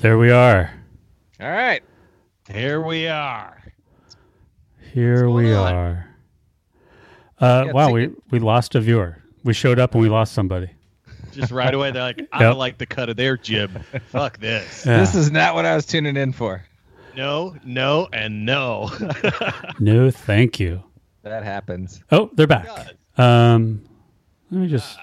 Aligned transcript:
There 0.00 0.16
we 0.18 0.30
are. 0.30 0.70
All 1.40 1.50
right. 1.50 1.82
Here 2.50 2.80
we 2.80 3.06
are. 3.06 3.62
Here 4.92 5.28
we 5.28 5.52
on? 5.54 5.74
are. 5.74 6.10
Uh, 7.38 7.64
Yeah, 7.66 7.72
wow, 7.72 7.90
we, 7.92 8.04
it. 8.04 8.12
we 8.30 8.38
lost 8.38 8.74
a 8.74 8.80
viewer. 8.80 9.18
We 9.44 9.52
showed 9.54 9.78
up 9.78 9.94
and 9.94 10.02
we 10.02 10.08
lost 10.08 10.32
somebody. 10.32 10.70
Just 11.32 11.52
right 11.52 11.72
away, 11.72 11.90
they're 11.92 12.02
like, 12.02 12.28
I 12.32 12.40
Yep. 12.40 12.50
don't 12.50 12.58
like 12.58 12.78
the 12.78 12.86
cut 12.86 13.08
of 13.08 13.16
their 13.16 13.36
jib. 13.36 13.82
Fuck 14.06 14.38
this. 14.38 14.84
Yeah. 14.86 14.98
This 14.98 15.14
is 15.14 15.30
not 15.30 15.54
what 15.54 15.64
I 15.64 15.74
was 15.76 15.86
tuning 15.86 16.16
in 16.16 16.32
for. 16.32 16.64
No, 17.16 17.56
no, 17.64 18.08
and 18.12 18.44
no. 18.46 18.90
no, 19.80 20.10
thank 20.10 20.58
you. 20.60 20.82
That 21.22 21.44
happens. 21.44 22.02
Oh, 22.10 22.30
they're 22.34 22.46
back. 22.46 22.66
Um, 23.18 23.82
let 24.50 24.60
me 24.62 24.68
just 24.68 24.98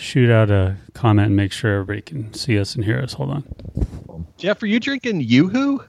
shoot 0.00 0.30
out 0.30 0.50
a 0.50 0.76
comment 0.94 1.26
and 1.28 1.36
make 1.36 1.52
sure 1.52 1.74
everybody 1.74 2.00
can 2.02 2.32
see 2.34 2.58
us 2.58 2.74
and 2.74 2.84
hear 2.84 2.98
us. 3.00 3.12
Hold 3.14 3.30
on. 3.30 4.26
Jeff, 4.38 4.62
are 4.62 4.66
you 4.66 4.80
drinking 4.80 5.20
Yoo-Hoo? 5.20 5.84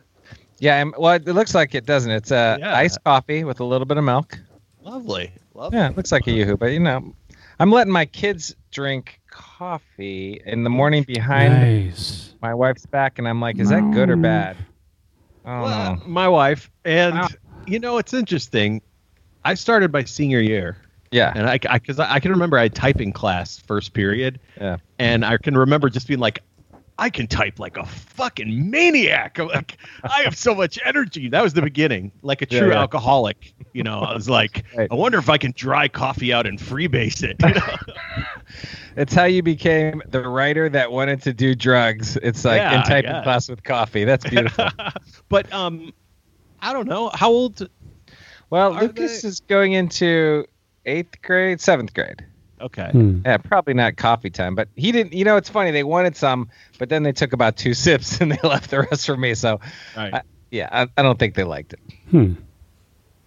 Yeah. 0.59 0.79
I'm, 0.81 0.93
well, 0.97 1.13
it 1.13 1.25
looks 1.27 1.55
like 1.55 1.73
it, 1.73 1.85
doesn't 1.85 2.11
it? 2.11 2.17
It's 2.17 2.31
uh, 2.31 2.57
Yeah. 2.59 2.75
iced 2.75 3.03
coffee 3.03 3.43
with 3.43 3.59
a 3.59 3.63
little 3.63 3.85
bit 3.85 3.97
of 3.97 4.03
milk. 4.03 4.37
Lovely. 4.83 5.31
Lovely. 5.53 5.77
Yeah, 5.77 5.89
it 5.89 5.97
looks 5.97 6.11
like 6.11 6.27
a 6.27 6.31
yoo-hoo, 6.31 6.57
but 6.57 6.67
you 6.67 6.79
know, 6.79 7.13
I'm 7.59 7.71
letting 7.71 7.93
my 7.93 8.05
kids 8.05 8.55
drink 8.71 9.19
coffee 9.29 10.41
in 10.45 10.63
the 10.63 10.69
morning 10.69 11.03
behind 11.03 11.53
Nice. 11.53 12.33
my 12.41 12.53
wife's 12.53 12.85
back, 12.85 13.17
and 13.19 13.27
I'm 13.27 13.39
like, 13.39 13.59
is 13.59 13.69
that 13.69 13.91
good 13.93 14.09
or 14.09 14.15
bad? 14.15 14.57
Oh 15.45 15.61
Well, 15.63 15.95
no. 15.97 16.01
my 16.07 16.27
wife. 16.27 16.71
And, 16.85 17.15
Wow. 17.15 17.27
you 17.67 17.79
know, 17.79 17.97
it's 17.97 18.13
interesting. 18.13 18.81
I 19.45 19.53
started 19.55 19.91
my 19.93 20.03
senior 20.03 20.39
year, 20.41 20.77
Yeah. 21.11 21.33
and 21.35 21.47
I, 21.47 21.57
because 21.57 21.99
I, 21.99 22.13
I 22.15 22.19
can 22.19 22.31
remember 22.31 22.57
I 22.57 22.63
had 22.63 22.75
typing 22.75 23.11
class 23.11 23.57
first 23.59 23.93
period, 23.93 24.39
Yeah. 24.59 24.77
and 24.99 25.25
I 25.25 25.37
can 25.37 25.57
remember 25.57 25.89
just 25.89 26.07
being 26.07 26.19
like, 26.19 26.41
I 26.97 27.09
can 27.09 27.25
type 27.25 27.57
like 27.59 27.77
a 27.77 27.85
fucking 27.85 28.69
maniac. 28.69 29.39
I'm 29.39 29.47
like, 29.47 29.77
I 30.03 30.21
have 30.21 30.37
so 30.37 30.53
much 30.53 30.77
energy. 30.85 31.29
That 31.29 31.41
was 31.41 31.53
the 31.53 31.61
beginning, 31.63 32.11
like 32.21 32.43
a 32.43 32.45
true 32.45 32.69
yeah. 32.69 32.79
alcoholic. 32.79 33.53
You 33.73 33.81
know, 33.83 34.01
I 34.01 34.13
was 34.13 34.29
like, 34.29 34.65
Right. 34.77 34.87
I 34.91 34.93
wonder 34.95 35.17
if 35.17 35.27
I 35.29 35.37
can 35.39 35.51
dry 35.55 35.87
coffee 35.87 36.31
out 36.31 36.45
and 36.45 36.59
freebase 36.59 37.23
it. 37.23 37.37
You 37.41 37.53
know? 37.55 38.23
It's 38.97 39.13
how 39.13 39.23
you 39.23 39.41
became 39.41 40.01
the 40.09 40.27
writer 40.27 40.67
that 40.67 40.91
wanted 40.91 41.21
to 41.23 41.33
do 41.33 41.55
drugs. 41.55 42.17
It's 42.17 42.43
like 42.43 42.57
Yeah, 42.57 42.79
in 42.79 42.83
typing 42.83 43.11
yeah. 43.11 43.23
class 43.23 43.47
with 43.49 43.63
coffee. 43.63 44.03
That's 44.03 44.29
beautiful. 44.29 44.67
but 45.29 45.51
um, 45.53 45.93
I 46.59 46.73
don't 46.73 46.89
know 46.89 47.09
how 47.13 47.29
old. 47.31 47.69
well, 48.49 48.71
Lucas 48.73 49.21
they- 49.21 49.29
is 49.29 49.39
going 49.39 49.71
into 49.73 50.45
eighth 50.85 51.21
grade, 51.21 51.61
seventh 51.61 51.93
grade. 51.93 52.25
Okay, 52.59 52.89
Hmm. 52.91 53.21
Yeah, 53.25 53.37
probably 53.37 53.73
not 53.73 53.97
coffee 53.97 54.29
time, 54.29 54.53
but 54.53 54.67
he 54.75 54.91
didn't. 54.91 55.13
You 55.13 55.25
know, 55.25 55.35
it's 55.35 55.49
funny. 55.49 55.71
They 55.71 55.83
wanted 55.83 56.15
some, 56.15 56.49
but 56.77 56.89
then 56.89 57.01
they 57.01 57.11
took 57.11 57.33
about 57.33 57.57
two 57.57 57.73
sips 57.85 58.21
and 58.21 58.31
they 58.31 58.37
left 58.47 58.69
the 58.69 58.81
rest 58.81 59.05
for 59.07 59.17
me. 59.17 59.33
So, 59.33 59.59
right. 59.97 60.13
I- 60.13 60.21
yeah, 60.51 60.67
I, 60.71 60.87
I 60.97 61.01
don't 61.01 61.17
think 61.17 61.33
they 61.35 61.43
liked 61.45 61.73
it. 61.73 61.79
Hmm. 62.11 62.33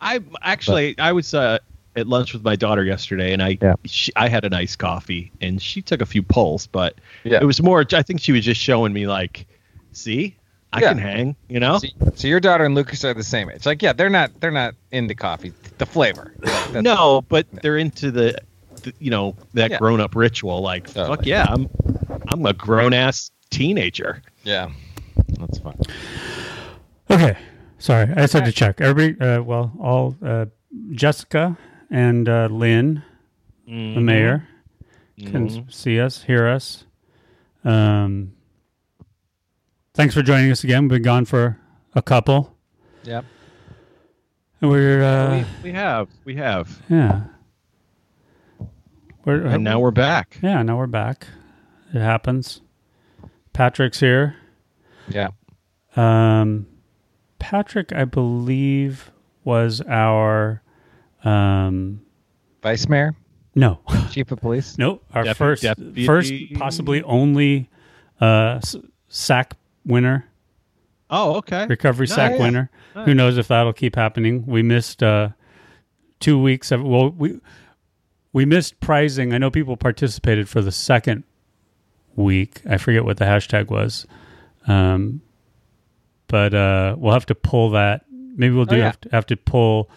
I 0.00 0.20
actually 0.42 0.96
I 0.98 1.12
was 1.12 1.32
uh, 1.34 1.58
at 1.96 2.06
lunch 2.06 2.32
with 2.34 2.44
my 2.44 2.54
daughter 2.54 2.84
yesterday, 2.84 3.32
and 3.32 3.42
I 3.42 3.58
Yeah. 3.60 3.74
she, 3.86 4.12
I 4.14 4.28
had 4.28 4.44
a 4.44 4.50
nice 4.50 4.76
coffee, 4.76 5.32
and 5.40 5.60
she 5.60 5.80
took 5.82 6.00
a 6.02 6.06
few 6.06 6.22
pulls, 6.22 6.66
but 6.66 6.96
Yeah. 7.24 7.38
it 7.40 7.44
was 7.44 7.62
more. 7.62 7.84
I 7.92 8.02
think 8.02 8.20
she 8.20 8.30
was 8.32 8.44
just 8.44 8.60
showing 8.60 8.92
me 8.92 9.06
like, 9.06 9.46
see, 9.92 10.36
I 10.74 10.80
Yeah. 10.80 10.88
can 10.90 10.98
hang. 10.98 11.36
You 11.48 11.60
know. 11.60 11.78
So, 11.78 11.88
so 12.14 12.28
your 12.28 12.40
daughter 12.40 12.64
and 12.64 12.74
Lucas 12.74 13.04
are 13.04 13.14
the 13.14 13.22
same 13.24 13.48
age. 13.50 13.64
Like, 13.66 13.82
yeah, 13.82 13.92
they're 13.92 14.10
not 14.10 14.32
they're 14.40 14.50
not 14.50 14.74
into 14.90 15.14
coffee. 15.14 15.52
The 15.78 15.86
flavor. 15.86 16.34
Like, 16.38 16.42
that's- 16.66 16.82
no, 16.82 17.22
but 17.28 17.46
they're 17.62 17.78
into 17.78 18.10
the, 18.10 18.36
the 18.82 18.92
you 18.98 19.10
know, 19.10 19.36
that 19.54 19.70
Yeah. 19.70 19.78
grown 19.78 20.00
up 20.00 20.14
ritual. 20.14 20.60
Like, 20.60 20.86
Totally. 20.88 21.16
fuck 21.16 21.26
yeah, 21.26 21.46
I'm 21.48 21.68
I'm 22.28 22.44
a 22.46 22.52
grown 22.52 22.92
ass 22.92 23.30
teenager. 23.50 24.20
Yeah. 24.42 24.70
That's 25.38 25.58
fine. 25.58 25.78
Okay. 27.10 27.36
Sorry, 27.78 28.08
I 28.10 28.22
just 28.22 28.32
had 28.32 28.44
to 28.46 28.52
check. 28.52 28.80
Everybody, 28.80 29.20
uh, 29.20 29.42
well, 29.42 29.72
all 29.78 30.16
uh, 30.24 30.46
Jessica 30.92 31.56
and 31.90 32.28
uh, 32.28 32.48
Lynn, 32.50 33.02
the 33.66 34.00
mayor, 34.00 34.48
can 35.20 35.70
see 35.70 36.00
us, 36.00 36.22
hear 36.22 36.46
us. 36.48 36.84
Um, 37.64 38.32
thanks 39.94 40.14
for 40.14 40.22
joining 40.22 40.50
us 40.50 40.64
again. 40.64 40.82
We've 40.84 40.90
been 40.90 41.02
gone 41.02 41.24
for 41.24 41.58
a 41.94 42.02
couple. 42.02 42.54
Yep. 43.04 43.24
And 44.60 44.70
we're, 44.70 45.02
uh, 45.02 45.38
we, 45.62 45.70
we 45.70 45.72
have, 45.72 46.08
we 46.24 46.34
have, 46.36 46.82
yeah. 46.88 47.22
We're, 49.24 49.46
and 49.46 49.64
now 49.64 49.80
we're 49.80 49.90
back. 49.90 50.38
yeah, 50.42 50.62
now 50.62 50.76
we're 50.76 50.86
back. 50.86 51.26
It 51.92 52.00
happens. 52.00 52.60
Patrick's 53.52 54.00
here. 54.00 54.36
Yeah. 55.08 55.28
Um, 55.96 56.66
Patrick, 57.38 57.92
I 57.92 58.04
believe, 58.04 59.10
was 59.44 59.80
our 59.82 60.62
um, 61.24 62.00
Vice 62.62 62.88
Mayor, 62.88 63.14
no, 63.54 63.80
Chief 64.10 64.30
of 64.32 64.40
Police. 64.40 64.76
no, 64.78 65.00
our 65.12 65.24
Dep- 65.24 65.36
first, 65.36 65.62
deputy- 65.62 66.06
first, 66.06 66.32
possibly 66.54 67.02
only 67.02 67.68
uh, 68.20 68.58
s- 68.62 68.76
sack 69.08 69.54
winner, 69.86 70.26
Oh, 71.10 71.36
okay. 71.36 71.66
recovery 71.66 72.06
sack 72.08 72.32
Nice. 72.32 72.40
winner. 72.40 72.70
Who 72.94 73.14
knows 73.14 73.36
if 73.38 73.48
that'll 73.48 73.72
keep 73.72 73.94
happening? 73.96 74.44
We 74.46 74.62
missed 74.62 75.02
uh, 75.02 75.30
two 76.20 76.40
weeks 76.40 76.72
of 76.72 76.82
well, 76.82 77.10
we 77.10 77.38
we 78.32 78.44
missed 78.44 78.80
prizing. 78.80 79.32
I 79.34 79.38
know 79.38 79.50
people 79.50 79.76
participated 79.76 80.48
for 80.48 80.60
the 80.60 80.72
second 80.72 81.24
week. 82.16 82.62
I 82.68 82.78
forget 82.78 83.04
what 83.04 83.18
the 83.18 83.26
hashtag 83.26 83.68
was. 83.68 84.06
Um, 84.66 85.20
but 86.26 86.54
uh, 86.54 86.96
we'll 86.98 87.12
have 87.12 87.26
to 87.26 87.34
pull 87.34 87.70
that. 87.70 88.04
Maybe 88.10 88.54
we'll 88.54 88.64
do 88.64 88.76
Oh, 88.76 88.78
yeah. 88.78 88.84
have, 88.86 89.00
to, 89.02 89.08
have 89.12 89.26
to 89.26 89.36
pull 89.36 89.90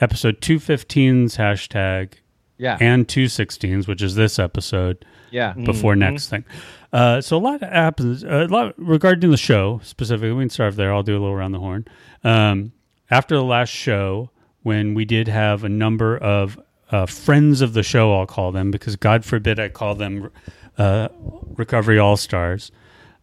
episode 0.00 0.40
215's 0.40 1.36
hashtag 1.36 2.14
Yeah. 2.58 2.78
and 2.80 3.06
216's, 3.06 3.86
which 3.86 4.02
is 4.02 4.14
this 4.14 4.38
episode, 4.38 5.04
yeah. 5.30 5.52
before 5.52 5.94
next 5.96 6.28
thing. 6.28 6.44
Uh, 6.92 7.20
so 7.20 7.36
a 7.36 7.38
lot 7.38 7.62
happens. 7.62 8.22
A 8.22 8.46
lot 8.48 8.74
regarding 8.76 9.30
the 9.30 9.36
show 9.36 9.80
specifically. 9.82 10.32
We 10.32 10.42
can 10.42 10.50
start 10.50 10.76
there. 10.76 10.92
I'll 10.92 11.02
do 11.02 11.12
a 11.12 11.20
little 11.20 11.34
around 11.34 11.52
the 11.52 11.58
horn. 11.58 11.86
Um, 12.22 12.72
after 13.10 13.34
the 13.34 13.44
last 13.44 13.70
show, 13.70 14.30
when 14.62 14.94
we 14.94 15.04
did 15.04 15.26
have 15.28 15.64
a 15.64 15.68
number 15.68 16.16
of 16.18 16.60
uh, 16.90 17.06
friends 17.06 17.62
of 17.62 17.72
the 17.72 17.82
show, 17.82 18.12
I'll 18.14 18.26
call 18.26 18.52
them 18.52 18.70
because 18.70 18.96
God 18.96 19.24
forbid 19.24 19.58
I 19.58 19.68
call 19.70 19.94
them 19.94 20.30
uh, 20.76 21.08
recovery 21.56 21.98
all 21.98 22.16
stars. 22.18 22.70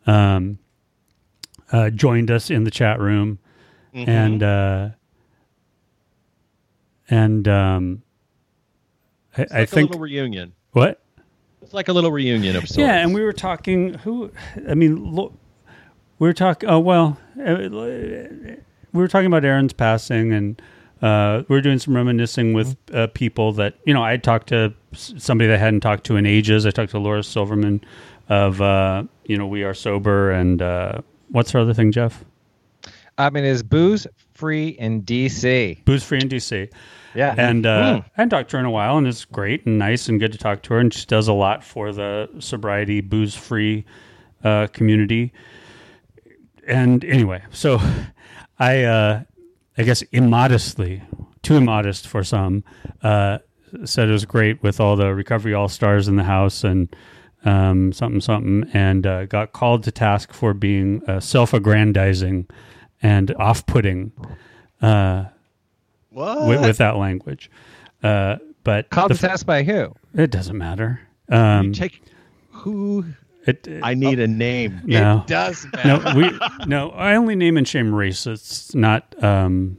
Um, 0.08 0.58
uh, 1.72 1.92
joined 1.92 2.32
us 2.32 2.50
in 2.50 2.64
the 2.64 2.72
chat 2.72 3.00
room, 3.00 3.38
and 3.94 4.42
uh, 4.42 4.90
and 7.10 7.48
um, 7.48 8.02
I, 9.38 9.42
It's 9.44 9.54
I 9.54 9.66
think 9.66 9.94
reunion. 9.96 10.54
what. 10.72 11.02
It's 11.70 11.74
like 11.76 11.88
a 11.88 11.94
little 11.94 12.12
reunion 12.12 12.56
of 12.56 12.64
sorts. 12.64 12.80
Yeah, 12.80 12.96
and 12.96 13.14
we 13.14 13.22
were 13.22 13.32
talking. 13.32 13.94
Who? 13.94 14.32
I 14.68 14.74
mean, 14.74 15.14
lo, 15.14 15.32
we 16.18 16.28
were 16.28 16.34
talking. 16.34 16.68
Oh 16.68 16.80
well, 16.80 17.20
uh, 17.40 17.70
we 17.70 18.58
were 18.92 19.08
talking 19.08 19.28
about 19.28 19.46
Aaron's 19.46 19.74
passing, 19.74 20.34
and 20.34 20.60
uh, 21.04 21.44
we 21.48 21.56
were 21.56 21.62
doing 21.62 21.78
some 21.78 21.96
reminiscing 21.96 22.54
with 22.54 22.76
uh, 22.92 23.06
people 23.14 23.52
that 23.52 23.76
you 23.86 23.94
know. 23.94 24.04
I 24.04 24.18
talked 24.18 24.50
to 24.50 24.74
somebody 24.94 25.48
that 25.48 25.58
I 25.58 25.60
hadn't 25.60 25.82
talked 25.82 26.06
to 26.06 26.16
in 26.16 26.26
ages. 26.26 26.66
I 26.66 26.72
talked 26.72 26.90
to 26.90 26.98
Laura 26.98 27.22
Silverman 27.22 27.82
of 28.30 28.60
uh, 28.62 29.04
you 29.26 29.38
know 29.38 29.46
We 29.46 29.64
Are 29.64 29.76
Sober, 29.76 30.32
and 30.32 30.64
uh, 30.64 31.02
what's 31.28 31.52
her 31.52 31.60
other 31.60 31.76
thing, 31.76 31.92
Jeff? 31.92 32.26
I 33.20 33.30
mean, 33.30 33.46
is 33.46 33.62
booze 33.62 34.08
free 34.34 34.70
in 34.70 35.04
DC? 35.04 35.86
Booze 35.86 36.04
Free 36.04 36.20
in 36.20 36.30
DC. 36.30 36.72
Yeah. 37.16 37.34
And 37.38 37.66
uh, 37.66 38.02
I 38.06 38.12
hadn't 38.14 38.30
talked 38.30 38.50
to 38.52 38.58
her 38.58 38.60
in 38.60 38.66
a 38.66 38.72
while, 38.72 38.98
and 38.98 39.08
it's 39.08 39.26
great 39.26 39.66
and 39.66 39.80
nice 39.80 40.08
and 40.10 40.20
good 40.20 40.32
to 40.32 40.38
talk 40.38 40.62
to 40.64 40.74
her. 40.74 40.80
And 40.80 40.94
she 40.94 41.06
does 41.06 41.28
a 41.28 41.34
lot 41.34 41.64
for 41.64 41.92
the 41.92 42.30
sobriety, 42.40 43.02
booze 43.02 43.36
free 43.36 43.86
uh, 44.44 44.68
community. 44.68 45.34
and 46.68 47.04
anyway, 47.04 47.44
so 47.52 47.80
I, 48.60 48.84
uh, 48.84 49.24
I 49.78 49.84
guess 49.84 50.04
immodestly, 50.12 51.02
too 51.42 51.56
immodest 51.56 52.08
for 52.08 52.24
some, 52.24 52.64
uh, 53.02 53.40
said 53.86 54.10
it 54.10 54.12
was 54.12 54.26
great 54.26 54.62
with 54.64 54.80
all 54.80 54.96
the 54.96 55.14
recovery 55.14 55.54
all 55.54 55.68
stars 55.70 56.08
in 56.08 56.16
the 56.16 56.24
house 56.24 56.64
and 56.64 56.96
um, 57.46 57.94
something 57.94 58.22
something, 58.22 58.70
and 58.74 59.08
uh, 59.08 59.26
got 59.26 59.54
called 59.54 59.84
to 59.84 59.92
task 59.92 60.34
for 60.34 60.54
being 60.54 61.02
uh, 61.08 61.20
self-aggrandizing 61.20 62.48
and 63.02 63.34
off-putting 63.36 64.12
uh, 64.82 65.24
What? 65.24 65.39
With, 66.48 66.62
with 66.62 66.78
that 66.78 66.98
language. 66.98 67.50
Uh, 68.04 68.38
but 68.64 68.90
Called 68.90 69.12
the 69.12 69.16
to 69.16 69.22
task 69.22 69.46
by 69.46 69.64
who? 69.64 69.94
it 70.14 70.32
doesn't 70.32 70.58
matter. 70.58 71.00
Um, 71.30 71.68
you 71.68 71.74
take 71.74 72.02
who? 72.52 73.06
it, 73.46 73.68
I 73.84 73.94
need 73.94 74.20
a 74.20 74.28
name. 74.28 74.82
no. 74.86 75.20
It 75.22 75.28
does 75.28 75.66
matter. 75.74 76.14
no, 76.14 76.16
we 76.16 76.66
no. 76.68 76.90
I 76.92 77.16
only 77.16 77.36
name 77.36 77.58
and 77.58 77.68
shame 77.68 77.92
racists, 77.92 78.76
not 78.76 79.16
um, 79.24 79.78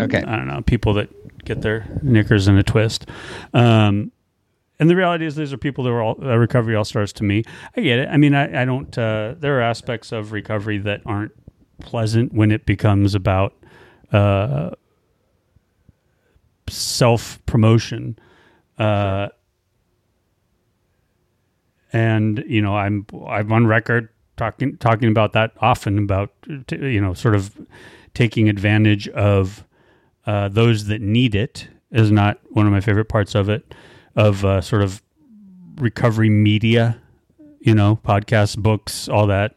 Okay. 0.00 0.22
I 0.22 0.36
don't 0.36 0.46
know 0.46 0.62
people 0.62 0.94
that 0.94 1.44
get 1.44 1.62
their 1.62 1.86
knickers 2.02 2.46
in 2.48 2.56
a 2.56 2.62
twist. 2.62 3.08
Um, 3.54 4.12
and 4.80 4.88
the 4.88 4.94
reality 4.94 5.26
is, 5.26 5.34
these 5.34 5.52
are 5.52 5.56
people 5.56 5.82
that 5.84 5.90
are 5.90 6.02
all 6.02 6.16
uh, 6.22 6.36
recovery 6.36 6.76
all 6.76 6.84
stars 6.84 7.12
to 7.14 7.24
me. 7.24 7.42
I 7.76 7.80
get 7.80 7.98
it. 7.98 8.08
I 8.08 8.16
mean, 8.16 8.34
I, 8.34 8.62
I 8.62 8.64
don't. 8.64 8.96
Uh, 8.96 9.34
there 9.38 9.58
are 9.58 9.62
aspects 9.62 10.12
of 10.12 10.30
recovery 10.30 10.78
that 10.78 11.00
aren't 11.04 11.32
pleasant 11.80 12.32
when 12.32 12.52
it 12.52 12.64
becomes 12.64 13.14
about 13.16 13.54
uh, 14.12 14.70
self 16.70 17.44
promotion. 17.46 18.18
Uh, 18.78 19.28
and 21.92 22.44
you 22.46 22.62
know, 22.62 22.76
I'm 22.76 23.06
I'm 23.26 23.50
on 23.52 23.66
record 23.66 24.08
talking 24.36 24.76
talking 24.78 25.10
about 25.10 25.32
that 25.34 25.52
often 25.58 25.98
about 25.98 26.32
you 26.70 27.00
know 27.00 27.12
sort 27.12 27.34
of 27.34 27.58
taking 28.14 28.48
advantage 28.48 29.08
of 29.08 29.64
uh, 30.26 30.48
those 30.48 30.86
that 30.86 31.00
need 31.02 31.34
it 31.34 31.68
is 31.90 32.10
not 32.10 32.38
one 32.50 32.66
of 32.66 32.72
my 32.72 32.80
favorite 32.80 33.08
parts 33.08 33.34
of 33.34 33.48
it 33.48 33.74
of 34.16 34.44
uh, 34.44 34.60
sort 34.60 34.82
of 34.82 35.02
recovery 35.76 36.30
media 36.30 37.00
you 37.60 37.74
know 37.74 37.98
podcasts 38.04 38.56
books 38.56 39.08
all 39.08 39.26
that 39.26 39.54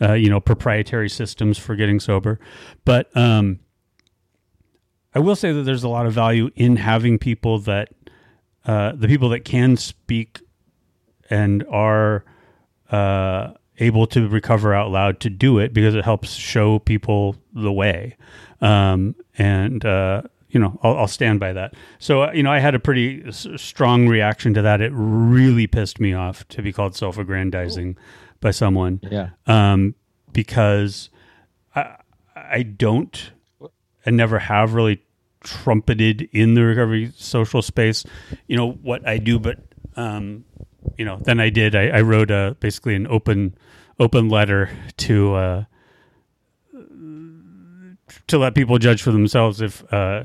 uh, 0.00 0.12
you 0.14 0.28
know 0.28 0.40
proprietary 0.40 1.08
systems 1.08 1.58
for 1.58 1.76
getting 1.76 2.00
sober 2.00 2.38
but 2.84 3.14
um 3.16 3.58
i 5.14 5.18
will 5.18 5.36
say 5.36 5.52
that 5.52 5.62
there's 5.62 5.82
a 5.84 5.88
lot 5.88 6.06
of 6.06 6.12
value 6.12 6.50
in 6.56 6.76
having 6.76 7.18
people 7.18 7.58
that 7.60 7.88
uh, 8.64 8.92
the 8.94 9.08
people 9.08 9.28
that 9.28 9.44
can 9.44 9.76
speak 9.76 10.40
and 11.30 11.64
are 11.70 12.24
uh, 12.90 13.52
able 13.78 14.06
to 14.06 14.28
recover 14.28 14.72
out 14.74 14.90
loud 14.90 15.18
to 15.20 15.30
do 15.30 15.58
it 15.58 15.72
because 15.74 15.94
it 15.94 16.04
helps 16.04 16.34
show 16.34 16.78
people 16.78 17.34
the 17.54 17.72
way. 17.72 18.16
Um, 18.60 19.16
and, 19.36 19.84
uh, 19.84 20.22
you 20.50 20.60
know, 20.60 20.78
I'll, 20.84 20.98
I'll 20.98 21.08
stand 21.08 21.40
by 21.40 21.52
that. 21.54 21.74
So, 21.98 22.24
uh, 22.24 22.32
you 22.32 22.42
know, 22.44 22.52
I 22.52 22.60
had 22.60 22.74
a 22.76 22.78
pretty 22.78 23.24
s- 23.26 23.48
strong 23.56 24.06
reaction 24.06 24.54
to 24.54 24.62
that. 24.62 24.80
It 24.80 24.92
really 24.94 25.66
pissed 25.66 25.98
me 25.98 26.12
off 26.12 26.46
to 26.48 26.62
be 26.62 26.72
called 26.72 26.94
self 26.94 27.18
aggrandizing 27.18 27.96
by 28.40 28.50
someone 28.52 29.00
Yeah. 29.10 29.30
um, 29.46 29.94
because 30.32 31.08
I, 31.74 31.96
I 32.36 32.62
don't 32.62 33.32
and 34.04 34.16
never 34.16 34.38
have 34.38 34.74
really 34.74 35.02
trumpeted 35.42 36.28
in 36.32 36.54
the 36.54 36.62
recovery 36.62 37.12
social 37.16 37.62
space, 37.62 38.04
you 38.46 38.56
know, 38.56 38.70
what 38.70 39.06
I 39.06 39.18
do, 39.18 39.38
but, 39.38 39.58
um, 39.96 40.44
you 40.96 41.04
know, 41.04 41.18
then 41.22 41.40
I 41.40 41.50
did, 41.50 41.74
I, 41.74 41.88
I 41.88 42.00
wrote 42.02 42.30
a, 42.30 42.56
basically 42.60 42.94
an 42.94 43.06
open, 43.06 43.56
open 43.98 44.28
letter 44.28 44.70
to, 44.98 45.34
uh, 45.34 45.64
to 48.28 48.38
let 48.38 48.54
people 48.54 48.78
judge 48.78 49.02
for 49.02 49.10
themselves 49.10 49.60
if, 49.60 49.84
uh, 49.92 50.24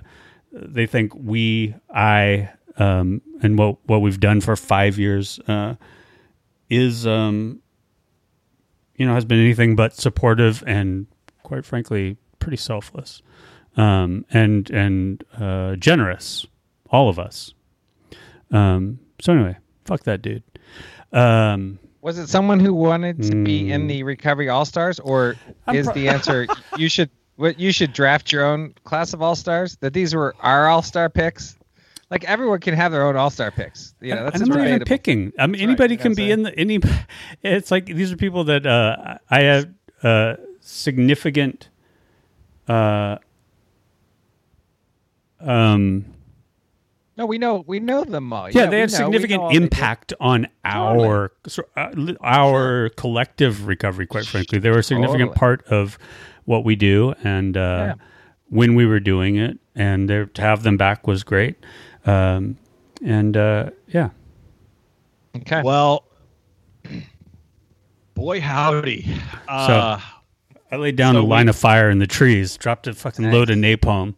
they 0.51 0.85
think 0.85 1.13
we, 1.15 1.75
I, 1.93 2.49
um, 2.77 3.21
and 3.41 3.57
what, 3.57 3.77
what 3.87 4.01
we've 4.01 4.19
done 4.19 4.41
for 4.41 4.55
five 4.55 4.97
years, 4.97 5.39
uh, 5.47 5.75
is, 6.69 7.07
um, 7.07 7.61
you 8.95 9.05
know, 9.05 9.13
has 9.13 9.25
been 9.25 9.39
anything 9.39 9.75
but 9.75 9.93
supportive 9.93 10.63
and 10.65 11.07
quite 11.47 11.65
frankly, 11.65 12.17
pretty 12.39 12.57
selfless. 12.57 13.21
Um, 13.77 14.25
and, 14.31 14.69
and, 14.71 15.23
uh, 15.39 15.75
generous, 15.75 16.45
all 16.89 17.09
of 17.09 17.19
us. 17.19 17.53
Um, 18.51 18.99
so 19.21 19.33
anyway, 19.33 19.57
fuck 19.85 20.03
that 20.03 20.21
dude. 20.21 20.43
Um, 21.13 21.79
Was 22.01 22.17
it 22.17 22.27
someone 22.27 22.59
who 22.59 22.73
wanted 22.73 23.21
to 23.23 23.43
be 23.43 23.71
in 23.71 23.83
Mm. 23.83 23.87
the 23.89 24.03
Recovery 24.03 24.49
All 24.49 24.65
Stars, 24.65 24.99
or 24.99 25.35
I'm 25.67 25.75
is 25.75 25.85
pro- 25.85 25.93
the 25.95 26.09
answer 26.09 26.47
you 26.77 26.89
should 26.89 27.09
what 27.35 27.59
you 27.59 27.71
should 27.71 27.93
draft 27.93 28.31
your 28.31 28.43
own 28.45 28.73
class 28.83 29.13
of 29.13 29.21
All 29.21 29.35
Stars? 29.35 29.77
That 29.81 29.93
these 29.93 30.15
were 30.15 30.33
our 30.41 30.67
All 30.67 30.81
Star 30.81 31.09
picks. 31.09 31.55
Like 32.09 32.23
everyone 32.23 32.59
can 32.61 32.73
have 32.73 32.91
their 32.91 33.05
own 33.05 33.15
All 33.15 33.29
Star 33.29 33.51
picks. 33.51 33.93
You 34.01 34.15
know, 34.15 34.23
that's 34.25 34.41
I'm 34.41 34.47
not 34.47 34.65
even 34.67 34.85
picking. 34.85 35.33
I 35.37 35.45
mean, 35.47 35.59
right, 35.59 35.61
anybody 35.61 35.97
know 35.97 36.03
can 36.03 36.13
be 36.15 36.31
in 36.31 36.43
the 36.43 36.57
any. 36.57 36.79
It's 37.43 37.69
like 37.69 37.85
these 37.85 38.11
are 38.11 38.17
people 38.17 38.45
that 38.45 38.65
uh, 38.65 39.17
I 39.29 39.41
have 39.41 39.69
uh, 40.03 40.35
significant. 40.61 41.69
Uh, 42.67 43.17
um, 45.47 46.05
No, 47.17 47.25
we 47.25 47.37
know 47.37 47.63
we 47.65 47.79
know 47.79 48.03
them 48.03 48.31
all. 48.33 48.49
yeah, 48.51 48.65
we 48.65 48.69
they 48.71 48.79
have 48.81 48.91
know- 48.91 48.97
significant 48.97 49.41
all 49.41 49.49
they 49.49 49.57
do. 49.57 49.63
impact 49.63 50.13
on 50.19 50.47
our 50.65 51.31
so, 51.47 51.63
uh, 51.75 51.89
li- 51.95 52.17
our 52.21 52.89
collective 52.89 53.65
recovery. 53.67 54.05
Quite 54.07 54.25
frankly, 54.27 54.59
they 54.59 54.69
were 54.69 54.79
a 54.79 54.83
significant 54.83 55.29
Totally. 55.33 55.39
part 55.39 55.63
of 55.67 55.97
what 56.45 56.63
we 56.63 56.75
do, 56.75 57.13
and 57.23 57.57
uh, 57.57 57.59
Yeah. 57.59 57.93
when 58.49 58.75
we 58.75 58.85
were 58.85 58.99
doing 58.99 59.35
it, 59.37 59.57
and 59.75 60.09
there, 60.09 60.25
to 60.27 60.41
have 60.41 60.63
them 60.63 60.77
back 60.77 61.07
was 61.07 61.23
great. 61.23 61.55
Um, 62.05 62.57
and 63.03 63.35
uh, 63.35 63.71
yeah, 63.87 64.09
Okay. 65.35 65.61
Well, 65.63 66.03
boy 68.13 68.41
howdy. 68.41 69.05
Uh, 69.47 69.99
I 70.71 70.75
laid 70.75 70.95
down 70.95 71.13
So 71.15 71.19
a 71.19 71.23
we- 71.23 71.29
line 71.29 71.49
of 71.49 71.55
fire 71.55 71.89
in 71.89 71.99
the 71.99 72.07
trees, 72.07 72.57
dropped 72.57 72.87
a 72.87 72.93
fucking 72.93 73.31
load 73.31 73.49
of 73.49 73.57
napalm, 73.57 74.17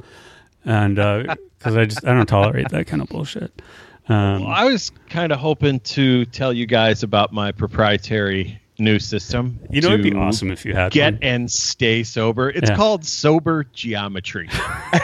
and 0.70 0.96
because 0.96 1.76
I 1.76 1.86
just 1.86 2.06
I 2.06 2.14
don't 2.14 2.26
tolerate 2.28 2.70
that 2.70 2.88
kind 2.88 3.02
of 3.02 3.10
bullshit. 3.10 3.52
Um, 4.08 4.44
well, 4.44 4.48
I 4.52 4.66
was 4.66 4.92
kind 5.10 5.32
of 5.32 5.40
hoping 5.40 5.80
to 5.82 6.26
tell 6.26 6.52
you 6.54 6.66
guys 6.66 7.04
about 7.04 7.32
my 7.34 7.52
proprietary 7.52 8.60
new 8.80 8.98
system. 8.98 9.60
you 9.70 9.82
know, 9.82 9.90
it'd 9.90 10.02
be 10.04 10.14
awesome 10.16 10.52
if 10.52 10.66
you 10.66 10.74
had 10.74 10.92
Get 10.94 11.16
one. 11.16 11.24
and 11.24 11.52
stay 11.52 12.02
sober. 12.04 12.50
It's 12.50 12.70
Yeah. 12.70 12.76
called 12.76 13.04
Sober 13.06 13.66
Geometry, 13.74 14.50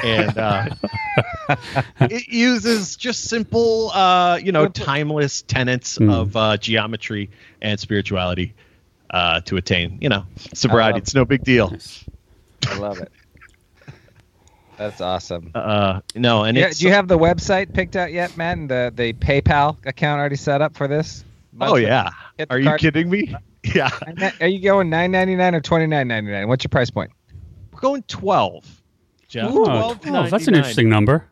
and 0.04 0.38
uh, 0.38 0.70
it 2.00 2.28
uses 2.30 2.96
just 2.96 3.25
simple, 3.25 3.92
uh, 3.92 4.38
you 4.42 4.51
know, 4.51 4.68
timeless 4.68 5.42
tenets 5.42 5.98
Hmm. 5.98 6.10
of 6.10 6.36
uh, 6.36 6.58
geometry 6.58 7.30
and 7.62 7.80
spirituality 7.80 8.54
uh, 9.10 9.42
to 9.42 9.58
attain, 9.58 9.98
you 10.01 10.10
know, 10.10 10.25
sobriety. 10.54 11.00
It's 11.00 11.13
no 11.13 11.25
big 11.25 11.44
deal. 11.44 11.75
I 12.68 12.78
love 12.78 13.00
it. 13.00 13.12
That's 14.77 15.00
awesome. 15.01 15.51
Uh, 15.55 16.01
no, 16.15 16.44
and 16.44 16.58
Yeah, 16.58 16.67
it's 16.67 16.79
do 16.79 16.88
you 16.88 16.94
have 16.94 17.08
the 17.08 17.17
website 17.17 17.74
picked 17.74 17.96
out 17.96 18.12
yet, 18.12 18.36
Matt? 18.38 18.58
And 18.58 18.70
the, 18.70 18.91
the 18.96 19.13
PayPal 19.13 19.77
account 19.86 20.20
already 20.20 20.36
set 20.36 20.62
up 20.62 20.75
for 20.75 20.88
this? 20.88 21.24
Oh 21.62 21.77
yeah. 21.77 22.10
Are 22.50 22.60
you 22.60 22.65
card. 22.65 22.79
kidding 22.82 23.10
me? 23.10 23.34
Yeah. 23.74 23.89
Are 24.41 24.48
you 24.48 24.60
going 24.60 24.91
nine 24.91 25.10
ninety 25.12 25.34
nine 25.36 25.55
or 25.55 25.60
twenty 25.60 25.88
nine 25.88 26.08
ninety 26.08 26.29
nine? 26.32 26.48
What's 26.48 26.63
your 26.63 26.70
price 26.70 26.91
point? 26.91 27.10
We're 27.74 27.79
going 27.79 28.03
12. 28.03 28.82
Jeff. 29.27 29.50
Oh, 29.51 29.96
12, 29.96 30.29
that's 30.29 30.48
an 30.48 30.53
interesting 30.53 30.88
number 30.88 31.27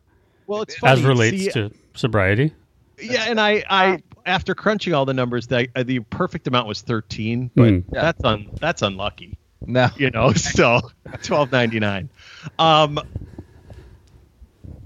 Well, 0.48 0.64
it's 0.64 0.76
funny. 0.76 0.94
as 1.00 1.04
relates 1.06 1.44
See, 1.44 1.52
to 1.52 1.72
sobriety. 1.94 2.52
Yeah, 3.00 3.26
and 3.28 3.40
I, 3.40 3.64
I 3.70 4.02
after 4.26 4.56
crunching 4.56 4.96
all 4.96 5.06
the 5.06 5.14
numbers, 5.14 5.46
the 5.46 5.68
uh, 5.76 5.84
the 5.84 6.00
perfect 6.00 6.48
amount 6.48 6.68
was 6.68 6.82
13, 6.82 7.52
but 7.54 7.70
Hmm. 7.70 7.76
Yeah. 7.94 8.02
that's 8.02 8.24
un 8.24 8.48
that's 8.60 8.82
unlucky. 8.82 9.38
No. 9.68 9.90
You 9.98 10.10
know, 10.10 10.34
so 10.34 10.82
12.99. 11.08 12.10
Um 12.58 13.00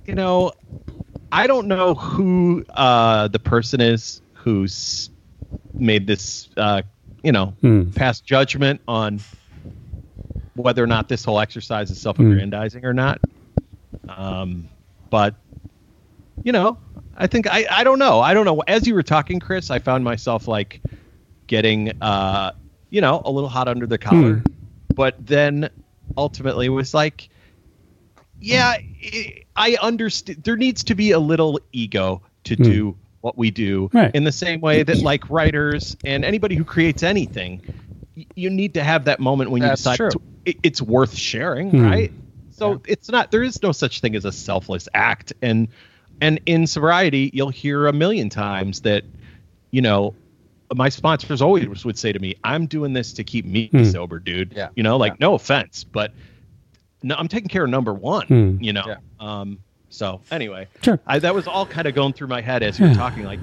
you 0.07 0.15
know, 0.15 0.51
I 1.31 1.45
don't 1.45 1.67
know 1.67 1.93
who 1.93 2.65
uh 2.69 3.27
the 3.27 3.39
person 3.39 3.81
is 3.81 4.21
who's 4.33 5.09
made 5.77 6.07
this 6.07 6.49
uh 6.57 6.81
you 7.23 7.31
know, 7.31 7.55
Hmm. 7.61 7.89
pass 7.91 8.21
judgment 8.21 8.81
on 8.87 9.19
whether 10.55 10.83
or 10.83 10.87
not 10.87 11.09
this 11.09 11.23
whole 11.25 11.39
exercise 11.39 11.91
is 11.91 11.99
self-aggrandizing 11.99 12.85
or 12.85 12.93
not. 12.93 13.21
Um, 14.07 14.69
but 15.11 15.35
you 16.43 16.51
know, 16.53 16.79
I 17.15 17.27
think 17.27 17.47
I 17.47 17.65
I 17.69 17.83
don't 17.83 17.99
know. 17.99 18.21
I 18.21 18.33
don't 18.33 18.45
know. 18.45 18.61
As 18.67 18.87
you 18.87 18.93
were 18.95 19.03
talking, 19.03 19.39
Chris, 19.39 19.69
I 19.69 19.79
found 19.79 20.03
myself 20.03 20.47
like 20.47 20.81
getting 21.47 21.91
uh, 22.01 22.51
you 22.89 23.01
know, 23.01 23.21
a 23.25 23.31
little 23.31 23.49
hot 23.49 23.67
under 23.67 23.85
the 23.85 23.97
collar. 23.97 24.43
But 24.95 25.15
then 25.19 25.69
ultimately 26.15 26.67
it 26.67 26.69
was 26.69 26.93
like 26.93 27.29
yeah, 28.39 28.75
I- 29.13 29.33
I 29.55 29.77
understand 29.81 30.43
there 30.43 30.55
needs 30.57 30.83
to 30.85 30.95
be 30.95 31.11
a 31.11 31.19
little 31.19 31.59
ego 31.71 32.21
to 32.43 32.55
do 32.55 32.95
what 33.21 33.37
we 33.37 33.51
do 33.51 33.89
Right. 33.93 34.11
in 34.13 34.23
the 34.23 34.31
same 34.31 34.61
way 34.61 34.83
that 34.83 35.01
like 35.01 35.29
writers 35.29 35.97
and 36.05 36.23
anybody 36.23 36.55
who 36.55 36.63
creates 36.63 37.03
anything 37.03 37.61
y- 38.15 38.25
you 38.35 38.49
need 38.49 38.73
to 38.75 38.83
have 38.83 39.05
that 39.05 39.19
moment 39.19 39.51
when 39.51 39.61
you 39.63 39.69
decide 39.69 39.97
to, 39.97 40.19
it, 40.45 40.57
it's 40.63 40.81
worth 40.81 41.15
sharing, 41.15 41.71
Hmm. 41.71 41.81
right? 41.83 42.11
So 42.51 42.81
it's 42.87 43.09
not. 43.09 43.29
There 43.31 43.43
is 43.43 43.61
no 43.61 43.71
such 43.71 43.99
thing 44.01 44.15
as 44.15 44.25
a 44.25 44.31
selfless 44.31 44.87
act, 44.93 45.33
and 45.41 45.67
and 46.21 46.39
in 46.47 46.65
sobriety, 46.65 47.29
you'll 47.33 47.49
hear 47.49 47.85
a 47.85 47.93
million 47.93 48.29
times 48.29 48.79
that, 48.81 49.03
you 49.71 49.81
know, 49.83 50.15
my 50.75 50.89
sponsors 50.89 51.41
always 51.43 51.85
would 51.85 51.97
say 51.97 52.11
to 52.11 52.17
me, 52.19 52.33
"I'm 52.43 52.65
doing 52.65 52.93
this 52.93 53.13
to 53.13 53.23
keep 53.23 53.45
me 53.45 53.67
Hmm. 53.71 53.83
sober, 53.83 54.17
dude." 54.19 54.53
Yeah. 54.55 54.69
You 54.75 54.81
know, 54.81 54.97
like 54.97 55.13
Yeah. 55.13 55.17
no 55.27 55.33
offense, 55.35 55.83
but 55.83 56.13
no, 57.03 57.15
I'm 57.15 57.27
taking 57.27 57.49
care 57.49 57.63
of 57.63 57.69
number 57.69 57.93
one. 57.93 58.27
Hmm. 58.27 58.57
You 58.63 58.73
know. 58.73 58.83
Yeah. 58.87 58.95
Um. 59.19 59.59
So 59.89 60.21
anyway, 60.31 60.67
Sure. 60.81 60.99
I, 61.07 61.19
that 61.19 61.33
was 61.33 61.47
all 61.47 61.65
kind 61.65 61.87
of 61.87 61.95
going 61.95 62.11
through 62.13 62.27
my 62.27 62.41
head 62.41 62.61
as 62.61 62.77
you 62.79 62.87
were 62.87 62.93
talking. 62.93 63.23
Like, 63.23 63.39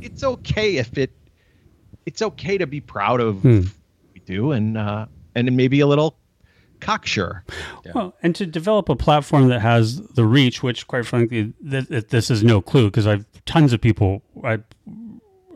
it's 0.00 0.24
okay 0.24 0.76
if 0.78 0.96
it, 0.96 1.10
it's 2.06 2.22
okay 2.22 2.56
to 2.56 2.66
be 2.66 2.80
proud 2.80 3.20
of 3.20 3.40
Hmm. 3.42 3.56
what 3.58 3.66
we 4.14 4.20
do, 4.24 4.52
and 4.52 4.78
uh, 4.78 5.06
and 5.34 5.54
maybe 5.56 5.80
a 5.80 5.86
little 5.86 6.16
cocksure. 6.80 7.44
Well, 7.94 8.14
and 8.22 8.34
to 8.36 8.46
develop 8.46 8.88
a 8.88 8.96
platform 8.96 9.48
that 9.48 9.60
has 9.60 10.00
the 10.00 10.24
reach, 10.24 10.62
which, 10.62 10.86
quite 10.88 11.06
frankly, 11.06 11.52
th- 11.68 11.88
th- 11.88 12.08
this 12.08 12.30
is 12.30 12.42
no 12.42 12.60
clue 12.62 12.86
because 12.86 13.06
I've 13.06 13.24
tons 13.44 13.72
of 13.72 13.80
people 13.80 14.22
I 14.42 14.60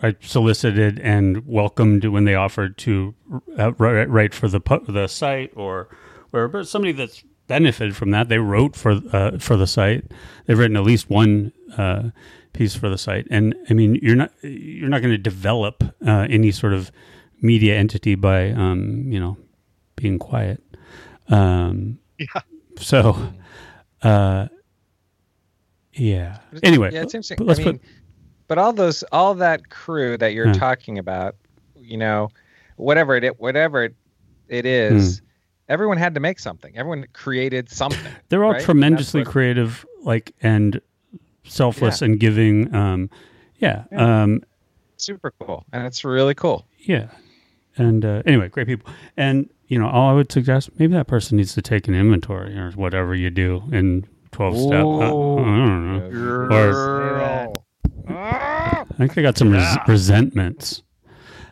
I 0.02 0.14
solicited 0.20 1.00
and 1.00 1.46
welcomed 1.46 2.04
when 2.04 2.24
they 2.24 2.34
offered 2.34 2.76
to 2.78 3.14
uh, 3.58 3.72
write, 3.72 4.10
write 4.10 4.34
for 4.34 4.48
the 4.48 4.60
the 4.86 5.06
site 5.06 5.52
or 5.56 5.88
or 6.32 6.62
somebody 6.64 6.92
that's 6.92 7.24
benefited 7.46 7.96
from 7.96 8.10
that. 8.12 8.28
They 8.28 8.38
wrote 8.38 8.76
for 8.76 9.00
uh, 9.12 9.38
for 9.38 9.56
the 9.56 9.66
site. 9.66 10.04
They've 10.46 10.58
written 10.58 10.76
at 10.76 10.84
least 10.84 11.08
one 11.10 11.52
uh, 11.76 12.10
piece 12.52 12.74
for 12.74 12.88
the 12.88 12.98
site, 12.98 13.26
and 13.30 13.54
I 13.70 13.74
mean, 13.74 13.96
you're 14.02 14.16
not 14.16 14.32
you're 14.42 14.88
not 14.88 15.00
going 15.02 15.12
to 15.12 15.18
develop 15.18 15.82
uh, 16.06 16.26
any 16.30 16.50
sort 16.52 16.72
of 16.72 16.90
media 17.42 17.76
entity 17.76 18.14
by 18.14 18.50
um, 18.50 19.04
you 19.12 19.20
know 19.20 19.36
being 19.96 20.18
quiet. 20.18 20.62
Um, 21.28 21.98
Yeah. 22.18 22.40
So, 22.78 23.32
uh, 24.02 24.48
yeah. 25.94 26.38
Anyway, 26.62 26.90
yeah, 26.92 27.02
it's 27.02 27.14
interesting. 27.14 27.36
but 27.38 27.46
let's 27.46 27.60
I 27.60 27.64
mean, 27.64 27.78
put 27.78 27.88
but 28.48 28.58
all 28.58 28.72
those, 28.72 29.02
all 29.12 29.34
that 29.34 29.68
crew 29.70 30.16
that 30.18 30.32
you're 30.34 30.46
Yeah. 30.46 30.52
talking 30.54 30.98
about, 30.98 31.36
you 31.78 31.96
know, 31.96 32.28
whatever 32.76 33.16
it, 33.16 33.40
whatever 33.40 33.84
it, 33.84 33.94
it 34.48 34.66
is, 34.66 35.18
Hmm. 35.18 35.25
Everyone 35.68 35.98
had 35.98 36.14
to 36.14 36.20
make 36.20 36.38
something. 36.38 36.76
Everyone 36.76 37.06
created 37.12 37.68
something. 37.70 38.00
they're 38.28 38.44
all 38.44 38.52
right? 38.52 38.62
tremendously 38.62 39.20
what- 39.22 39.28
creative, 39.30 39.84
like 40.02 40.32
and 40.42 40.80
selfless 41.44 42.02
and 42.02 42.18
giving. 42.20 42.74
Um, 42.74 43.10
yeah, 43.58 43.84
um, 43.92 44.42
Super 44.98 45.32
cool, 45.40 45.64
and 45.72 45.86
it's 45.86 46.04
really 46.04 46.34
cool. 46.34 46.66
yeah. 46.80 47.08
And 47.78 48.04
uh, 48.06 48.22
anyway, 48.24 48.48
great 48.48 48.66
people. 48.66 48.90
And 49.18 49.50
you 49.68 49.78
know, 49.78 49.86
all 49.88 50.08
I 50.10 50.14
would 50.14 50.32
suggest 50.32 50.70
maybe 50.78 50.94
that 50.94 51.06
person 51.06 51.36
needs 51.36 51.52
to 51.54 51.60
take 51.62 51.88
an 51.88 51.94
inventory 51.94 52.56
or 52.58 52.70
whatever 52.72 53.14
you 53.14 53.28
do 53.28 53.62
in 53.72 54.06
twelve 54.30 54.56
step. 54.56 54.82
uh, 54.84 54.98
I 54.98 55.08
don't 55.08 56.10
know. 56.10 56.56
Or 56.56 57.52
I 58.08 58.84
think 58.96 59.12
they 59.14 59.20
got 59.22 59.36
some 59.36 59.50
res- 59.52 59.76
resentments. 59.86 60.82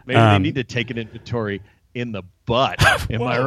Maybe 0.06 0.18
Um, 0.18 0.42
they 0.42 0.48
need 0.48 0.54
to 0.54 0.64
take 0.64 0.90
an 0.90 0.96
inventory 0.98 1.60
in 1.94 2.12
the 2.12 2.22
butt. 2.46 2.82
Am 3.10 3.22
I 3.22 3.38
Whoa. 3.38 3.44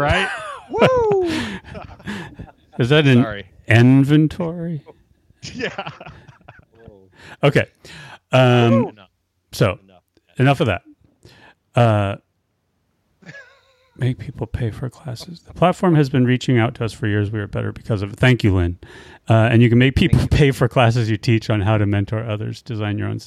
Right? 0.69 1.61
Is 2.79 2.89
that 2.89 3.07
an 3.07 3.23
Sorry. 3.23 3.47
inventory? 3.67 4.83
yeah. 5.53 5.89
Okay. 7.43 7.65
Um, 8.31 8.87
Enough. 8.89 9.09
so 9.51 9.79
Enough. 9.83 10.03
enough 10.37 10.59
of 10.61 10.67
that. 10.67 10.81
Uh, 11.75 12.15
make 13.97 14.17
people 14.19 14.45
pay 14.47 14.69
for 14.71 14.89
classes. 14.89 15.41
The 15.41 15.53
platform 15.53 15.95
has 15.95 16.09
been 16.09 16.25
reaching 16.25 16.57
out 16.59 16.75
to 16.75 16.85
us 16.85 16.93
for 16.93 17.07
years. 17.07 17.31
We 17.31 17.39
are 17.39 17.47
better 17.47 17.71
because 17.71 18.01
of 18.03 18.13
it. 18.13 18.19
Thank 18.19 18.43
you, 18.43 18.55
Lynn. 18.55 18.77
Uh, 19.27 19.49
and 19.51 19.61
you 19.61 19.67
can 19.69 19.77
make 19.79 19.95
people 19.95 20.25
pay 20.29 20.51
for 20.51 20.67
classes 20.69 21.09
you 21.09 21.17
teach 21.17 21.49
on 21.49 21.59
how 21.59 21.77
to 21.77 21.85
mentor 21.85 22.23
others, 22.23 22.61
design 22.61 22.97
your 22.97 23.07
own. 23.09 23.19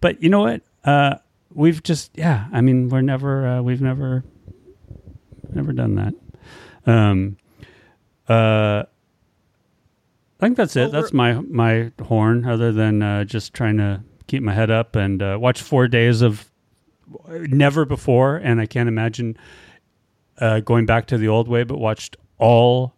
But 0.00 0.22
you 0.22 0.30
know 0.30 0.40
what? 0.40 0.62
Uh, 0.84 1.16
we've 1.52 1.82
just, 1.82 2.10
yeah. 2.14 2.46
I 2.52 2.60
mean, 2.62 2.88
we're 2.88 3.02
never, 3.02 3.46
uh, 3.46 3.62
we've 3.62 3.82
never, 3.82 4.24
never 5.52 5.72
done 5.72 5.94
that. 5.96 6.14
Um, 6.86 7.36
uh, 8.28 8.84
I 10.40 10.46
think 10.46 10.56
that's 10.56 10.76
it. 10.76 10.92
Well, 10.92 11.02
that's 11.02 11.12
my 11.12 11.34
my 11.34 11.92
horn. 12.02 12.44
Other 12.46 12.72
than 12.72 13.02
uh, 13.02 13.24
just 13.24 13.54
trying 13.54 13.76
to 13.78 14.02
keep 14.26 14.42
my 14.42 14.52
head 14.52 14.70
up 14.70 14.96
and 14.96 15.22
uh, 15.22 15.38
watch 15.40 15.62
four 15.62 15.88
days 15.88 16.22
of 16.22 16.50
never 17.30 17.84
before, 17.84 18.36
and 18.36 18.60
I 18.60 18.66
can't 18.66 18.88
imagine 18.88 19.36
uh, 20.38 20.60
going 20.60 20.86
back 20.86 21.06
to 21.06 21.18
the 21.18 21.28
old 21.28 21.48
way. 21.48 21.64
But 21.64 21.78
watched 21.78 22.16
all 22.38 22.94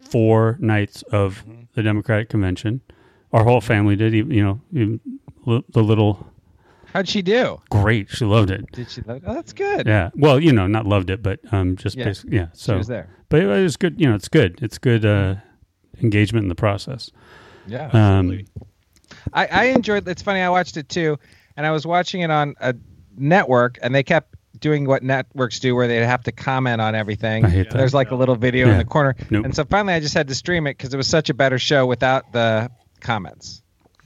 four 0.00 0.56
nights 0.60 1.02
of 1.02 1.44
the 1.74 1.82
Democratic 1.82 2.28
Convention. 2.28 2.80
Our 3.32 3.44
whole 3.44 3.60
family 3.60 3.96
did. 3.96 4.12
You 4.12 4.60
know, 4.72 5.00
the 5.44 5.82
little 5.82 6.31
How'd 6.92 7.08
she 7.08 7.22
do? 7.22 7.60
great. 7.70 8.10
She 8.10 8.24
loved 8.24 8.50
it. 8.50 8.70
Did 8.72 8.90
she? 8.90 9.00
Love, 9.02 9.22
oh, 9.26 9.34
that's 9.34 9.52
good. 9.52 9.86
Yeah. 9.86 10.10
Well, 10.14 10.38
you 10.40 10.52
know, 10.52 10.66
not 10.66 10.86
loved 10.86 11.10
it, 11.10 11.22
but 11.22 11.40
um, 11.52 11.76
just 11.76 11.96
Yeah. 11.96 12.04
basically, 12.04 12.36
yeah. 12.36 12.46
So, 12.52 12.74
she 12.74 12.78
was 12.78 12.86
there. 12.88 13.08
but 13.28 13.40
it 13.42 13.46
was 13.46 13.76
good. 13.76 14.00
You 14.00 14.08
know, 14.08 14.14
it's 14.14 14.28
good. 14.28 14.58
It's 14.62 14.78
good 14.78 15.04
uh, 15.04 15.36
engagement 16.02 16.44
in 16.44 16.48
the 16.48 16.54
process. 16.54 17.10
Yeah. 17.66 17.88
Um, 17.92 18.40
I, 19.32 19.46
I 19.46 19.64
enjoyed. 19.66 20.06
It's 20.08 20.22
funny. 20.22 20.40
I 20.40 20.48
watched 20.48 20.76
it 20.76 20.88
too, 20.88 21.18
and 21.56 21.66
I 21.66 21.70
was 21.70 21.86
watching 21.86 22.20
it 22.22 22.30
on 22.30 22.54
a 22.60 22.74
network, 23.16 23.78
and 23.82 23.94
they 23.94 24.02
kept 24.02 24.34
doing 24.58 24.86
what 24.86 25.02
networks 25.02 25.58
do, 25.60 25.74
where 25.74 25.88
they'd 25.88 26.04
have 26.04 26.22
to 26.24 26.32
comment 26.32 26.80
on 26.80 26.94
everything. 26.94 27.44
I 27.44 27.48
hate 27.48 27.70
that. 27.70 27.76
There's 27.78 27.94
like 27.94 28.10
a 28.10 28.14
little 28.14 28.36
video 28.36 28.66
Yeah. 28.66 28.72
in 28.72 28.78
the 28.78 28.84
corner, 28.84 29.16
Nope. 29.30 29.44
and 29.46 29.54
so 29.54 29.64
finally, 29.64 29.94
I 29.94 30.00
just 30.00 30.14
had 30.14 30.28
to 30.28 30.34
stream 30.34 30.66
it 30.66 30.76
because 30.76 30.92
it 30.94 30.96
was 30.96 31.06
such 31.08 31.30
a 31.30 31.34
better 31.34 31.58
show 31.58 31.86
without 31.86 32.32
the 32.32 32.70
comments 33.00 33.61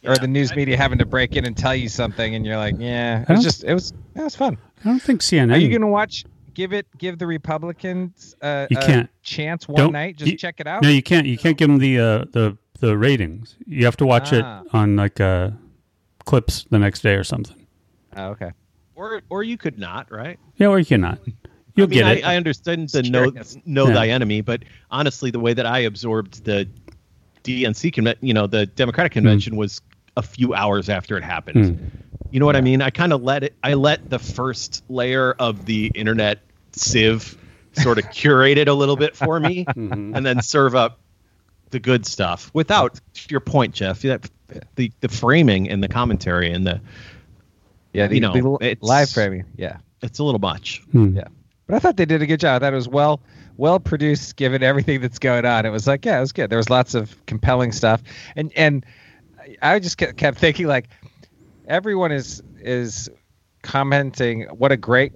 or 0.07 0.17
the 0.17 0.27
news 0.29 0.53
I- 0.53 0.57
media 0.57 0.77
having 0.77 0.99
to 0.99 1.07
break 1.07 1.37
in 1.37 1.45
and 1.45 1.57
tell 1.57 1.75
you 1.75 1.89
something, 1.89 2.35
and 2.35 2.45
you're 2.47 2.57
like, 2.57 2.77
yeah, 2.79 3.23
it 3.23 3.29
was 3.29 3.43
just 3.45 3.65
it 3.65 3.75
was 3.75 3.93
it 4.15 4.23
was 4.23 4.37
fun. 4.37 4.59
I 4.85 4.89
don't 4.89 5.01
think 5.03 5.21
CNN. 5.23 5.53
Are 5.55 5.59
you 5.59 5.71
gonna 5.71 5.91
watch? 5.91 6.25
Give 6.55 6.73
it. 6.73 6.87
Give 6.97 7.19
the 7.19 7.27
Republicans 7.27 8.35
uh, 8.41 8.67
You 8.71 8.79
a 8.79 8.83
can't. 8.83 9.11
chance 9.23 9.69
one 9.69 9.77
Don't- 9.77 9.93
night. 9.93 10.17
Just 10.17 10.31
you- 10.33 10.39
check 10.39 10.57
it 10.59 10.67
out. 10.67 10.83
No, 10.83 10.89
you 10.89 11.03
can't. 11.03 11.27
You 11.27 11.37
can't 11.37 11.59
give 11.59 11.69
them 11.69 11.79
the 11.79 11.99
uh, 11.99 12.25
the 12.33 12.57
the 12.81 12.97
ratings. 12.97 13.57
You 13.67 13.85
have 13.85 13.97
to 13.99 14.07
watch 14.07 14.33
Ah. 14.33 14.63
it 14.63 14.75
on 14.75 14.97
like 14.97 15.21
uh, 15.21 15.51
clips 16.25 16.65
the 16.71 16.79
next 16.79 17.01
day 17.03 17.15
or 17.15 17.25
something. 17.25 17.67
oh, 18.17 18.29
okay. 18.29 18.53
Or 18.95 19.21
or 19.29 19.43
you 19.43 19.59
could 19.59 19.79
not, 19.79 20.11
right? 20.11 20.39
Yeah, 20.57 20.69
or 20.69 20.79
you 20.79 20.87
cannot. 20.87 21.19
You'll 21.75 21.87
I 21.87 21.91
mean, 21.91 21.99
get 21.99 22.07
I, 22.07 22.13
it. 22.13 22.25
I 22.25 22.37
understand 22.37 22.89
the 22.89 23.03
know 23.03 23.31
know 23.67 23.89
Yeah. 23.89 23.93
thy 23.95 24.09
enemy, 24.09 24.41
but 24.41 24.63
honestly, 24.91 25.31
the 25.31 25.41
way 25.41 25.53
that 25.53 25.67
I 25.67 25.81
absorbed 25.81 26.45
the 26.47 26.67
DNC 27.45 27.93
convention, 27.93 28.27
you 28.27 28.33
know, 28.35 28.47
the 28.47 28.65
Democratic 28.65 29.13
Hmm. 29.13 29.19
convention 29.19 29.57
was 29.57 29.81
a 30.17 30.23
few 30.23 30.55
hours 30.55 30.89
after 30.89 31.17
it 31.17 31.23
happened. 31.25 31.91
You 32.31 32.41
know 32.41 32.47
what 32.47 32.57
I 32.57 32.61
mean? 32.61 32.83
I 32.83 32.91
kind 32.91 33.13
of 33.13 33.23
let 33.23 33.43
it. 33.45 33.55
I 33.63 33.75
let 33.75 34.09
the 34.11 34.19
first 34.19 34.83
layer 34.89 35.33
of 35.39 35.67
the 35.67 35.91
internet 35.95 36.41
sieve 36.73 37.37
sort 37.73 37.99
of 37.99 38.11
curate 38.13 38.59
it 38.59 38.69
a 38.69 38.75
little 38.75 38.97
bit 38.97 39.17
for 39.17 39.39
me, 39.41 39.65
Mm-hmm. 39.69 40.15
and 40.17 40.25
then 40.27 40.43
serve 40.43 40.75
up 40.75 40.99
the 41.71 41.79
good 41.81 42.07
stuff 42.07 42.51
without 42.55 42.95
to 43.15 43.27
your 43.31 43.41
point, 43.41 43.75
Jeff. 43.75 44.03
That 44.03 44.29
the 44.77 44.91
the 45.01 45.09
framing 45.09 45.69
and 45.69 45.83
the 45.83 45.89
commentary 45.89 46.51
and 46.51 46.67
the 46.67 46.81
Yeah, 47.93 48.07
the, 48.09 48.15
You 48.17 48.21
know, 48.21 48.33
the 48.59 48.67
it's- 48.67 48.83
live 48.83 49.11
framing. 49.11 49.45
Yeah. 49.57 49.79
it's 50.03 50.19
a 50.19 50.25
little 50.25 50.41
much. 50.41 50.83
Hmm. 50.93 51.17
Yeah. 51.17 51.25
But 51.67 51.75
I 51.77 51.79
thought 51.81 51.97
they 51.97 52.05
did 52.05 52.23
a 52.23 52.27
good 52.27 52.39
job. 52.41 52.63
I 52.63 52.67
thought 52.67 52.73
it 52.73 52.77
was 52.77 52.89
well 52.89 53.21
well 53.57 53.81
produced 53.81 54.37
given 54.37 54.63
everything 54.63 55.01
that's 55.01 55.19
going 55.19 55.45
on. 55.47 55.65
It 55.67 55.71
was 55.71 55.87
like, 55.87 56.05
yeah, 56.05 56.19
it 56.19 56.21
was 56.21 56.33
good. 56.33 56.51
There 56.51 56.59
was 56.59 56.69
lots 56.71 56.95
of 56.95 57.15
compelling 57.27 57.73
stuff. 57.73 58.03
And 58.37 58.53
and 58.57 58.85
I 59.63 59.79
just 59.79 59.99
kept 59.99 60.17
kept 60.17 60.39
thinking 60.39 60.67
like 60.67 60.89
everyone 61.67 62.13
is 62.13 62.43
is 62.61 63.09
commenting 63.63 64.43
what 64.45 64.73
a 64.73 64.77
great 64.77 65.13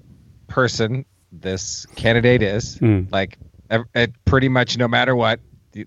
person 0.48 1.04
this 1.32 1.86
candidate 1.96 2.42
is. 2.42 2.78
Hmm. 2.78 3.02
Like 3.10 3.38
it, 3.70 4.12
pretty 4.24 4.48
much 4.48 4.76
no 4.76 4.88
matter 4.88 5.14
what, 5.14 5.40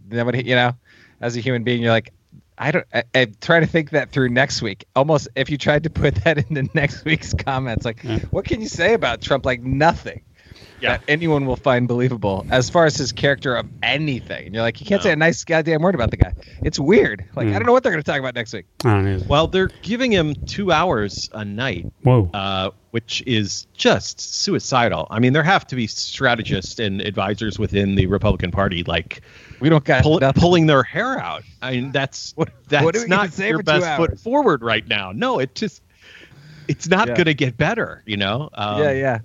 nobody, 0.10 0.44
you 0.44 0.56
know, 0.56 0.74
as 1.22 1.36
a 1.36 1.40
human 1.40 1.64
being, 1.64 1.82
you're 1.82 1.92
like, 1.92 2.14
I 2.58 2.72
don't. 2.72 2.86
I, 2.94 3.04
I 3.16 3.26
try 3.42 3.60
to 3.60 3.66
think 3.66 3.92
that 3.92 4.12
through 4.12 4.30
next 4.30 4.62
week. 4.62 4.86
Almost, 4.96 5.28
if 5.36 5.50
you 5.50 5.58
tried 5.58 5.84
to 5.84 5.90
put 5.90 6.16
that 6.24 6.38
into 6.38 6.70
next 6.74 7.04
week's 7.04 7.34
comments, 7.34 7.84
like, 7.84 8.02
what 8.30 8.46
can 8.46 8.62
you 8.62 8.68
say 8.68 8.94
about 8.94 9.22
Trump? 9.22 9.46
Like 9.46 9.62
nothing 9.62 10.24
Yeah. 10.84 10.98
that 10.98 11.04
anyone 11.08 11.46
will 11.46 11.56
find 11.56 11.88
believable 11.88 12.46
as 12.50 12.70
far 12.70 12.86
as 12.86 12.98
his 12.98 13.12
character 13.12 13.56
of 13.56 13.66
anything. 13.82 14.48
And 14.48 14.54
you're 14.54 14.64
like, 14.64 14.80
you 14.82 14.86
can't 14.86 15.02
say 15.02 15.12
a 15.12 15.16
nice 15.16 15.44
goddamn 15.44 15.82
word 15.82 15.96
about 15.96 16.12
the 16.12 16.18
guy. 16.18 16.34
It's 16.62 16.78
weird. 16.78 17.26
Like, 17.36 17.48
I 17.48 17.54
don't 17.54 17.66
know 17.66 17.72
what 17.72 17.84
they're 17.84 17.92
going 17.92 18.04
to 18.04 18.12
talk 18.12 18.20
about 18.20 18.36
next 18.36 18.54
week. 18.54 18.66
I 18.84 18.94
don't 18.94 19.06
know. 19.06 19.24
Well, 19.28 19.48
they're 19.48 19.70
giving 19.82 20.12
him 20.12 20.36
two 20.46 20.72
hours 20.72 21.30
a 21.34 21.46
night 21.46 21.88
Whoa. 22.04 22.30
uh, 22.34 22.72
which 22.92 23.24
is 23.26 23.66
just 23.74 24.20
suicidal. 24.20 25.08
I 25.10 25.20
mean, 25.20 25.34
there 25.34 25.42
have 25.44 25.66
to 25.68 25.76
be 25.76 25.88
strategists 25.88 26.80
and 26.80 27.02
advisors 27.02 27.58
within 27.58 27.96
the 27.96 28.08
Republican 28.08 28.52
Party, 28.52 28.84
like 28.84 29.22
We 29.62 29.70
don't 29.70 29.84
got 29.86 30.04
pull, 30.04 30.20
pulling 30.36 30.68
their 30.68 30.84
hair 30.84 31.18
out. 31.18 31.44
I 31.62 31.72
mean, 31.72 31.92
that's 31.92 32.36
that's 32.68 32.84
what 32.84 32.94
we 32.94 33.02
gonna 33.02 33.10
not 33.16 33.34
say 33.34 33.50
your 33.50 33.64
best 33.64 33.98
foot 33.98 34.20
forward 34.20 34.62
right 34.62 34.88
now. 34.88 35.12
No, 35.14 35.40
it 35.40 35.56
just 35.56 35.82
it's 36.68 36.88
not 36.88 37.08
Yeah. 37.08 37.16
going 37.16 37.26
to 37.26 37.34
get 37.34 37.58
better. 37.58 38.04
You 38.06 38.18
know? 38.18 38.50
Um, 38.54 38.82
yeah, 38.82 38.92
yeah. 38.92 39.20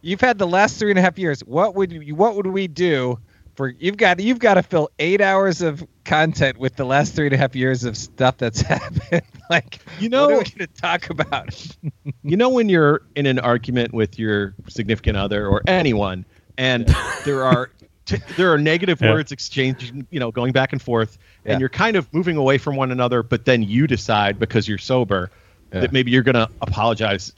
You've 0.00 0.20
had 0.20 0.38
the 0.38 0.46
last 0.46 0.78
three 0.78 0.90
and 0.90 0.98
a 0.98 1.02
half 1.02 1.18
years. 1.18 1.40
What 1.40 1.74
would 1.74 1.92
you, 1.92 2.14
what 2.14 2.36
would 2.36 2.46
we 2.46 2.66
do 2.68 3.18
for 3.56 3.68
you've 3.68 3.96
got 3.96 4.20
you've 4.20 4.38
got 4.38 4.54
to 4.54 4.62
fill 4.62 4.88
eight 5.00 5.20
hours 5.20 5.60
of 5.62 5.84
content 6.04 6.58
with 6.58 6.76
the 6.76 6.84
last 6.84 7.14
three 7.16 7.26
and 7.26 7.34
a 7.34 7.36
half 7.36 7.56
years 7.56 7.82
of 7.84 7.96
stuff 7.96 8.36
that's 8.36 8.60
happened. 8.74 9.22
like 9.50 9.80
You 9.98 10.08
know- 10.08 10.26
what 10.28 10.34
are 10.34 10.38
we 10.38 10.44
going 10.44 10.58
to 10.58 10.80
talk 10.80 11.10
about? 11.10 11.66
You 12.22 12.36
know 12.36 12.50
when 12.50 12.68
you're 12.68 13.02
in 13.16 13.24
an 13.26 13.38
argument 13.38 13.94
with 13.94 14.18
your 14.18 14.54
significant 14.68 15.16
other 15.16 15.46
or 15.48 15.62
anyone, 15.66 16.24
and 16.58 16.86
there 17.24 17.42
are 17.44 17.70
t- 18.04 18.18
there 18.36 18.52
are 18.52 18.58
negative 18.58 19.00
Yeah. 19.00 19.12
words 19.12 19.32
exchanging, 19.32 20.06
you 20.10 20.20
know, 20.20 20.30
going 20.30 20.52
back 20.52 20.72
and 20.72 20.80
forth, 20.82 21.16
Yeah. 21.44 21.52
and 21.52 21.60
you're 21.60 21.68
kind 21.70 21.96
of 21.96 22.12
moving 22.12 22.36
away 22.36 22.58
from 22.58 22.76
one 22.76 22.90
another, 22.92 23.22
but 23.22 23.44
then 23.46 23.62
you 23.62 23.86
decide 23.86 24.38
because 24.38 24.68
you're 24.68 24.78
sober 24.78 25.30
Yeah. 25.72 25.80
that 25.80 25.92
maybe 25.92 26.10
you're 26.10 26.22
gonna 26.22 26.48
apologize. 26.60 27.32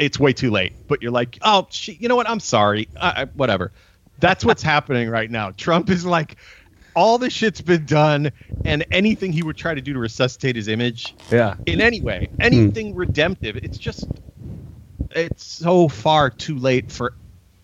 It's 0.00 0.18
way 0.18 0.32
too 0.32 0.50
late, 0.50 0.72
but 0.88 1.02
you're 1.02 1.12
like, 1.12 1.38
oh, 1.42 1.66
she, 1.70 1.92
you 1.92 2.08
know 2.08 2.16
what? 2.16 2.28
I'm 2.28 2.40
sorry. 2.40 2.88
I, 3.00 3.22
I, 3.22 3.24
whatever. 3.34 3.70
That's 4.18 4.44
what's 4.44 4.62
happening 4.74 5.08
right 5.10 5.30
now. 5.30 5.50
Trump 5.52 5.90
is 5.90 6.04
like, 6.06 6.36
all 6.96 7.18
the 7.18 7.30
shit's 7.30 7.60
been 7.60 7.84
done, 7.86 8.32
and 8.64 8.84
anything 8.90 9.32
he 9.32 9.42
would 9.42 9.56
try 9.56 9.74
to 9.74 9.80
do 9.80 9.92
to 9.92 9.98
resuscitate 9.98 10.56
his 10.56 10.66
image 10.68 11.14
Yeah. 11.30 11.54
in 11.66 11.80
any 11.80 12.00
way, 12.00 12.28
anything 12.40 12.94
redemptive. 12.96 13.56
It's 13.58 13.78
just, 13.78 14.08
it's 15.10 15.44
so 15.44 15.86
far 15.88 16.30
too 16.30 16.58
late 16.58 16.90
for 16.90 17.12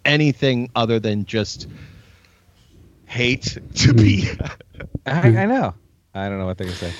anything 0.04 0.70
other 0.76 1.00
than 1.00 1.24
just 1.24 1.66
hate 3.06 3.58
to 3.76 3.94
be. 3.94 4.26
Hmm. 4.26 4.46
I, 5.06 5.20
I 5.42 5.46
know. 5.46 5.74
I 6.14 6.28
don't 6.28 6.38
know 6.38 6.46
what 6.46 6.58
they're 6.58 6.66
going 6.66 6.78
to 6.78 6.84
say. 6.90 6.92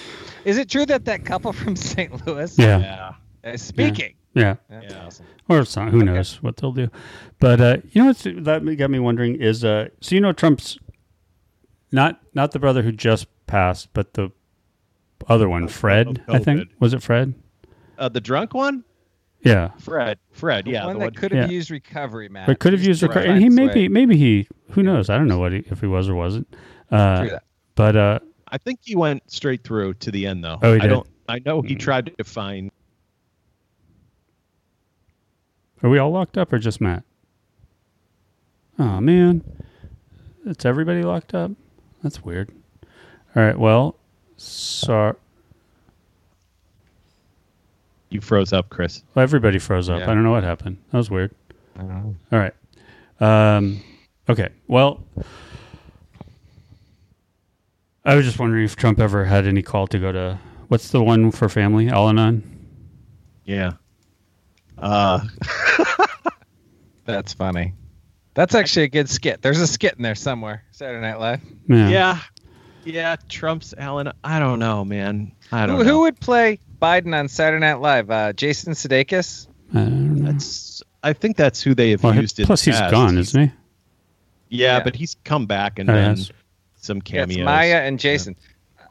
Is 0.45 0.59
it 0.59 0.69
true 0.69 0.87
that 0.87 1.05
that 1.07 1.25
couple 1.25 1.53
from 1.53 1.77
St. 1.77 2.27
Louis 2.27 2.59
Yeah. 2.59 3.15
yeah. 3.45 3.53
is 3.53 3.63
speaking? 3.63 4.11
Yeah. 4.11 4.11
That's 4.43 4.93
Yeah. 4.93 5.05
awesome. 5.07 5.27
Or 5.49 5.61
it's 5.61 5.77
not, 5.77 5.91
who 5.91 6.03
knows 6.05 6.43
what 6.43 6.57
they'll 6.57 6.73
do. 6.73 6.89
But 7.39 7.61
uh, 7.61 7.77
you 7.91 8.01
know 8.03 8.09
what's 8.09 8.23
that 8.25 8.77
got 8.79 8.91
me 8.91 8.99
wondering 8.99 9.37
is 9.37 9.65
uh, 9.65 9.89
so 10.01 10.15
you 10.15 10.21
know 10.21 10.33
Trump's 10.33 10.79
not 11.93 12.21
not 12.35 12.53
the 12.53 12.59
brother 12.59 12.83
who 12.83 12.93
just 12.93 13.27
passed, 13.47 13.89
but 13.93 14.15
the 14.15 14.31
other 15.29 15.49
one, 15.49 15.69
Fred. 15.69 16.21
of 16.29 16.35
I 16.35 16.39
think 16.39 16.69
was 16.81 16.93
it 16.95 17.03
Fred? 17.03 17.35
Uh, 17.99 18.09
the 18.09 18.21
drunk 18.21 18.53
one, 18.55 18.85
Yeah, 19.41 19.71
Fred. 19.79 20.19
Fred, 20.33 20.67
The 20.67 20.73
yeah, 20.73 20.85
one 20.87 20.99
the 20.99 21.07
that 21.07 21.17
could 21.17 21.33
have 21.33 21.49
yeah. 21.51 21.55
used 21.55 21.71
recovery, 21.71 22.29
Matt. 22.29 22.47
but 22.47 22.59
could 22.59 22.73
have 22.75 22.83
used 22.83 23.03
recovery, 23.03 23.25
trying 23.25 23.35
and 23.37 23.43
he 23.43 23.49
maybe 23.49 23.73
sway. 23.73 23.89
maybe 23.89 24.17
he 24.17 24.49
who 24.71 24.83
knows 24.83 25.09
I 25.09 25.17
don't 25.17 25.29
know 25.29 25.39
what 25.39 25.53
he, 25.53 25.59
if 25.71 25.81
he 25.81 25.87
was 25.87 26.09
or 26.09 26.15
wasn't. 26.15 26.47
Uh, 26.91 27.21
True 27.21 27.31
that. 27.31 27.45
but 27.75 27.97
uh, 27.97 28.19
I 28.49 28.59
think 28.59 28.81
he 28.83 28.95
went 28.97 29.23
straight 29.31 29.65
through 29.65 29.95
to 29.95 30.11
the 30.11 30.27
end 30.27 30.45
though. 30.45 30.59
Oh, 30.63 30.73
he 30.75 30.81
I 30.81 30.83
did? 30.83 30.89
don't. 30.89 31.07
I 31.29 31.41
know 31.45 31.63
he 31.63 31.75
tried 31.77 32.13
to 32.19 32.25
find. 32.25 32.71
Are 35.87 35.89
we 35.89 36.01
all 36.01 36.11
locked 36.11 36.37
up 36.37 36.53
or 36.53 36.59
just 36.59 36.81
Matt? 36.81 37.05
Oh 38.77 39.01
man, 39.01 39.45
it's 40.45 40.65
everybody 40.65 41.05
locked 41.05 41.33
up. 41.33 41.53
That's 42.03 42.25
weird. 42.25 42.51
All 43.37 43.43
right, 43.43 43.57
well, 43.57 43.95
sorry. 44.37 45.15
You 48.11 48.21
froze 48.21 48.53
up, 48.53 48.69
Chris. 48.69 49.05
Well, 49.15 49.23
everybody 49.23 49.61
froze 49.61 49.89
up. 49.89 50.01
Yeah. 50.01 50.11
I 50.11 50.15
don't 50.15 50.25
know 50.25 50.33
what 50.33 50.43
happened. 50.43 50.79
That 50.91 50.99
was 50.99 51.09
weird. 51.09 51.33
I 51.77 51.83
don't 51.83 51.89
know. 51.89 52.17
All 52.33 52.39
right. 52.39 53.57
Um, 53.57 53.81
okay. 54.29 54.49
Well, 54.67 55.05
I 58.05 58.17
was 58.17 58.25
just 58.25 58.41
wondering 58.41 58.65
if 58.65 58.75
Trump 58.75 58.99
ever 58.99 59.25
had 59.25 59.47
any 59.47 59.63
call 59.63 59.87
to 59.87 60.01
go 60.01 60.11
to 60.11 60.41
what's 60.67 60.89
the 60.89 61.03
one 61.03 61.31
for 61.31 61.49
family, 61.49 61.89
Al 61.89 62.09
Anon? 62.09 62.43
Yeah. 63.45 63.75
Uh, 64.79 65.21
That's 67.05 67.33
funny. 67.33 67.75
That's 68.35 68.55
actually 68.55 68.85
a 68.85 68.89
good 68.89 69.09
skit. 69.09 69.41
There's 69.43 69.61
a 69.61 69.67
skit 69.67 69.95
in 69.97 70.03
there 70.03 70.15
somewhere. 70.15 70.65
Saturday 70.73 71.01
Night 71.01 71.19
Live. 71.21 71.41
Yeah. 71.69 71.89
yeah, 71.89 72.21
yeah. 72.85 73.17
Trump's 73.29 73.73
Alan. 73.79 74.13
I 74.25 74.39
don't 74.39 74.59
know, 74.59 74.85
man. 74.85 75.33
I 75.53 75.67
don't 75.67 75.79
Who, 75.79 75.85
know. 75.85 75.91
who 75.91 76.01
would 76.01 76.21
play 76.21 76.59
Biden 76.83 77.19
on 77.19 77.29
Saturday 77.29 77.61
Night 77.61 77.81
Live? 77.81 78.11
Uh, 78.11 78.33
Jason 78.33 78.75
Sudeikis. 78.75 79.47
I 79.73 79.75
don't 79.79 80.17
know. 80.23 80.33
That's. 80.33 80.83
I 81.03 81.13
think 81.13 81.37
that's 81.37 81.63
who 81.63 81.75
they 81.75 81.91
have 81.91 82.03
Well, 82.03 82.15
used. 82.17 82.39
in 82.41 82.47
plus, 82.47 82.65
the 82.65 82.73
he's 82.73 82.81
past. 82.81 82.91
gone, 82.91 83.15
He's- 83.15 83.29
isn't 83.29 83.43
he? 83.43 83.53
Yeah, 84.49 84.77
Yeah. 84.79 84.85
but 84.85 84.97
he's 84.97 85.17
come 85.25 85.47
back 85.47 85.79
and 85.79 85.89
Oh, 85.89 85.95
then 85.95 86.17
yes. 86.17 86.31
some 86.77 86.99
Yeah, 86.99 87.03
cameos. 87.23 87.39
it's 87.39 87.45
Maya 87.45 87.77
and 87.83 87.99
Jason. 87.99 88.37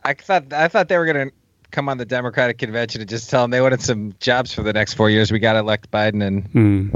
I 0.04 0.14
thought 0.14 0.52
I 0.54 0.68
thought 0.70 0.88
they 0.88 0.98
were 0.98 1.06
gonna 1.06 1.32
come 1.72 1.90
on 1.90 1.98
the 1.98 2.06
Democratic 2.06 2.58
convention 2.58 3.02
and 3.02 3.10
just 3.10 3.30
tell 3.30 3.42
them 3.44 3.52
they 3.52 3.62
wanted 3.62 3.82
some 3.82 4.14
jobs 4.20 4.54
for 4.54 4.64
the 4.64 4.74
next 4.74 4.94
four 4.94 5.10
years. 5.10 5.32
We 5.32 5.40
got 5.40 5.54
to 5.54 5.60
elect 5.60 5.92
Biden 5.92 6.24
and 6.26 6.44
Hmm. 6.48 6.90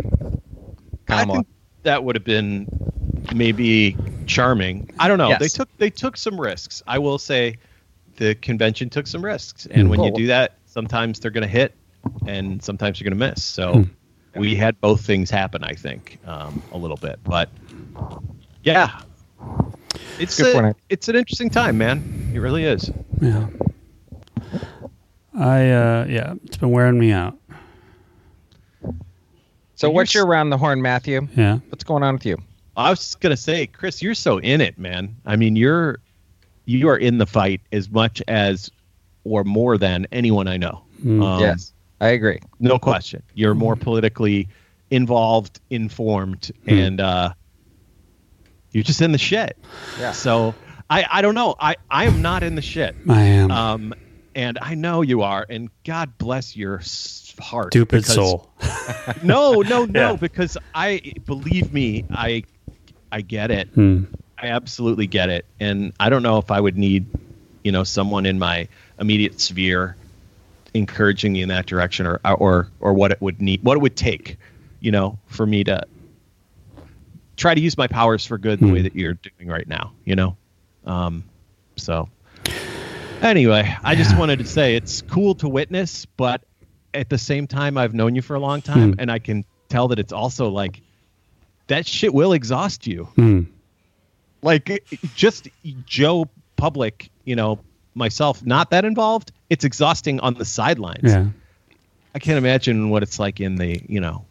I 1.08 1.21
Kamala. 1.23 1.34
think 1.39 1.47
that 1.84 2.03
would 2.03 2.15
have 2.15 2.23
been 2.25 2.67
maybe 3.34 3.97
charming. 4.27 4.89
I 4.99 5.08
don't 5.08 5.17
know. 5.17 5.36
They 5.39 5.47
took 5.47 5.69
they 5.77 5.89
took 5.89 6.17
some 6.17 6.39
risks. 6.39 6.84
I 6.88 6.99
will 6.99 7.17
say, 7.17 7.58
the 8.17 8.36
convention 8.36 8.89
took 8.89 9.08
some 9.08 9.23
risks, 9.25 9.65
and 9.65 9.89
when 9.89 10.03
you 10.03 10.12
do 10.12 10.27
that, 10.27 10.53
sometimes 10.65 11.19
they're 11.19 11.32
going 11.32 11.41
to 11.43 11.47
hit, 11.47 11.73
and 12.27 12.62
sometimes 12.63 12.99
you're 12.99 13.10
going 13.10 13.19
to 13.19 13.27
miss. 13.32 13.43
So 13.43 13.73
Hmm. 14.36 14.39
we 14.39 14.55
had 14.55 14.79
both 14.82 15.01
things 15.01 15.29
happen. 15.32 15.63
I 15.63 15.73
think 15.73 16.19
um, 16.27 16.62
a 16.71 16.77
little 16.77 16.97
bit, 16.97 17.19
but 17.23 17.49
yeah, 18.63 18.99
it's 20.19 20.39
a- 20.39 20.75
it's 20.89 21.08
an 21.08 21.15
interesting 21.15 21.49
time, 21.49 21.77
man. 21.77 22.32
It 22.36 22.39
really 22.39 22.65
is. 22.65 22.91
Yeah. 23.21 23.47
I, 25.34 25.70
uh, 25.72 26.06
yeah, 26.10 26.34
it's 26.44 26.58
been 26.58 26.72
wearing 26.72 27.00
me 27.00 27.12
out. 27.12 27.38
So 29.76 29.88
You're 29.88 29.92
what's 29.94 30.14
your 30.14 30.26
round 30.26 30.52
the 30.52 30.58
horn, 30.58 30.82
Matthew? 30.82 31.28
Yeah. 31.38 31.60
What's 31.70 31.84
going 31.84 32.04
on 32.04 32.16
with 32.16 32.26
you? 32.26 32.38
I 32.76 32.90
was 32.90 33.00
just 33.00 33.20
gonna 33.22 33.38
say, 33.38 33.68
Chris, 33.68 34.02
you're 34.02 34.14
so 34.16 34.40
in 34.40 34.62
it, 34.62 34.78
man. 34.78 35.16
I 35.26 35.36
mean, 35.36 35.56
you're 35.56 36.00
you 36.66 36.88
are 36.90 36.98
in 36.98 37.18
the 37.18 37.26
fight 37.26 37.62
as 37.72 37.90
much 37.90 38.22
as 38.28 38.70
or 39.24 39.44
more 39.44 39.78
than 39.78 40.06
anyone 40.12 40.48
I 40.48 40.58
know. 40.58 40.84
Mm. 41.04 41.24
Um, 41.24 41.40
yes, 41.40 41.74
I 42.02 42.10
agree. 42.10 42.40
no 42.60 42.78
question. 42.78 43.24
You're 43.34 43.56
more 43.56 43.76
politically 43.76 44.48
involved, 44.92 45.60
informed, 45.70 46.52
and 46.68 47.00
uh, 47.00 47.34
you're 48.72 48.84
just 48.84 49.02
in 49.02 49.12
the 49.12 49.18
shit. 49.18 49.58
Yeah. 50.00 50.12
So 50.12 50.54
I 50.90 51.06
I 51.10 51.22
don't 51.22 51.36
know. 51.36 51.56
I 51.60 51.76
I 51.90 52.06
am 52.06 52.22
not 52.22 52.44
in 52.44 52.56
the 52.56 52.62
shit. 52.62 52.96
I 53.08 53.22
am. 53.22 53.52
Um, 53.52 53.94
and 54.39 54.58
I 54.62 54.73
know 54.75 55.02
you 55.02 55.21
are. 55.21 55.45
And 55.49 55.69
God 55.84 56.17
bless 56.17 56.56
your 56.56 56.82
heart. 57.39 57.73
Stupid 57.73 58.04
because- 58.04 58.13
soul. 58.15 58.49
No, 59.23 59.62
no, 59.62 59.86
no. 59.99 60.12
Yeah. 60.12 60.15
Because 60.15 60.58
I 60.73 61.13
believe 61.25 61.73
me, 61.73 62.06
I 62.12 62.43
I 63.12 63.21
get 63.21 63.52
it. 63.52 63.67
Hmm. 63.69 64.04
I 64.41 64.47
absolutely 64.47 65.08
get 65.08 65.30
it, 65.30 65.45
and 65.60 65.91
I 65.99 66.10
don't 66.10 66.23
know 66.23 66.38
if 66.38 66.49
I 66.52 66.60
would 66.62 66.78
need, 66.78 67.06
you 67.63 67.71
know, 67.73 67.84
someone 67.84 68.25
in 68.25 68.39
my 68.39 68.67
immediate 68.99 69.41
sphere 69.41 69.97
encouraging 70.73 71.34
me 71.34 71.41
in 71.41 71.49
that 71.49 71.65
direction, 71.65 72.06
or 72.08 72.19
or 72.23 72.69
or 72.80 72.93
what 72.93 73.12
it 73.12 73.19
would 73.21 73.41
need, 73.41 73.62
what 73.63 73.75
it 73.75 73.82
would 73.82 73.95
take, 73.97 74.38
you 74.80 74.91
know, 74.91 75.17
for 75.28 75.45
me 75.45 75.63
to 75.65 75.86
try 77.36 77.54
to 77.54 77.62
use 77.62 77.78
my 77.78 77.88
powers 77.88 78.25
for 78.25 78.38
good 78.38 78.60
the 78.60 78.67
Hmm. 78.67 78.73
way 78.73 78.82
that 78.84 78.95
you're 78.95 79.15
doing 79.15 79.49
right 79.49 79.67
now, 79.67 79.91
you 80.06 80.15
know. 80.15 80.36
Um, 80.86 81.23
so 81.75 82.10
anyway, 83.21 83.75
I 83.84 83.95
just 83.95 84.17
wanted 84.17 84.39
to 84.39 84.45
say 84.45 84.75
it's 84.75 85.01
cool 85.03 85.36
to 85.36 85.49
witness, 85.49 86.05
but 86.05 86.41
at 86.93 87.10
the 87.10 87.17
same 87.17 87.47
time, 87.47 87.77
I've 87.77 87.93
known 87.93 88.15
you 88.15 88.21
for 88.21 88.36
a 88.36 88.39
long 88.39 88.62
time, 88.62 88.93
Hmm. 88.93 88.99
and 88.99 89.12
I 89.12 89.19
can 89.19 89.45
tell 89.69 89.88
that 89.89 89.99
it's 89.99 90.13
also 90.13 90.49
like 90.49 90.82
that 91.67 91.86
shit 91.86 92.13
will 92.13 92.34
exhaust 92.34 92.88
you 92.88 93.05
Hmm. 93.15 93.41
like 94.41 94.84
just 95.15 95.47
Joe 95.86 96.27
Public, 96.55 97.10
you 97.25 97.36
know, 97.36 97.60
myself, 97.95 98.45
not 98.45 98.71
that 98.71 98.86
involved. 98.86 99.32
It's 99.49 99.63
exhausting 99.63 100.19
on 100.19 100.34
the 100.34 100.45
sidelines. 100.45 100.99
Yeah. 101.12 101.27
I 102.15 102.19
can't 102.19 102.38
imagine 102.38 102.89
what 102.89 103.03
it's 103.03 103.19
like 103.19 103.39
in 103.39 103.55
the, 103.55 103.82
you 103.88 103.99
know, 104.01 104.25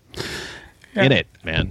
in 0.94 1.12
it, 1.12 1.27
man. 1.44 1.70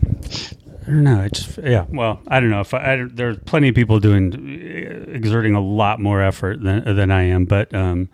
I 0.88 0.89
don't 0.91 1.04
know. 1.04 1.21
I 1.21 1.28
just 1.28 1.58
yeah. 1.58 1.86
Well, 1.89 2.21
I 2.30 2.39
don't 2.39 2.50
know 2.50 2.62
if 2.62 2.73
I, 2.73 2.93
I 2.93 2.95
don't- 2.95 3.15
there's 3.15 3.38
plenty 3.39 3.67
of 3.69 3.76
people 3.76 4.00
doing 4.00 4.32
exerting 5.13 5.54
a 5.54 5.60
lot 5.62 6.00
more 6.00 6.21
effort 6.21 6.62
than 6.63 6.84
than 6.95 7.12
I 7.12 7.23
am, 7.23 7.43
but 7.45 7.73
um, 7.76 8.08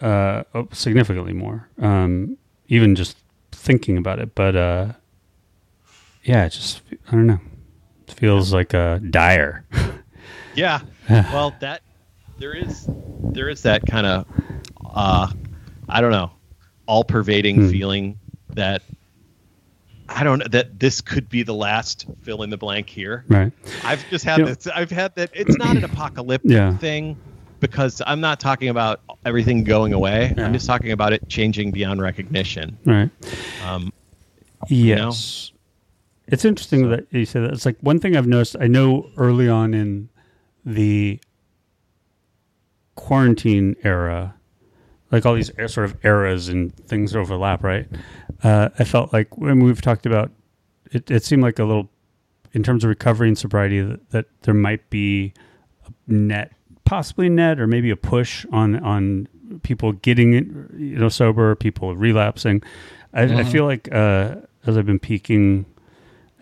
uh, 0.00 0.42
oh, 0.54 0.68
significantly 0.72 1.32
more. 1.32 1.68
Um, 1.80 2.36
even 2.68 2.94
just 2.96 3.16
thinking 3.52 3.96
about 3.98 4.18
it, 4.18 4.34
but 4.34 4.56
uh, 4.56 4.92
yeah, 6.24 6.46
it 6.46 6.50
just 6.50 6.82
I 7.08 7.12
don't 7.12 7.26
know. 7.26 7.40
It 8.08 8.14
feels 8.14 8.52
like 8.52 8.74
uh, 8.74 8.98
dire. 9.10 9.64
Yeah. 10.54 10.80
well, 11.10 11.54
that 11.60 11.82
there 12.38 12.52
is 12.54 12.88
there 12.88 13.48
is 13.48 13.62
that 13.62 13.86
kind 13.86 14.06
of 14.06 14.26
uh 14.94 15.30
I 15.88 16.00
don't 16.00 16.12
know, 16.12 16.30
all-pervading 16.86 17.56
Hmm. 17.56 17.68
feeling 17.70 18.18
that 18.54 18.82
I 20.12 20.24
don't 20.24 20.40
know 20.40 20.46
that 20.50 20.78
this 20.80 21.00
could 21.00 21.28
be 21.28 21.42
the 21.44 21.54
last 21.54 22.04
fill 22.22 22.42
in 22.42 22.50
the 22.50 22.56
blank 22.58 22.88
here. 22.88 23.24
right. 23.28 23.52
I've 23.84 24.04
just 24.10 24.24
had 24.24 24.38
You 24.38 24.44
know- 24.46 24.54
this. 24.54 24.66
I've 24.66 24.90
had 24.90 25.14
that. 25.14 25.30
It's 25.32 25.56
not 25.56 25.76
an 25.76 25.84
apocalyptic 25.84 26.50
Yeah. 26.50 26.76
thing 26.78 27.16
because 27.60 28.02
I'm 28.06 28.20
not 28.20 28.40
talking 28.40 28.68
about 28.70 29.00
everything 29.24 29.62
going 29.64 29.92
away. 29.92 30.34
Yeah. 30.36 30.46
I'm 30.46 30.52
just 30.52 30.66
talking 30.66 30.90
about 30.92 31.12
it 31.12 31.28
changing 31.28 31.70
beyond 31.70 32.02
recognition. 32.02 32.76
Right. 32.84 33.10
Um, 33.64 33.92
Yes. 34.68 35.52
It's 36.26 36.44
interesting 36.44 36.90
that 36.90 37.06
you 37.10 37.24
say 37.24 37.40
that. 37.40 37.52
It's 37.52 37.64
like 37.64 37.76
one 37.80 37.98
thing 37.98 38.16
I've 38.16 38.26
noticed. 38.26 38.56
I 38.60 38.66
know 38.66 39.10
early 39.16 39.48
on 39.48 39.72
in 39.74 40.08
the 40.66 41.18
quarantine 42.94 43.76
era, 43.82 44.34
like 45.12 45.26
all 45.26 45.34
these 45.34 45.50
sort 45.66 45.90
of 45.90 46.04
eras 46.04 46.48
and 46.48 46.74
things 46.86 47.16
overlap, 47.16 47.62
right? 47.64 47.88
Uh, 48.42 48.68
I 48.78 48.84
felt 48.84 49.12
like 49.12 49.36
when 49.36 49.62
we've 49.62 49.82
talked 49.82 50.06
about 50.06 50.30
it, 50.92 51.10
it 51.10 51.24
seemed 51.24 51.42
like 51.42 51.58
a 51.58 51.64
little, 51.64 51.88
in 52.52 52.62
terms 52.62 52.84
of 52.84 52.88
recovery 52.88 53.28
and 53.28 53.38
sobriety, 53.38 53.80
that, 53.80 54.10
that 54.10 54.26
there 54.42 54.54
might 54.54 54.88
be 54.90 55.32
a 55.86 56.12
net, 56.12 56.52
possibly 56.84 57.28
net, 57.28 57.60
or 57.60 57.66
maybe 57.66 57.90
a 57.90 57.96
push 57.96 58.46
on 58.52 58.78
on 58.84 59.28
people 59.62 59.92
getting 59.92 60.32
you 60.76 60.98
know 60.98 61.08
sober, 61.08 61.54
people 61.54 61.94
relapsing. 61.96 62.62
I, 63.12 63.22
I 63.22 63.44
feel 63.44 63.64
like 63.64 63.92
uh, 63.92 64.36
as 64.66 64.78
I've 64.78 64.86
been 64.86 65.00
peeking 65.00 65.66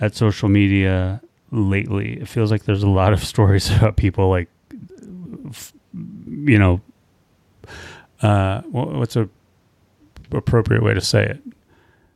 at 0.01 0.15
social 0.15 0.49
media 0.49 1.21
lately, 1.51 2.21
it 2.21 2.29
feels 2.29 2.51
like 2.51 2.65
there's 2.65 2.83
a 2.83 2.89
lot 2.89 3.13
of 3.13 3.25
stories 3.25 3.71
about 3.71 3.97
people 3.97 4.29
like, 4.29 4.49
f- 5.49 5.73
you 5.95 6.59
know, 6.59 6.81
uh, 8.23 8.63
what's 8.63 9.17
a 9.17 9.29
appropriate 10.33 10.83
way 10.83 10.95
to 10.95 11.01
say 11.01 11.25
it? 11.25 11.43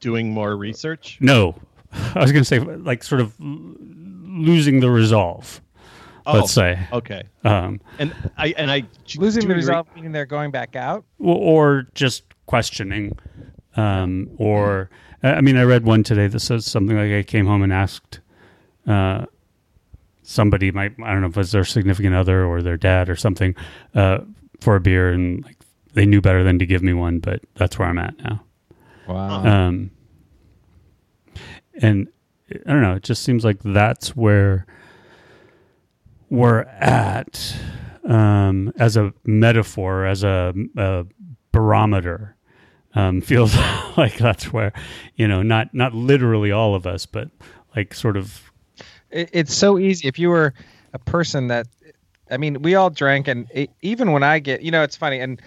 Doing 0.01 0.31
more 0.33 0.57
research. 0.57 1.19
No, 1.21 1.55
I 2.15 2.21
was 2.21 2.33
going 2.33 2.43
to 2.43 2.49
say 2.49 2.59
like 2.61 3.03
sort 3.05 3.21
of 3.21 3.35
losing 3.41 4.81
the 4.81 4.91
resolve. 4.91 5.61
Let's 6.25 6.53
say, 6.53 6.79
Okay. 6.93 7.25
um, 7.43 7.81
And 7.99 8.15
I 8.37 8.55
and 8.57 8.71
I 8.71 8.85
Losing 9.17 9.41
the 9.41 9.47
doing 9.47 9.49
re- 9.49 9.55
resolve 9.57 9.89
meaning 9.97 10.13
they're 10.13 10.25
going 10.25 10.53
back 10.53 10.77
out. 10.77 11.05
or, 11.19 11.35
or 11.37 11.87
just 11.95 12.23
questioning, 12.47 13.19
um, 13.77 14.31
or 14.37 14.89
I 15.25 15.35
I 15.35 15.41
mean, 15.41 15.57
I 15.57 15.65
read 15.65 15.85
one 15.85 16.05
today 16.05 16.29
that 16.29 16.39
says 16.39 16.65
something 16.65 16.97
like 16.97 17.11
I 17.11 17.25
came 17.25 17.47
home 17.47 17.63
and 17.65 17.73
asked 17.73 18.21
uh, 18.87 19.27
somebody, 20.23 20.71
my 20.71 20.85
I 21.03 21.13
don't 21.13 21.23
know 21.23 21.27
if 21.27 21.33
it 21.37 21.39
was 21.39 21.51
their 21.53 21.65
significant 21.65 22.15
other 22.15 22.45
or 22.45 22.63
their 22.63 22.77
dad 22.77 23.09
or 23.11 23.17
something, 23.17 23.57
uh, 23.97 24.19
for 24.61 24.77
a 24.77 24.81
beer, 24.81 25.11
and 25.13 25.43
like 25.45 25.57
they 25.95 26.07
knew 26.07 26.21
better 26.21 26.43
than 26.43 26.59
to 26.59 26.67
give 26.67 26.83
me 26.83 26.93
one, 26.93 27.19
but 27.19 27.41
that's 27.55 27.79
where 27.79 27.89
I'm 27.89 27.99
at 27.99 28.17
now. 28.19 28.43
Wow. 29.09 29.45
Um, 29.45 29.91
and 31.81 32.09
I 32.53 32.71
don't 32.71 32.83
know. 32.83 32.95
It 32.95 33.03
just 33.03 33.23
seems 33.23 33.45
like 33.45 33.59
that's 33.63 34.17
where 34.17 34.67
we're 36.31 36.63
at 36.63 37.57
um, 38.05 38.73
as 38.79 38.97
a 38.97 39.13
metaphor, 39.25 40.07
as 40.07 40.25
a, 40.25 40.55
a 40.77 41.07
barometer. 41.53 42.37
Um, 42.95 43.21
feels 43.23 43.57
like 43.97 44.19
that's 44.19 44.53
where 44.53 44.73
you 45.17 45.27
know, 45.27 45.43
not 45.43 45.73
not 45.73 45.95
literally 45.95 46.53
all 46.53 46.75
of 46.75 46.87
us, 46.87 47.07
but 47.07 47.29
like 47.75 47.95
sort 47.95 48.17
of. 48.17 48.53
it, 49.11 49.31
it's 49.33 49.55
so 49.55 49.79
easy 49.79 50.09
if 50.09 50.19
you 50.19 50.29
were 50.29 50.53
a 50.93 50.99
person 50.99 51.49
that 51.49 51.67
i 52.31 52.37
mean 52.37 52.63
we 52.63 52.75
all 52.75 52.91
drank 52.91 53.29
and 53.29 53.49
it, 53.53 53.71
even 53.83 54.13
when 54.13 54.23
i 54.23 54.39
get 54.39 54.63
you 54.63 54.71
know 54.71 54.83
it's 54.83 54.97
funny 54.97 55.21
and 55.21 55.41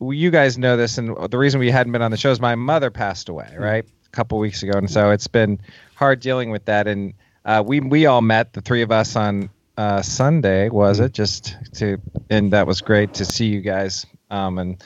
you 0.00 0.30
guys 0.30 0.58
know 0.58 0.76
this 0.76 0.98
and 0.98 1.16
the 1.30 1.38
reason 1.38 1.60
we 1.60 1.70
hadn't 1.70 1.92
been 1.92 2.02
on 2.02 2.10
the 2.10 2.16
show 2.16 2.30
is 2.30 2.40
my 2.40 2.54
mother 2.54 2.90
passed 2.90 3.28
away 3.28 3.54
right? 3.58 3.84
A 3.84 4.10
couple 4.10 4.38
weeks 4.38 4.62
ago 4.62 4.78
and 4.78 4.90
so 4.90 5.10
it's 5.10 5.26
been 5.26 5.60
hard 5.94 6.20
dealing 6.20 6.50
with 6.50 6.64
that 6.66 6.86
and 6.86 7.14
uh, 7.44 7.62
we 7.66 7.80
we 7.80 8.06
all 8.06 8.20
met 8.20 8.52
the 8.52 8.60
three 8.60 8.82
of 8.82 8.90
us 8.90 9.16
on 9.16 9.50
uh, 9.76 10.02
sunday 10.02 10.68
was 10.68 11.00
it? 11.00 11.12
Just 11.12 11.56
to 11.74 11.98
and 12.30 12.52
that 12.52 12.66
was 12.66 12.80
great 12.80 13.14
to 13.14 13.24
see 13.24 13.46
you 13.46 13.60
guys 13.60 14.06
um, 14.30 14.58
and 14.58 14.82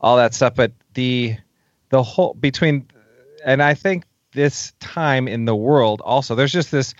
all 0.00 0.16
that 0.16 0.34
stuff 0.34 0.54
but 0.54 0.72
the 0.94 1.36
the 1.90 2.02
whole 2.02 2.34
between 2.34 2.86
and 3.44 3.62
i 3.62 3.74
think 3.74 4.04
this 4.32 4.72
time 4.78 5.26
in 5.26 5.44
the 5.44 5.56
world 5.56 6.00
also 6.04 6.36
there's 6.36 6.52
just 6.52 6.70
this 6.70 6.94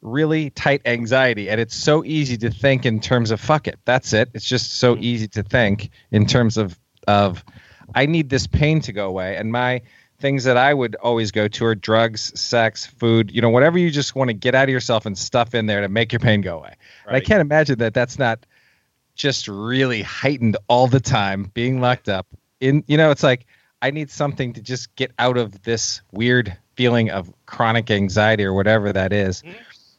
really 0.00 0.50
tight 0.50 0.80
anxiety 0.84 1.50
and 1.50 1.60
it's 1.60 1.74
so 1.74 2.04
easy 2.04 2.36
to 2.36 2.50
think 2.50 2.86
in 2.86 3.00
terms 3.00 3.30
of 3.30 3.40
fuck 3.40 3.66
it 3.66 3.78
that's 3.84 4.12
it. 4.12 4.30
It's 4.32 4.44
just 4.44 4.78
so 4.78 4.96
easy 4.96 5.28
to 5.28 5.42
think 5.42 5.90
in 6.10 6.26
terms 6.26 6.56
of 6.56 6.78
of 7.08 7.42
i 7.94 8.06
need 8.06 8.28
this 8.28 8.46
pain 8.46 8.80
to 8.82 8.92
go 8.92 9.08
away. 9.08 9.34
And 9.36 9.50
my 9.50 9.80
things 10.20 10.44
that 10.44 10.56
i 10.56 10.74
would 10.74 10.94
always 10.96 11.30
go 11.30 11.48
to 11.48 11.64
are 11.64 11.74
drugs 11.74 12.38
sex 12.38 12.84
food 12.86 13.30
you 13.30 13.40
know 13.40 13.48
whatever 13.48 13.78
you 13.78 13.90
just 13.90 14.14
want 14.14 14.28
to 14.28 14.34
get 14.34 14.54
out 14.54 14.64
of 14.64 14.68
yourself 14.68 15.06
and 15.06 15.16
stuff 15.16 15.54
in 15.54 15.66
there 15.66 15.80
to 15.80 15.88
make 15.88 16.12
your 16.12 16.20
pain 16.20 16.40
go 16.40 16.58
away. 16.58 16.76
And 17.06 17.16
i 17.16 17.20
can't 17.20 17.40
imagine 17.40 17.78
that 17.78 17.94
that's 17.94 18.18
not 18.18 18.44
just 19.14 19.48
really 19.48 20.02
heightened 20.02 20.56
all 20.68 20.86
the 20.86 21.00
time 21.00 21.50
being 21.54 21.80
locked 21.80 22.08
up 22.08 22.26
in 22.60 22.84
you 22.86 22.96
know 22.96 23.10
it's 23.10 23.22
like 23.22 23.46
i 23.80 23.90
need 23.90 24.10
something 24.10 24.52
to 24.52 24.60
just 24.60 24.94
get 24.96 25.12
out 25.18 25.38
of 25.38 25.62
this 25.62 26.02
weird 26.12 26.56
feeling 26.76 27.10
of 27.10 27.32
chronic 27.46 27.90
anxiety 27.90 28.44
or 28.44 28.52
whatever 28.52 28.92
that 28.92 29.12
is. 29.12 29.42
Mm-hmm. 29.42 29.56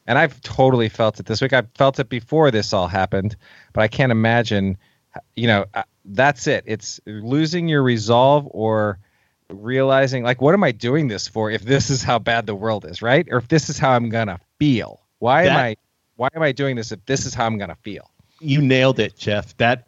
and 0.08 0.18
i've 0.20 0.40
totally 0.42 0.90
felt 0.90 1.20
it 1.20 1.26
this 1.26 1.42
week. 1.42 1.54
I 1.54 1.64
felt 1.76 2.00
it 2.00 2.08
before 2.10 2.52
this 2.52 2.72
all 2.72 2.88
happened 2.88 3.36
but 3.74 3.82
i 3.82 3.88
can't 3.88 4.12
imagine 4.12 4.78
you 5.36 5.48
know 5.48 5.66
that's 6.10 6.48
it 6.48 6.64
it's 6.68 7.00
losing 7.06 7.68
your 7.68 7.84
resolve 7.84 8.48
or 8.52 9.00
realizing 9.50 10.24
like 10.24 10.42
what 10.42 10.54
am 10.54 10.64
i 10.64 10.72
doing 10.72 11.08
this 11.08 11.28
for 11.28 11.50
if 11.50 11.64
this 11.64 11.90
is 11.90 12.04
how 12.04 12.20
bad 12.20 12.46
the 12.46 12.56
world 12.56 12.86
is 12.86 13.02
right 13.02 13.28
or 13.32 13.38
if 13.38 13.48
this 13.48 13.70
is 13.70 13.78
how 13.78 13.92
i'm 13.92 14.10
gonna 14.10 14.40
feel 14.60 15.02
why 15.20 15.44
am 15.44 15.58
i 15.58 15.76
why 16.16 16.30
am 16.36 16.42
i 16.42 16.52
doing 16.52 16.76
this 16.76 16.92
if 16.92 17.04
this 17.06 17.26
is 17.26 17.34
how 17.34 17.46
i'm 17.46 17.58
gonna 17.58 17.78
feel 17.84 18.10
you 18.40 18.62
nailed 18.62 19.00
it, 19.00 19.18
Jeff. 19.18 19.56
That 19.58 19.88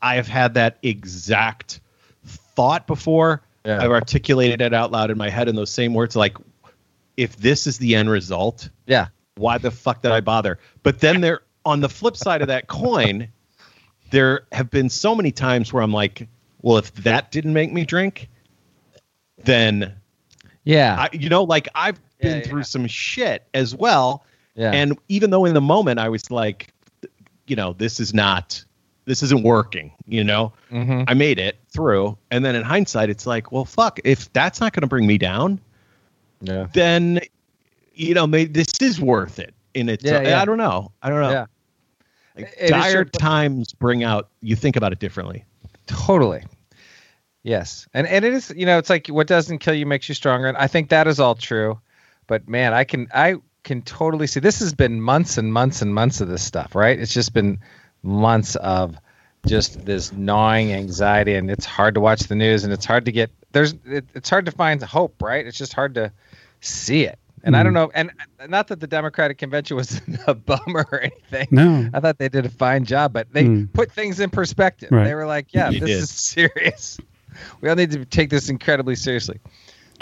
I 0.00 0.16
have 0.16 0.28
had 0.28 0.54
that 0.54 0.78
exact 0.82 1.80
thought 2.24 2.86
before. 2.86 3.42
Yeah. 3.64 3.82
I've 3.82 3.90
articulated 3.90 4.60
it 4.60 4.74
out 4.74 4.90
loud 4.90 5.10
in 5.10 5.18
my 5.18 5.30
head 5.30 5.48
in 5.48 5.54
those 5.54 5.70
same 5.70 5.94
words. 5.94 6.16
Like, 6.16 6.36
if 7.16 7.36
this 7.36 7.66
is 7.66 7.78
the 7.78 7.94
end 7.94 8.10
result, 8.10 8.68
yeah 8.86 9.08
why 9.36 9.56
the 9.58 9.70
fuck 9.70 10.02
did 10.02 10.12
I 10.12 10.20
bother? 10.20 10.58
But 10.82 11.00
then 11.00 11.22
there, 11.22 11.40
on 11.64 11.80
the 11.80 11.88
flip 11.88 12.16
side 12.16 12.42
of 12.42 12.48
that 12.48 12.66
coin, 12.66 13.28
there 14.12 14.42
have 14.52 14.70
been 14.70 14.88
so 14.88 15.14
many 15.14 15.32
times 15.32 15.72
where 15.72 15.82
I'm 15.82 15.92
like, 15.92 16.28
well, 16.62 16.76
if 16.76 16.94
that 16.96 17.32
didn't 17.32 17.52
make 17.54 17.72
me 17.72 17.84
drink, 17.84 18.28
then 19.44 19.92
yeah 20.64 20.96
I, 21.00 21.08
you 21.12 21.28
know, 21.28 21.42
like 21.42 21.68
I've 21.74 21.98
been 22.20 22.38
Yeah, 22.38 22.44
through 22.44 22.58
yeah. 22.60 22.64
some 22.64 22.86
shit 22.86 23.44
as 23.54 23.74
well. 23.74 24.24
yeah 24.54 24.70
And 24.70 24.96
even 25.08 25.30
though 25.30 25.44
in 25.44 25.54
the 25.54 25.60
moment 25.60 25.98
I 25.98 26.08
was 26.08 26.30
like, 26.30 26.68
you 27.48 27.56
know, 27.56 27.72
this 27.72 27.98
is 27.98 28.14
not, 28.14 28.64
this 29.06 29.22
isn't 29.24 29.42
working, 29.42 29.90
you 30.06 30.22
know, 30.22 30.52
Mhm. 30.70 31.04
I 31.08 31.14
made 31.14 31.40
it 31.40 31.58
through. 31.70 32.16
And 32.30 32.44
then 32.44 32.54
in 32.54 32.62
hindsight, 32.62 33.10
it's 33.10 33.26
like, 33.26 33.50
well, 33.50 33.64
fuck, 33.64 33.98
if 34.04 34.32
that's 34.32 34.60
not 34.60 34.72
going 34.72 34.82
to 34.82 34.86
bring 34.86 35.06
me 35.06 35.18
down, 35.18 35.58
yeah 36.42 36.68
then, 36.72 37.20
you 37.94 38.14
know, 38.14 38.26
maybe 38.26 38.52
this 38.52 38.68
is 38.80 39.00
worth 39.00 39.38
it. 39.40 39.54
In 39.74 39.88
Yeah, 39.88 40.20
yeah. 40.20 40.40
I 40.40 40.44
don't 40.44 40.58
know. 40.58 40.92
I 41.02 41.08
don't 41.08 41.20
know. 41.20 41.46
Like, 42.36 42.56
dire 42.66 42.92
your- 42.92 43.04
times 43.04 43.72
bring 43.72 44.04
out, 44.04 44.28
you 44.40 44.56
think 44.56 44.76
about 44.76 44.92
it 44.92 44.98
differently. 44.98 45.44
Totally. 45.86 46.44
Yes. 47.42 47.88
And 47.92 48.06
and 48.06 48.24
it 48.24 48.32
is, 48.32 48.52
you 48.56 48.66
know, 48.66 48.78
it's 48.78 48.88
like 48.90 49.08
what 49.08 49.26
doesn't 49.26 49.58
kill 49.58 49.74
you 49.74 49.84
makes 49.86 50.08
you 50.08 50.14
stronger. 50.14 50.46
And 50.46 50.56
I 50.56 50.68
think 50.68 50.90
that 50.90 51.06
is 51.06 51.18
all 51.18 51.34
true. 51.34 51.80
But 52.26 52.48
man, 52.48 52.72
I 52.72 52.84
can 52.84 53.08
I 53.12 53.36
can 53.64 53.82
totally 53.82 54.26
see 54.26 54.40
this 54.40 54.60
has 54.60 54.74
been 54.74 55.00
months 55.00 55.38
and 55.38 55.52
months 55.52 55.82
and 55.82 55.94
months 55.94 56.20
of 56.20 56.28
this 56.28 56.42
stuff, 56.42 56.74
right? 56.74 56.98
It's 56.98 57.12
just 57.12 57.32
been 57.32 57.58
months 58.02 58.56
of 58.56 58.96
just 59.46 59.84
this 59.84 60.12
gnawing 60.12 60.72
anxiety 60.72 61.34
and 61.34 61.50
it's 61.50 61.66
hard 61.66 61.94
to 61.94 62.00
watch 62.00 62.20
the 62.20 62.36
news 62.36 62.62
and 62.62 62.72
it's 62.72 62.84
hard 62.84 63.04
to 63.06 63.12
get 63.12 63.30
there's 63.50 63.74
it, 63.86 64.04
it's 64.14 64.30
hard 64.30 64.46
to 64.46 64.52
find 64.52 64.80
hope, 64.82 65.20
right? 65.20 65.44
It's 65.44 65.58
just 65.58 65.72
hard 65.72 65.94
to 65.96 66.12
see 66.60 67.04
it. 67.04 67.18
And 67.44 67.56
I 67.56 67.62
don't 67.62 67.72
know 67.74 67.90
and 67.94 68.10
not 68.48 68.68
that 68.68 68.78
the 68.80 68.86
Democratic 68.86 69.38
convention 69.38 69.76
was 69.76 70.00
a 70.26 70.34
bummer 70.34 70.86
or 70.92 71.00
anything. 71.00 71.48
No. 71.50 71.90
I 71.92 72.00
thought 72.00 72.18
they 72.18 72.28
did 72.28 72.46
a 72.46 72.50
fine 72.50 72.84
job, 72.84 73.12
but 73.12 73.32
they 73.32 73.44
Hmm. 73.46 73.64
put 73.66 73.90
things 73.90 74.20
in 74.20 74.30
perspective. 74.30 74.90
Right. 74.92 75.04
They 75.04 75.14
were 75.14 75.26
like, 75.26 75.52
"Yeah, 75.52 75.70
They 75.70 75.80
this 75.80 75.88
did. 75.90 75.98
is 76.02 76.10
serious. 76.36 76.98
We 77.60 77.68
all 77.68 77.74
need 77.76 77.90
to 77.92 78.04
take 78.04 78.30
this 78.30 78.48
incredibly 78.48 78.94
seriously." 78.94 79.40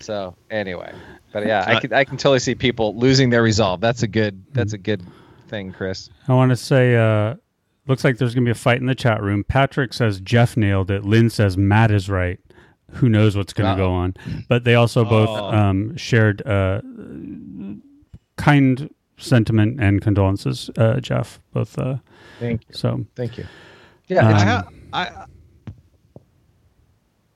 So 0.01 0.35
anyway, 0.51 0.93
but 1.33 1.47
yeah, 1.47 1.65
I 1.67 1.75
Uh, 1.77 1.81
can 1.81 1.93
I 1.93 2.05
can 2.05 2.17
totally 2.17 2.39
see 2.41 2.55
people 2.55 2.95
losing 2.97 3.31
their 3.31 3.43
resolve. 3.43 3.81
That's 3.81 4.03
a 4.03 4.09
good 4.09 4.43
that's 4.53 4.73
a 4.73 4.79
good 4.79 5.03
thing, 5.49 5.73
Chris. 5.73 6.09
I 6.29 6.35
want 6.35 6.51
to 6.51 6.57
say, 6.57 6.97
uh, 6.97 7.35
looks 7.87 8.05
like 8.05 8.19
there's 8.19 8.35
going 8.35 8.45
to 8.45 8.49
be 8.49 8.53
a 8.53 8.55
fight 8.55 8.81
in 8.81 8.87
the 8.87 8.95
chat 8.95 9.23
room. 9.23 9.45
Patrick 9.45 9.93
says 9.93 10.21
Jeff 10.21 10.57
nailed 10.57 10.91
it. 10.91 11.05
Lynn 11.05 11.29
says 11.29 11.57
Matt 11.57 11.91
is 11.91 12.09
right. 12.09 12.39
Who 12.95 13.09
knows 13.09 13.37
what's 13.37 13.53
going 13.53 13.71
to 13.71 13.77
go 13.81 13.91
on? 13.93 14.15
But 14.49 14.65
they 14.65 14.75
also 14.75 15.05
both 15.05 15.29
Oh. 15.29 15.53
um, 15.53 15.97
shared 15.97 16.47
uh, 16.47 16.81
kind 18.37 18.93
sentiment 19.17 19.81
and 19.81 20.01
condolences, 20.01 20.71
uh, 20.79 21.01
Jeff. 21.01 21.41
Both. 21.53 21.79
Uh, 21.79 21.97
Thank 22.39 22.63
you. 22.69 22.75
so 22.75 23.05
Thank 23.17 23.39
you. 23.39 23.47
Yeah, 24.09 24.27
Um, 24.27 24.67
I, 24.93 25.03
I, 25.05 25.25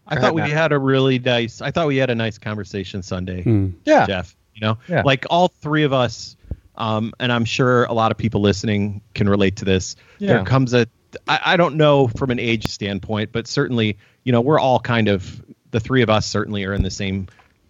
I 0.07 0.21
thought 0.21 0.35
we 0.35 0.43
Matt. 0.43 0.51
had 0.51 0.73
a 0.73 0.79
really 0.79 1.19
nice, 1.19 1.61
I 1.63 1.71
thought 1.71 1.87
we 1.87 1.97
had 1.97 2.11
a 2.11 2.15
nice 2.15 2.37
conversation 2.39 3.03
Sunday. 3.03 3.43
hmm. 3.43 3.71
yeah, 3.85 4.07
Jeff. 4.07 4.37
You 4.55 4.61
know, 4.61 4.79
Yeah. 4.89 5.03
like 5.05 5.27
all 5.31 5.49
three 5.49 5.83
of 5.83 5.93
us, 5.93 6.37
um, 6.77 7.13
and 7.21 7.33
I'm 7.33 7.45
sure 7.45 7.85
a 7.85 7.93
lot 7.93 8.11
of 8.13 8.19
people 8.19 8.41
listening 8.41 9.01
can 9.15 9.29
relate 9.29 9.57
to 9.57 9.65
this. 9.65 9.97
Yeah. 10.19 10.35
There 10.35 10.45
comes 10.45 10.75
a, 10.75 10.87
I, 11.29 11.41
I 11.45 11.57
don't 11.57 11.77
know 11.77 12.09
from 12.09 12.31
an 12.31 12.39
age 12.39 12.67
standpoint, 12.69 13.31
but 13.33 13.47
certainly, 13.47 13.97
you 14.25 14.33
know, 14.33 14.41
we're 14.41 14.59
all 14.61 14.81
kind 14.81 15.09
of 15.09 15.43
the 15.71 15.81
three 15.81 16.03
of 16.03 16.11
us 16.11 16.27
certainly 16.27 16.65
are 16.65 16.73
in 16.73 16.83
the 16.83 16.91
same 16.91 17.29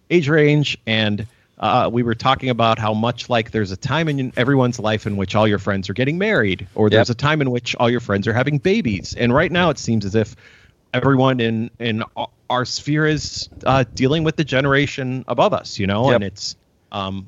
age 0.09 0.29
range, 0.29 0.77
and 0.85 1.25
uh, 1.57 1.89
we 1.91 2.03
were 2.03 2.13
talking 2.15 2.49
about 2.49 2.77
how 2.77 2.93
much 2.93 3.29
like 3.29 3.51
there's 3.51 3.71
a 3.71 3.77
time 3.77 4.07
in 4.09 4.31
everyone's 4.37 4.77
life 4.79 5.07
in 5.07 5.17
which 5.17 5.35
all 5.35 5.47
your 5.47 5.57
friends 5.59 5.89
are 5.89 5.93
getting 5.93 6.17
married, 6.17 6.67
or 6.75 6.89
there's 6.89 7.09
Yep. 7.09 7.15
a 7.15 7.17
time 7.17 7.41
in 7.41 7.49
which 7.49 7.75
all 7.77 7.89
your 7.89 8.01
friends 8.01 8.27
are 8.27 8.33
having 8.33 8.57
babies. 8.57 9.15
And 9.17 9.33
right 9.33 9.51
now, 9.51 9.69
it 9.69 9.77
seems 9.79 10.05
as 10.05 10.15
if 10.15 10.35
everyone 10.93 11.39
in 11.39 11.69
in 11.79 12.03
our 12.49 12.65
sphere 12.65 13.05
is 13.07 13.49
uh, 13.65 13.85
dealing 13.95 14.23
with 14.23 14.35
the 14.35 14.43
generation 14.43 15.25
above 15.27 15.53
us. 15.53 15.79
You 15.79 15.87
know, 15.87 16.07
Yep. 16.07 16.15
and 16.15 16.23
it's 16.25 16.55
um, 16.91 17.27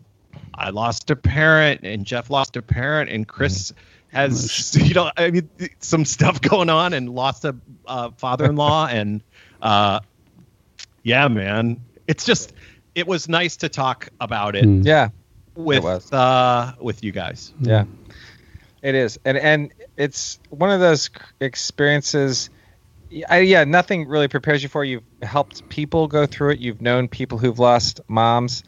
I 0.54 0.70
lost 0.70 1.10
a 1.10 1.16
parent, 1.16 1.82
and 1.84 2.06
Jeff 2.06 2.30
lost 2.30 2.56
a 2.58 2.62
parent, 2.62 3.10
and 3.10 3.28
Chris 3.28 3.74
has 4.18 4.76
you 4.88 4.94
know 4.94 5.12
I 5.18 5.32
mean 5.32 5.50
some 5.80 6.06
stuff 6.06 6.42
going 6.42 6.70
on, 6.70 6.94
and 6.94 7.10
lost 7.10 7.46
a 7.46 7.56
uh, 7.86 8.12
father-in-law, 8.18 8.88
and 8.92 9.24
uh, 9.62 10.00
yeah, 11.04 11.28
man, 11.28 11.80
it's 12.08 12.26
just 12.26 12.54
it 12.96 13.08
was 13.08 13.30
nice 13.30 13.58
to 13.58 13.70
talk 13.70 14.10
about 14.20 14.56
it 14.56 14.66
Mm. 14.66 14.86
Yeah. 14.86 15.10
with 15.56 15.84
was. 15.84 16.12
uh 16.12 16.74
with 16.80 17.04
you 17.04 17.12
guys. 17.12 17.54
Yeah, 17.60 17.86
it 18.82 18.96
is, 18.96 19.20
and 19.26 19.38
and 19.38 19.74
it's 19.98 20.40
one 20.50 20.72
of 20.72 20.80
those 20.80 21.10
experiences. 21.40 22.50
I, 23.30 23.40
yeah, 23.40 23.64
nothing 23.64 24.08
really 24.08 24.28
prepares 24.28 24.62
you 24.62 24.70
for. 24.70 24.84
You've 24.84 25.04
helped 25.22 25.68
people 25.70 26.08
go 26.08 26.26
through 26.26 26.52
it. 26.52 26.60
You've 26.60 26.82
known 26.82 27.08
people 27.08 27.38
who've 27.38 27.58
lost 27.58 28.02
moms, 28.10 28.64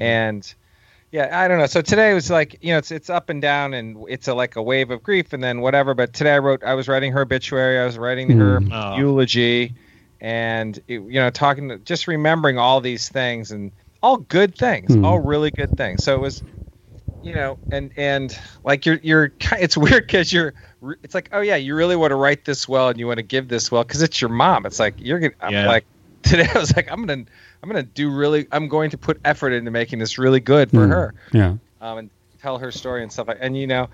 and 0.00 0.54
yeah, 1.10 1.40
I 1.42 1.48
don't 1.48 1.58
know. 1.58 1.66
So 1.66 1.80
today 1.80 2.12
was 2.14 2.30
like 2.30 2.56
you 2.60 2.72
know 2.72 2.78
it's 2.78 2.90
it's 2.90 3.10
up 3.10 3.30
and 3.30 3.40
down, 3.40 3.74
and 3.74 4.04
it's 4.08 4.28
a 4.28 4.34
like 4.34 4.56
a 4.56 4.62
wave 4.62 4.90
of 4.90 5.02
grief, 5.02 5.32
and 5.32 5.42
then 5.42 5.60
whatever. 5.60 5.94
But 5.94 6.12
today 6.12 6.34
I 6.34 6.38
wrote, 6.38 6.62
I 6.64 6.74
was 6.74 6.88
writing 6.88 7.12
her 7.12 7.22
obituary, 7.22 7.78
I 7.78 7.84
was 7.86 7.96
writing 7.98 8.30
her 8.30 8.60
Mm. 8.60 8.72
Oh. 8.72 8.96
eulogy, 8.96 9.74
and 10.20 10.76
it, 10.88 11.00
you 11.00 11.20
know 11.20 11.30
talking, 11.30 11.68
to, 11.70 11.78
just 11.78 12.08
remembering 12.08 12.58
all 12.58 12.80
these 12.80 13.08
things 13.08 13.50
and 13.52 13.72
all 14.02 14.18
good 14.18 14.56
things, 14.56 14.94
Mm. 14.96 15.04
all 15.04 15.18
really 15.20 15.50
good 15.50 15.76
things. 15.76 16.02
So 16.02 16.16
it 16.16 16.20
was 16.20 16.42
you 17.22 17.32
know, 17.34 17.58
and 17.70 17.92
and 17.96 18.38
like 18.64 18.86
you're 18.86 19.00
you're 19.02 19.32
it's 19.58 19.76
weird 19.76 20.06
because 20.06 20.32
you're 20.32 20.54
it's 21.02 21.14
like 21.14 21.28
oh 21.32 21.40
yeah, 21.40 21.56
you 21.56 21.74
really 21.74 21.96
want 21.96 22.10
to 22.12 22.16
write 22.16 22.44
this 22.44 22.68
well 22.68 22.88
and 22.88 22.98
you 22.98 23.06
want 23.06 23.18
to 23.18 23.22
give 23.24 23.48
this 23.48 23.72
well 23.72 23.82
because 23.84 24.02
it's 24.02 24.20
your 24.20 24.30
mom. 24.30 24.66
It's 24.66 24.78
like 24.78 24.94
you're 24.98 25.18
gonna 25.18 25.34
I'm 25.40 25.52
Yeah. 25.52 25.66
like 25.66 25.86
today 26.22 26.46
I 26.54 26.58
was 26.58 26.74
like 26.74 26.90
I'm 26.90 27.06
gonna 27.06 27.24
I'm 27.62 27.68
gonna 27.68 27.82
do 27.82 28.10
really 28.10 28.46
I'm 28.52 28.68
going 28.68 28.90
to 28.90 28.98
put 28.98 29.20
effort 29.24 29.52
into 29.52 29.70
making 29.70 29.98
this 29.98 30.18
really 30.18 30.40
good 30.40 30.70
for 30.70 30.86
Mm. 30.86 30.90
her 30.90 31.14
Yeah. 31.32 31.54
um, 31.80 31.98
and 31.98 32.10
tell 32.40 32.58
her 32.58 32.70
story 32.70 33.02
and 33.02 33.12
stuff 33.12 33.28
like 33.28 33.38
and 33.40 33.56
you 33.56 33.66
know 33.66 33.88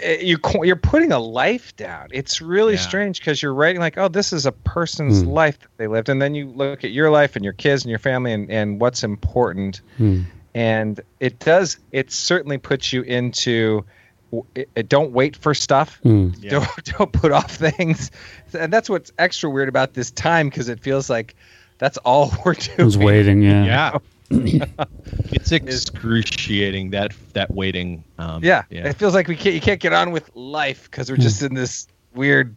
eh, 0.00 0.18
you 0.22 0.38
you're 0.62 0.76
putting 0.76 1.12
a 1.12 1.18
life 1.18 1.76
down. 1.76 2.08
It's 2.12 2.40
really 2.40 2.74
Yeah. 2.74 2.80
strange 2.80 3.18
because 3.20 3.40
you're 3.42 3.54
writing 3.54 3.80
like, 3.80 3.96
oh, 3.98 4.08
this 4.08 4.32
is 4.32 4.46
a 4.46 4.52
person's 4.52 5.22
Hmm. 5.22 5.28
life 5.28 5.58
that 5.60 5.68
they 5.76 5.86
lived, 5.86 6.08
and 6.08 6.20
then 6.20 6.34
you 6.34 6.46
look 6.48 6.84
at 6.84 6.90
your 6.90 7.10
life 7.10 7.36
and 7.36 7.44
your 7.44 7.52
kids 7.54 7.84
and 7.84 7.90
your 7.90 7.98
family 7.98 8.32
and, 8.32 8.50
and 8.50 8.80
what's 8.80 9.02
important, 9.04 9.80
Mm. 9.98 10.24
and 10.54 11.00
it 11.20 11.38
does. 11.38 11.78
It 11.92 12.10
certainly 12.12 12.58
puts 12.58 12.92
you 12.92 13.02
into. 13.02 13.84
W- 14.42 14.46
It, 14.54 14.68
it- 14.74 14.88
don't 14.88 15.12
wait 15.12 15.36
for 15.36 15.54
stuff. 15.54 15.98
Mm. 16.04 16.34
Yeah. 16.40 16.50
Don't 16.50 16.84
don't 16.98 17.12
put 17.12 17.32
off 17.32 17.50
things, 17.54 18.10
and 18.58 18.72
that's 18.72 18.88
what's 18.90 19.12
extra 19.18 19.50
weird 19.50 19.68
about 19.68 19.94
this 19.94 20.10
time 20.10 20.48
because 20.48 20.68
it 20.68 20.80
feels 20.80 21.08
like 21.10 21.34
that's 21.78 21.96
all 21.98 22.32
we're 22.44 22.54
doing. 22.54 22.80
I 22.80 22.84
was 22.84 22.98
waiting. 22.98 23.42
Yeah. 23.42 23.64
Yeah. 23.64 23.98
it's 25.32 25.52
excruciating 25.52 26.90
that 26.90 27.12
that 27.34 27.52
waiting. 27.52 28.04
Um, 28.18 28.42
Yeah, 28.42 28.62
yeah. 28.70 28.88
it 28.88 28.96
feels 28.96 29.14
like 29.14 29.28
we 29.28 29.36
can't. 29.36 29.54
You 29.54 29.60
can't 29.60 29.80
get 29.80 29.92
on 29.92 30.10
with 30.10 30.30
life 30.34 30.90
because 30.90 31.10
we're 31.10 31.16
just 31.18 31.42
in 31.42 31.54
this 31.54 31.86
weird, 32.14 32.54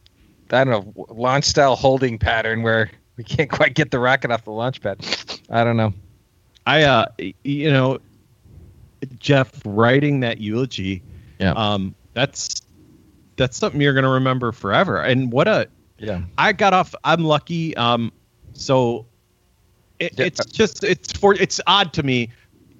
I 0.51 0.63
don't 0.63 0.95
know, 0.95 1.05
launch 1.09 1.45
style 1.45 1.75
holding 1.75 2.17
pattern 2.17 2.63
where 2.63 2.89
we 3.17 3.23
can't 3.23 3.49
quite 3.49 3.73
get 3.75 3.91
the 3.91 3.99
rocket 3.99 4.31
off 4.31 4.43
the 4.45 4.51
launch 4.51 4.81
pad. 4.81 5.05
I 5.49 5.63
don't 5.63 5.77
know. 5.77 5.93
I 6.65 6.83
uh 6.83 7.05
you 7.43 7.71
know 7.71 7.99
Jeff 9.19 9.51
writing 9.65 10.21
that 10.21 10.39
eulogy 10.39 11.01
Yeah. 11.39 11.51
um 11.51 11.95
that's 12.13 12.49
that's 13.35 13.57
something 13.57 13.79
you're 13.79 13.93
going 13.93 14.03
to 14.05 14.09
remember 14.11 14.51
forever 14.51 14.99
and 14.99 15.31
what 15.31 15.47
a 15.47 15.67
Yeah. 15.99 16.21
I 16.37 16.53
got 16.53 16.73
off 16.73 16.95
I'm 17.03 17.23
lucky 17.23 17.75
um 17.77 18.11
so 18.53 19.05
it, 19.99 20.13
Yeah. 20.17 20.25
it's 20.25 20.45
just 20.45 20.83
it's 20.83 21.11
for 21.13 21.33
it's 21.33 21.59
odd 21.67 21.93
to 21.93 22.03
me 22.03 22.29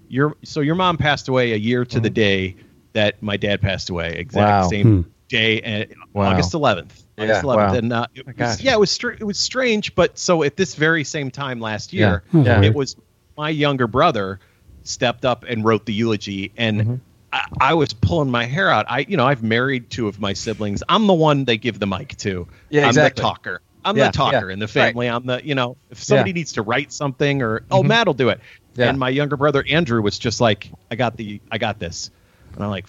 your 0.10 0.36
so 0.43 0.62
your 0.62 0.76
mom 0.76 0.98
passed 0.98 1.28
away 1.28 1.54
a 1.54 1.58
year 1.58 1.86
to 1.86 2.00
the 2.00 2.10
day 2.10 2.56
that 2.93 3.22
my 3.22 3.38
dad 3.38 3.62
passed 3.62 3.89
away 3.89 4.13
exact 4.17 4.48
Mm-hmm. 4.50 4.62
Wow. 4.63 4.70
same 4.70 5.04
Hmm. 5.04 5.10
day 5.30 5.62
and 5.62 5.93
Wow. 6.13 6.32
August 6.32 6.54
11th 6.54 7.04
August 7.20 7.43
Yeah, 7.43 7.50
11th 7.50 7.56
wow. 7.56 7.74
and 7.74 7.93
uh, 7.93 8.08
it 8.15 8.38
was, 8.38 8.62
yeah 8.62 8.74
it 8.74 8.80
was 8.80 8.89
str- 8.91 9.12
it 9.12 9.24
was 9.24 9.38
strange 9.38 9.93
but 9.93 10.17
so 10.17 10.41
at 10.43 10.56
this 10.58 10.74
very 10.76 11.04
same 11.04 11.30
time 11.30 11.60
last 11.60 11.93
year 11.93 12.24
Yeah. 12.34 12.41
Yeah. 12.43 12.62
it 12.63 12.74
was 12.74 12.96
my 13.38 13.50
younger 13.50 13.86
brother 13.88 14.39
stepped 14.84 15.26
up 15.26 15.43
and 15.48 15.63
wrote 15.65 15.86
the 15.86 15.93
eulogy 15.93 16.52
and 16.58 16.82
Mm-hmm. 16.82 16.96
I, 17.38 17.45
I 17.62 17.73
was 17.76 17.93
pulling 17.93 18.30
my 18.32 18.45
hair 18.45 18.69
out 18.69 18.86
i 18.89 19.06
you 19.08 19.15
know 19.17 19.28
i've 19.28 19.43
married 19.43 19.89
two 19.89 20.08
of 20.08 20.19
my 20.19 20.34
siblings 20.34 20.82
i'm 20.89 21.08
the 21.08 21.13
one 21.13 21.45
they 21.45 21.58
give 21.58 21.80
the 21.80 21.88
mic 21.88 22.17
to 22.17 22.47
Yeah, 22.69 22.84
i'm 22.84 22.89
exactly. 22.89 23.21
the 23.21 23.28
talker 23.28 23.62
i'm 23.86 23.95
Yeah, 23.95 24.08
the 24.08 24.12
talker 24.17 24.47
yeah, 24.47 24.54
in 24.54 24.60
the 24.60 24.67
family 24.67 25.08
i'm 25.08 25.26
the 25.26 25.45
you 25.45 25.56
know 25.56 25.78
if 25.91 26.02
somebody 26.02 26.32
Yeah. 26.32 26.36
needs 26.36 26.54
to 26.54 26.62
write 26.63 26.91
something 26.91 27.41
or 27.41 27.63
oh 27.71 27.84
matt 27.84 28.08
will 28.08 28.13
do 28.13 28.30
it 28.30 28.39
Yeah. 28.76 28.89
and 28.89 29.00
my 29.00 29.10
younger 29.10 29.38
brother 29.38 29.63
andrew 29.69 30.02
was 30.02 30.17
just 30.17 30.41
like 30.41 30.71
i 30.91 30.95
got 30.95 31.15
the 31.17 31.39
i 31.52 31.58
got 31.58 31.80
this 31.80 32.10
and 32.56 32.63
i'm 32.63 32.69
like 32.71 32.88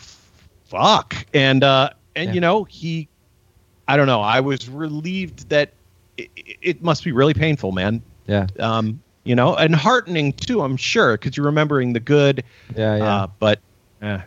fuck 0.66 1.14
and 1.34 1.62
uh 1.64 1.90
and 2.16 2.34
you 2.34 2.40
know 2.40 2.64
he 2.64 3.08
i 3.87 3.96
don't 3.96 4.06
know 4.06 4.20
i 4.20 4.40
was 4.40 4.68
relieved 4.68 5.48
that 5.50 5.72
it, 6.16 6.30
it 6.62 6.82
must 6.82 7.04
be 7.04 7.12
really 7.12 7.34
painful 7.34 7.72
man 7.72 8.02
Yeah. 8.26 8.46
um, 8.58 9.02
you 9.24 9.34
know, 9.34 9.54
and 9.56 9.74
heartening 9.74 10.32
too. 10.32 10.62
I'm 10.62 10.78
sure 10.78 11.12
because 11.18 11.37
you're 11.37 11.44
remembering 11.44 11.92
the 11.92 12.00
good. 12.00 12.44
Yeah. 12.74 12.96
Yeah. 12.96 13.04
Uh, 13.14 13.26
but 13.38 13.61
eh, 14.00 14.20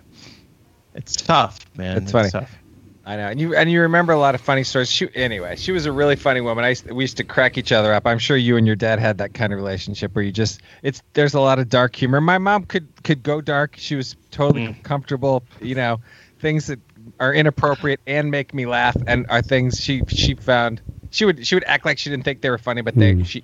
it's 0.94 1.16
tough, 1.16 1.60
man. 1.76 1.98
It's 1.98 2.12
funny. 2.12 2.30
tough. 2.30 2.56
I 3.04 3.16
know, 3.16 3.28
and 3.30 3.40
you 3.42 3.56
and 3.56 3.72
you 3.72 3.82
remember 3.82 4.14
a 4.14 4.20
lot 4.20 4.36
of 4.36 4.42
funny 4.42 4.64
stories. 4.64 4.92
She, 4.92 5.10
anyway, 5.16 5.56
she 5.56 5.72
was 5.72 5.88
a 5.88 5.92
really 5.92 6.16
funny 6.16 6.40
woman. 6.40 6.64
I 6.64 6.76
we 6.94 7.04
used 7.04 7.18
to 7.18 7.24
crack 7.24 7.58
each 7.58 7.72
other 7.72 7.92
up. 7.94 8.06
I'm 8.06 8.20
sure 8.20 8.38
you 8.38 8.58
and 8.58 8.68
your 8.68 8.76
dad 8.76 9.00
had 9.00 9.18
that 9.18 9.34
kind 9.34 9.52
of 9.52 9.58
relationship 9.58 10.14
where 10.16 10.24
you 10.24 10.32
just 10.32 10.62
it's 10.84 11.02
there's 11.14 11.34
a 11.34 11.40
lot 11.40 11.58
of 11.58 11.68
dark 11.68 11.96
humor. 11.96 12.22
My 12.22 12.38
mom 12.38 12.64
could 12.64 12.88
could 13.04 13.24
go 13.24 13.42
dark. 13.42 13.76
She 13.76 13.96
was 13.96 14.16
totally 14.30 14.68
Mm. 14.68 14.84
comfortable. 14.84 15.44
You 15.60 15.74
know, 15.74 16.02
things 16.40 16.68
that 16.68 16.80
are 17.20 17.34
inappropriate 17.34 18.02
and 18.06 18.30
make 18.30 18.54
me 18.54 18.68
laugh 18.68 18.98
and 19.08 19.26
are 19.30 19.42
things 19.42 19.82
she 19.82 20.04
she 20.08 20.36
found 20.36 20.84
she 21.10 21.26
would 21.26 21.48
she 21.48 21.56
would 21.56 21.64
act 21.64 21.86
like 21.88 21.98
she 21.98 22.12
didn't 22.12 22.24
think 22.24 22.42
they 22.42 22.52
were 22.52 22.60
funny, 22.60 22.82
but 22.82 22.94
they 22.94 23.16
Mm. 23.16 23.26
she 23.26 23.44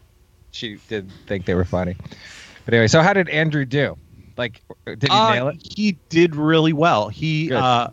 she 0.51 0.77
did 0.87 1.09
think 1.25 1.45
they 1.45 1.55
were 1.55 1.65
funny. 1.65 1.95
But 2.65 2.75
anyway, 2.75 2.87
so 2.87 3.01
how 3.01 3.13
did 3.13 3.27
Andrew 3.29 3.65
do? 3.65 3.97
Like, 4.37 4.61
did 4.85 5.03
he 5.03 5.09
Uh, 5.09 5.33
nail 5.33 5.47
it? 5.49 5.57
He 5.75 5.97
did 6.09 6.35
really 6.35 6.73
well. 6.73 7.09
He 7.09 7.51
uh, 7.53 7.89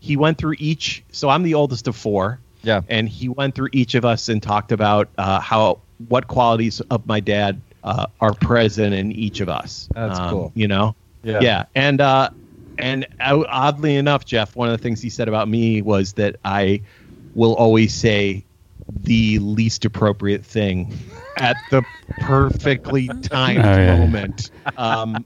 he 0.00 0.16
went 0.16 0.38
through 0.38 0.56
each. 0.58 1.02
So 1.10 1.28
I'm 1.28 1.42
the 1.42 1.54
oldest 1.54 1.88
of 1.88 1.96
four. 1.96 2.38
Yeah. 2.62 2.80
and 2.88 3.08
he 3.08 3.28
went 3.28 3.54
through 3.54 3.68
each 3.72 3.94
of 3.94 4.04
us 4.04 4.28
and 4.28 4.42
talked 4.42 4.72
about 4.72 5.08
uh, 5.18 5.38
how 5.38 5.78
what 6.08 6.26
qualities 6.26 6.80
of 6.90 7.06
my 7.06 7.20
dad 7.20 7.60
uh, 7.84 8.06
are 8.20 8.34
present 8.34 8.92
in 8.92 9.12
each 9.12 9.38
of 9.40 9.48
us. 9.48 9.88
That's 9.94 10.18
Um, 10.18 10.30
cool. 10.30 10.52
You 10.56 10.66
know. 10.66 10.96
Yeah. 11.22 11.38
Yeah, 11.40 11.64
and 11.76 12.00
uh, 12.00 12.30
and 12.78 13.06
uh, 13.20 13.44
oddly 13.48 13.94
enough, 13.96 14.24
Jeff, 14.24 14.56
one 14.56 14.68
of 14.68 14.76
the 14.76 14.82
things 14.82 15.00
he 15.00 15.10
said 15.10 15.28
about 15.28 15.48
me 15.48 15.80
was 15.80 16.14
that 16.14 16.36
I 16.44 16.82
will 17.34 17.54
always 17.54 17.94
say 17.94 18.44
the 18.88 19.38
least 19.40 19.84
appropriate 19.84 20.44
thing 20.44 20.92
at 21.38 21.56
the 21.70 21.82
perfectly 22.20 23.08
timed 23.22 23.64
Oh, 23.64 23.76
yeah. 23.76 23.96
moment. 23.98 24.50
Um, 24.76 25.24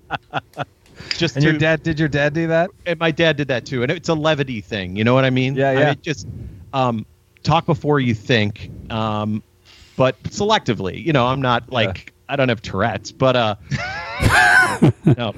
just 1.16 1.36
And 1.36 1.44
to, 1.44 1.50
your 1.50 1.58
dad 1.58 1.82
did 1.82 1.98
your 1.98 2.08
dad 2.08 2.32
do 2.34 2.46
that? 2.48 2.70
and 2.86 2.98
my 2.98 3.10
dad 3.10 3.36
did 3.36 3.48
that 3.48 3.66
too, 3.66 3.82
and 3.82 3.90
it's 3.90 4.08
a 4.08 4.14
levity 4.14 4.60
thing. 4.60 4.96
You 4.96 5.04
know 5.04 5.14
what 5.14 5.24
I 5.24 5.30
mean? 5.30 5.54
Yeah, 5.54 5.70
I 5.70 5.74
yeah. 5.74 5.86
mean, 5.90 6.00
just 6.02 6.26
um, 6.72 7.06
talk 7.42 7.66
before 7.66 8.00
you 8.00 8.14
think, 8.14 8.70
um, 8.90 9.42
but 9.96 10.20
selectively. 10.24 11.04
You 11.04 11.12
know, 11.12 11.26
I'm 11.26 11.42
not 11.42 11.70
like 11.70 12.12
I 12.28 12.36
don't 12.36 12.48
have 12.48 12.62
Tourette's, 12.62 13.12
but 13.12 13.36
uh, 13.36 13.56
no, 15.16 15.32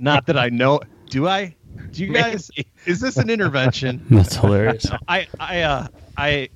not 0.00 0.26
that 0.26 0.38
I 0.38 0.48
know. 0.48 0.80
Do 1.08 1.26
I? 1.28 1.56
Do 1.92 2.04
you 2.04 2.12
guys? 2.12 2.50
Is 2.86 3.00
this 3.00 3.16
an 3.16 3.30
intervention? 3.30 4.02
That's 4.10 4.36
hilarious. 4.36 4.86
I 5.08 5.26
I 5.38 5.60
uh 5.62 5.86
I 6.16 6.48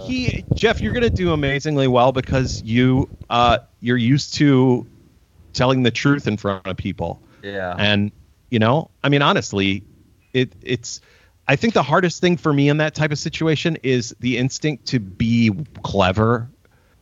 he 0.00 0.44
Jeff, 0.54 0.80
you're 0.80 0.92
gonna 0.92 1.10
do 1.10 1.32
amazingly 1.32 1.88
well 1.88 2.12
because 2.12 2.62
you 2.62 3.08
uh 3.30 3.58
you're 3.80 3.96
used 3.96 4.34
to 4.34 4.86
telling 5.52 5.82
the 5.82 5.90
truth 5.90 6.26
in 6.26 6.36
front 6.36 6.66
of 6.66 6.76
people. 6.76 7.22
Yeah. 7.42 7.74
And 7.78 8.12
you 8.50 8.58
know, 8.58 8.90
I 9.02 9.08
mean 9.08 9.22
honestly, 9.22 9.84
it 10.32 10.52
it's 10.62 11.00
I 11.48 11.56
think 11.56 11.74
the 11.74 11.82
hardest 11.82 12.20
thing 12.20 12.36
for 12.36 12.52
me 12.52 12.68
in 12.68 12.78
that 12.78 12.94
type 12.94 13.12
of 13.12 13.18
situation 13.18 13.78
is 13.82 14.14
the 14.20 14.36
instinct 14.38 14.86
to 14.86 14.98
be 15.00 15.50
clever 15.82 16.50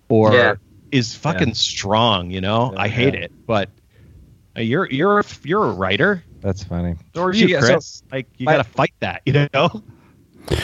or 0.08 0.32
Yeah. 0.34 0.54
is 0.92 1.14
fucking 1.14 1.54
strong, 1.54 2.30
you 2.30 2.40
know? 2.42 2.72
Yeah, 2.74 2.80
I 2.82 2.88
hate 2.88 3.14
yeah. 3.14 3.20
it, 3.20 3.32
but 3.46 3.70
uh, 4.56 4.60
you're 4.60 4.88
you're 4.90 5.20
a, 5.20 5.24
you're 5.42 5.64
a 5.64 5.72
writer. 5.72 6.22
That's 6.40 6.62
funny. 6.62 6.96
So 7.14 7.22
are 7.22 7.32
you, 7.32 7.48
She- 7.48 7.60
so- 7.60 7.80
like 8.12 8.28
you 8.36 8.44
my- 8.44 8.52
got 8.56 8.58
to 8.58 8.70
fight 8.70 8.92
that, 9.00 9.22
you 9.24 9.48
know? 9.54 9.82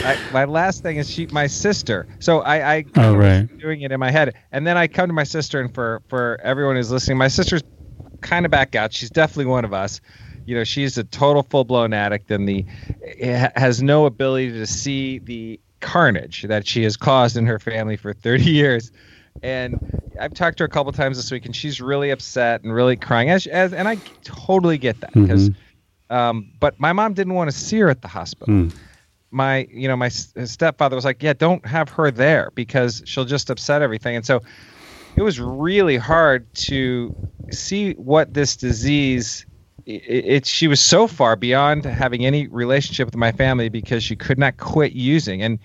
I, 0.03 0.17
my 0.31 0.45
last 0.45 0.83
thing 0.83 0.97
is 0.97 1.09
she, 1.09 1.27
my 1.31 1.47
sister. 1.47 2.07
So 2.19 2.39
I, 2.41 2.75
I 2.75 2.85
Oh, 2.95 3.15
right. 3.15 3.47
doing 3.59 3.81
it 3.81 3.91
in 3.91 3.99
my 3.99 4.11
head, 4.11 4.35
and 4.51 4.65
then 4.65 4.77
I 4.77 4.87
come 4.87 5.07
to 5.07 5.13
my 5.13 5.23
sister, 5.23 5.59
and 5.59 5.73
for 5.73 6.01
for 6.07 6.39
everyone 6.43 6.75
who's 6.75 6.91
listening, 6.91 7.17
my 7.17 7.27
sister's 7.27 7.61
kind 8.21 8.45
of 8.45 8.51
back 8.51 8.75
out. 8.75 8.93
She's 8.93 9.09
definitely 9.09 9.45
one 9.45 9.65
of 9.65 9.73
us. 9.73 10.01
You 10.45 10.55
know, 10.55 10.63
she's 10.63 10.97
a 10.97 11.03
total 11.03 11.43
full 11.43 11.63
blown 11.63 11.93
addict 11.93 12.31
and 12.31 12.47
the 12.47 12.65
has 13.55 13.81
no 13.81 14.05
ability 14.05 14.51
to 14.53 14.65
see 14.65 15.19
the 15.19 15.59
carnage 15.81 16.43
that 16.43 16.67
she 16.67 16.83
has 16.83 16.97
caused 16.97 17.37
in 17.37 17.45
her 17.45 17.59
family 17.59 17.97
for 17.97 18.13
30 18.13 18.43
years. 18.51 18.91
And 19.43 19.79
I've 20.19 20.33
talked 20.33 20.57
to 20.57 20.63
her 20.63 20.65
a 20.65 20.69
couple 20.69 20.91
times 20.91 21.17
this 21.17 21.31
week, 21.31 21.45
and 21.45 21.55
she's 21.55 21.79
really 21.81 22.09
upset 22.09 22.63
and 22.63 22.73
really 22.73 22.95
crying. 22.95 23.29
As, 23.29 23.47
as 23.47 23.73
and 23.73 23.87
I 23.87 23.97
totally 24.23 24.77
get 24.77 24.99
that 25.01 25.13
because, 25.13 25.49
um, 26.09 26.51
but 26.59 26.79
my 26.79 26.91
mom 26.93 27.13
didn't 27.13 27.33
want 27.33 27.49
to 27.49 27.55
see 27.57 27.79
her 27.79 27.89
at 27.89 28.01
the 28.01 28.07
hospital. 28.07 28.53
Mm. 28.53 28.73
My, 29.31 29.67
you 29.71 29.87
know, 29.87 29.95
my 29.95 30.09
stepfather 30.09 30.95
was 30.95 31.05
like, 31.05 31.23
"Yeah, 31.23 31.33
don't 31.33 31.65
have 31.65 31.89
her 31.89 32.11
there 32.11 32.51
because 32.55 33.01
she'll 33.05 33.25
just 33.25 33.49
upset 33.49 33.81
everything." 33.81 34.15
And 34.15 34.25
so, 34.25 34.41
it 35.15 35.21
was 35.21 35.39
really 35.39 35.97
hard 35.97 36.53
to 36.55 37.13
see 37.51 37.93
what 37.93 38.33
this 38.33 38.57
disease. 38.57 39.45
It, 39.85 40.25
it 40.25 40.45
she 40.45 40.67
was 40.67 40.79
so 40.79 41.07
far 41.07 41.35
beyond 41.35 41.85
having 41.85 42.25
any 42.25 42.47
relationship 42.47 43.07
with 43.07 43.15
my 43.15 43.31
family 43.31 43.69
because 43.69 44.03
she 44.03 44.15
could 44.15 44.37
not 44.37 44.57
quit 44.57 44.93
using, 44.93 45.41
and 45.41 45.59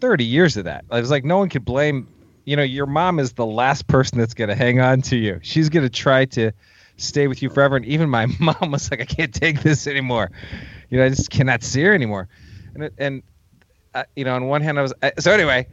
30 0.00 0.24
years 0.24 0.56
of 0.56 0.64
that. 0.64 0.84
It 0.90 1.00
was 1.00 1.10
like 1.10 1.24
no 1.24 1.38
one 1.38 1.48
could 1.48 1.64
blame. 1.64 2.08
You 2.44 2.56
know, 2.56 2.64
your 2.64 2.86
mom 2.86 3.20
is 3.20 3.34
the 3.34 3.46
last 3.46 3.86
person 3.86 4.18
that's 4.18 4.34
going 4.34 4.48
to 4.48 4.56
hang 4.56 4.80
on 4.80 5.00
to 5.02 5.16
you. 5.16 5.38
She's 5.42 5.68
going 5.68 5.84
to 5.84 5.90
try 5.90 6.24
to 6.26 6.50
stay 6.96 7.28
with 7.28 7.40
you 7.40 7.48
forever. 7.50 7.76
And 7.76 7.86
even 7.86 8.10
my 8.10 8.26
mom 8.40 8.72
was 8.72 8.90
like, 8.90 9.00
I 9.00 9.04
can't 9.04 9.32
take 9.32 9.62
this 9.62 9.86
anymore. 9.86 10.30
You 10.90 10.98
know, 10.98 11.04
I 11.04 11.08
just 11.08 11.30
cannot 11.30 11.62
see 11.62 11.82
her 11.82 11.94
anymore. 11.94 12.28
And 12.74 12.84
it, 12.84 12.94
and 12.98 13.22
uh, 13.94 14.04
you 14.16 14.24
know, 14.24 14.34
on 14.34 14.46
one 14.46 14.62
hand, 14.62 14.78
I 14.78 14.82
was 14.82 14.94
I, 15.02 15.12
so 15.18 15.32
anyway. 15.32 15.68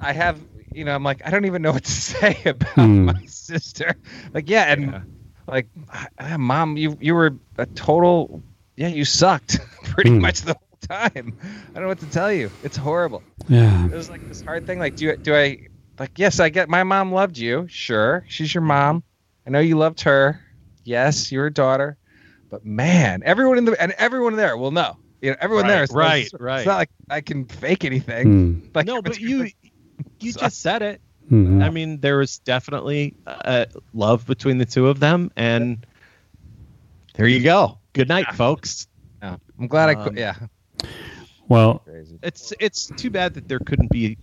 I 0.00 0.12
have 0.12 0.40
you 0.72 0.84
know, 0.84 0.94
I'm 0.94 1.04
like, 1.04 1.22
I 1.24 1.30
don't 1.30 1.44
even 1.44 1.62
know 1.62 1.72
what 1.72 1.84
to 1.84 1.90
say 2.12 2.40
about 2.44 2.74
Hmm. 2.74 3.04
my 3.04 3.14
sister. 3.26 3.94
Like, 4.34 4.48
yeah, 4.48 4.72
and 4.72 5.02
like, 5.46 5.68
ah, 6.18 6.36
mom, 6.38 6.76
you 6.76 6.96
you 7.00 7.14
were 7.14 7.38
a 7.58 7.66
total, 7.66 8.42
yeah, 8.76 8.88
you 8.88 9.04
sucked 9.04 9.58
pretty 9.84 10.10
Hmm. 10.10 10.20
much 10.20 10.40
the 10.42 10.54
whole 10.54 10.78
time. 10.88 11.34
I 11.40 11.70
don't 11.74 11.82
know 11.82 11.88
what 11.88 12.00
to 12.00 12.08
tell 12.08 12.32
you. 12.32 12.52
It's 12.62 12.76
horrible 12.76 13.24
Yeah. 13.48 13.88
it 13.90 13.94
was 13.94 14.08
like 14.08 14.24
this 14.28 14.42
hard 14.42 14.66
thing. 14.66 14.78
Like, 14.78 14.96
do 14.96 15.06
you, 15.06 15.16
do 15.16 15.34
I 15.34 15.58
like? 15.98 16.12
Yes, 16.18 16.40
I 16.40 16.48
get. 16.48 16.68
My 16.68 16.84
mom 16.84 17.12
loved 17.12 17.38
you. 17.38 17.66
Sure, 17.68 18.24
she's 18.28 18.54
your 18.54 18.62
mom. 18.62 19.04
I 19.46 19.50
know 19.50 19.60
you 19.60 19.76
loved 19.78 20.02
her. 20.02 20.40
Yes, 20.84 21.30
you're 21.32 21.46
a 21.46 21.52
daughter. 21.52 21.98
But 22.50 22.64
man, 22.64 23.22
everyone 23.24 23.58
in 23.58 23.64
the 23.64 23.80
and 23.80 23.92
everyone 23.92 24.36
there 24.36 24.56
will 24.56 24.70
know. 24.72 24.98
You 25.22 25.30
know, 25.30 25.36
everyone 25.40 25.64
Right, 25.64 25.70
there. 25.70 25.82
is 25.84 25.90
right, 25.92 26.24
it's, 26.24 26.34
right. 26.34 26.58
It's 26.58 26.66
not 26.66 26.76
like 26.78 26.90
I 27.08 27.20
can 27.22 27.44
fake 27.46 27.84
anything. 27.84 28.26
Mm. 28.26 28.68
Like, 28.74 28.86
no, 28.86 29.00
but 29.00 29.18
you 29.20 29.48
you 30.20 30.32
just 30.32 30.60
said 30.60 30.82
it. 30.82 31.00
Mhm. 31.30 31.62
I 31.62 31.70
mean, 31.70 32.00
there 32.00 32.18
was 32.18 32.38
definitely 32.40 33.14
uh, 33.26 33.66
love 33.94 34.26
between 34.26 34.58
the 34.58 34.64
two 34.66 34.88
of 34.88 34.98
them, 34.98 35.30
and 35.36 35.86
there 37.14 37.26
you 37.28 37.40
go. 37.40 37.78
Good 37.92 38.08
night, 38.08 38.26
folks. 38.34 38.88
Yeah. 39.22 39.36
I'm 39.60 39.68
glad 39.68 39.88
I. 39.90 39.94
Um, 39.94 40.04
Could, 40.04 40.18
yeah. 40.18 40.34
Well, 41.48 41.82
It's 42.22 42.52
it's 42.58 42.86
too 42.86 43.10
bad 43.10 43.34
that 43.34 43.46
there 43.48 43.60
couldn't 43.60 43.90
be 43.90 44.18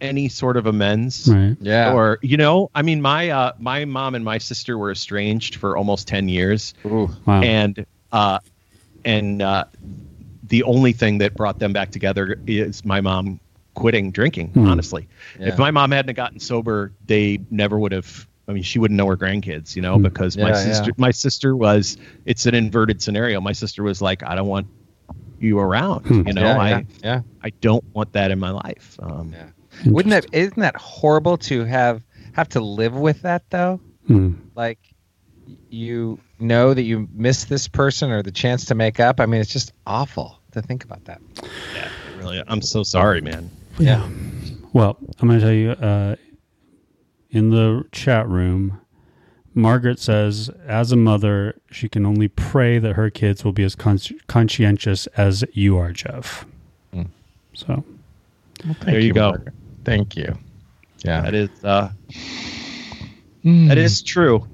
any 0.00 0.28
sort 0.28 0.56
of 0.56 0.66
amends. 0.66 1.28
right. 1.28 1.56
Yeah. 1.60 1.92
Or 1.92 2.18
you 2.22 2.36
know, 2.38 2.70
I 2.74 2.82
mean, 2.82 3.02
my 3.02 3.28
uh, 3.30 3.52
my 3.58 3.84
mom 3.84 4.14
and 4.14 4.24
my 4.24 4.38
sister 4.38 4.78
were 4.78 4.90
estranged 4.92 5.56
for 5.56 5.76
almost 5.76 6.08
ten 6.08 6.28
years, 6.28 6.72
Ooh. 6.86 7.10
Wow. 7.26 7.42
and 7.42 7.84
uh, 8.12 8.38
and 9.04 9.42
uh, 9.42 9.64
the 10.46 10.62
only 10.64 10.92
thing 10.92 11.18
that 11.18 11.34
brought 11.34 11.58
them 11.58 11.72
back 11.72 11.90
together 11.90 12.38
is 12.46 12.84
my 12.84 13.00
mom 13.00 13.40
quitting 13.74 14.10
drinking. 14.10 14.48
Hmm. 14.50 14.66
Honestly, 14.68 15.08
Yeah. 15.40 15.48
if 15.48 15.58
my 15.58 15.70
mom 15.70 15.90
hadn't 15.90 16.14
gotten 16.14 16.38
sober, 16.38 16.92
they 17.06 17.40
never 17.50 17.78
would 17.78 17.92
have. 17.92 18.26
I 18.46 18.52
mean, 18.52 18.62
she 18.62 18.78
wouldn't 18.78 18.96
know 18.98 19.06
her 19.06 19.16
grandkids, 19.16 19.74
you 19.74 19.80
know, 19.82 19.98
because 19.98 20.36
my 20.36 20.48
Yeah, 20.50 20.54
sister, 20.54 20.90
yeah. 20.90 20.94
my 20.98 21.10
sister 21.10 21.56
was. 21.56 21.96
It's 22.26 22.44
an 22.46 22.54
inverted 22.54 23.00
scenario. 23.02 23.40
My 23.40 23.52
sister 23.52 23.82
was 23.82 24.02
like, 24.02 24.22
I 24.22 24.34
don't 24.34 24.48
want 24.48 24.66
you 25.40 25.58
around. 25.58 26.06
Hmm. 26.06 26.26
You 26.28 26.34
know, 26.34 26.42
yeah, 26.42 26.58
I 26.58 26.68
yeah, 26.68 26.82
yeah. 27.02 27.20
I 27.42 27.50
don't 27.60 27.84
want 27.94 28.12
that 28.12 28.30
in 28.30 28.38
my 28.38 28.50
life. 28.50 28.98
Um, 29.02 29.32
Yeah. 29.32 29.46
Wouldn't 29.90 30.10
that 30.10 30.26
isn't 30.32 30.60
that 30.60 30.76
horrible 30.76 31.36
to 31.38 31.64
have 31.64 32.02
have 32.34 32.48
to 32.50 32.60
live 32.60 32.94
with 32.94 33.22
that 33.22 33.42
though? 33.50 33.80
Mm. 34.08 34.36
Like 34.54 34.78
you 35.70 36.18
know 36.38 36.74
that 36.74 36.82
you 36.82 37.08
miss 37.12 37.44
this 37.44 37.68
person 37.68 38.10
or 38.10 38.22
the 38.22 38.30
chance 38.32 38.64
to 38.66 38.74
make 38.74 39.00
up. 39.00 39.20
I 39.20 39.26
mean, 39.26 39.40
it's 39.40 39.52
just 39.52 39.72
awful 39.86 40.38
to 40.52 40.62
think 40.62 40.84
about 40.84 41.04
that. 41.06 41.20
yeah, 41.74 41.88
really, 42.18 42.42
I'm 42.46 42.62
so 42.62 42.82
sorry, 42.82 43.20
man. 43.20 43.50
Yeah. 43.78 44.08
Well, 44.72 44.96
I'm 45.20 45.28
going 45.28 45.40
to 45.40 45.44
tell 45.46 45.54
you 45.54 45.70
uh, 45.70 46.16
in 47.30 47.50
the 47.50 47.84
chat 47.92 48.28
room, 48.28 48.80
Margaret 49.54 49.98
says, 49.98 50.50
as 50.66 50.90
a 50.92 50.96
mother, 50.96 51.60
she 51.70 51.88
can 51.88 52.04
only 52.06 52.28
pray 52.28 52.78
that 52.78 52.94
her 52.94 53.10
kids 53.10 53.44
will 53.44 53.52
be 53.52 53.62
as 53.64 53.74
con- 53.74 53.98
conscientious 54.26 55.06
as 55.16 55.44
you 55.52 55.76
are, 55.78 55.92
Jeff. 55.92 56.44
Mm. 56.92 57.08
So, 57.52 57.84
there 58.82 58.98
you, 59.00 59.12
go. 59.12 59.30
Margaret. 59.30 59.54
Thank 59.84 60.16
you. 60.16 60.36
Yeah. 61.04 61.20
That 61.20 61.34
is 61.34 61.50
uh, 61.64 61.90
Hmm. 63.42 63.68
that 63.68 63.76
is 63.76 64.02
true. 64.02 64.46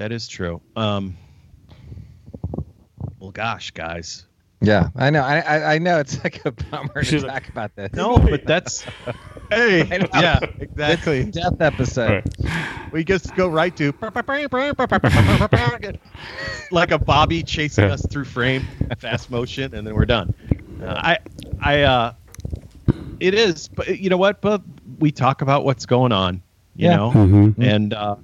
That 0.00 0.12
is 0.12 0.28
true. 0.28 0.62
Um, 0.76 1.14
well, 3.18 3.32
gosh, 3.32 3.70
guys. 3.72 4.24
Yeah, 4.62 4.88
I 4.96 5.10
know. 5.10 5.20
I, 5.22 5.40
I 5.40 5.74
I 5.74 5.78
know 5.78 5.98
it's 6.00 6.24
like 6.24 6.42
a 6.46 6.52
bummer 6.52 6.88
to 6.94 7.04
She's 7.04 7.22
talk 7.22 7.46
about 7.50 7.76
this. 7.76 7.92
No, 7.92 8.16
but 8.16 8.46
that's 8.46 8.82
hey, 9.50 9.86
yeah, 10.14 10.40
exactly. 10.58 11.24
Death 11.24 11.60
episode. 11.60 12.24
We 12.92 13.04
just 13.04 13.36
go 13.36 13.48
right 13.48 13.76
to 13.76 13.92
like 16.70 16.90
a 16.92 16.98
Bobby 16.98 17.42
chasing 17.42 17.84
Yeah. 17.84 17.92
us 17.92 18.06
through 18.06 18.24
frame, 18.24 18.64
fast 18.98 19.30
motion, 19.30 19.74
and 19.74 19.86
then 19.86 19.94
we're 19.94 20.06
done. 20.06 20.32
Uh, 20.82 20.94
I, 20.96 21.18
I, 21.62 21.82
uh, 21.82 22.14
it 23.20 23.34
is, 23.34 23.68
but 23.68 23.98
you 24.00 24.08
know 24.08 24.16
what? 24.16 24.40
But 24.40 24.62
we 24.98 25.12
talk 25.12 25.42
about 25.42 25.66
what's 25.66 25.84
going 25.84 26.12
on, 26.12 26.42
you 26.74 26.88
Yeah. 26.88 26.96
know, 26.96 27.10
Mhm. 27.10 27.54
and 27.58 27.92
uh, 27.92 28.16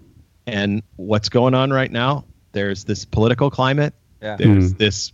and 0.46 0.82
what's 0.96 1.28
going 1.28 1.54
on 1.54 1.70
right 1.72 1.90
now. 1.90 2.24
There's 2.52 2.84
this 2.84 3.04
political 3.04 3.50
climate. 3.50 3.94
Yeah. 4.22 4.36
There's 4.36 4.72
Mm. 4.72 4.78
this 4.78 5.12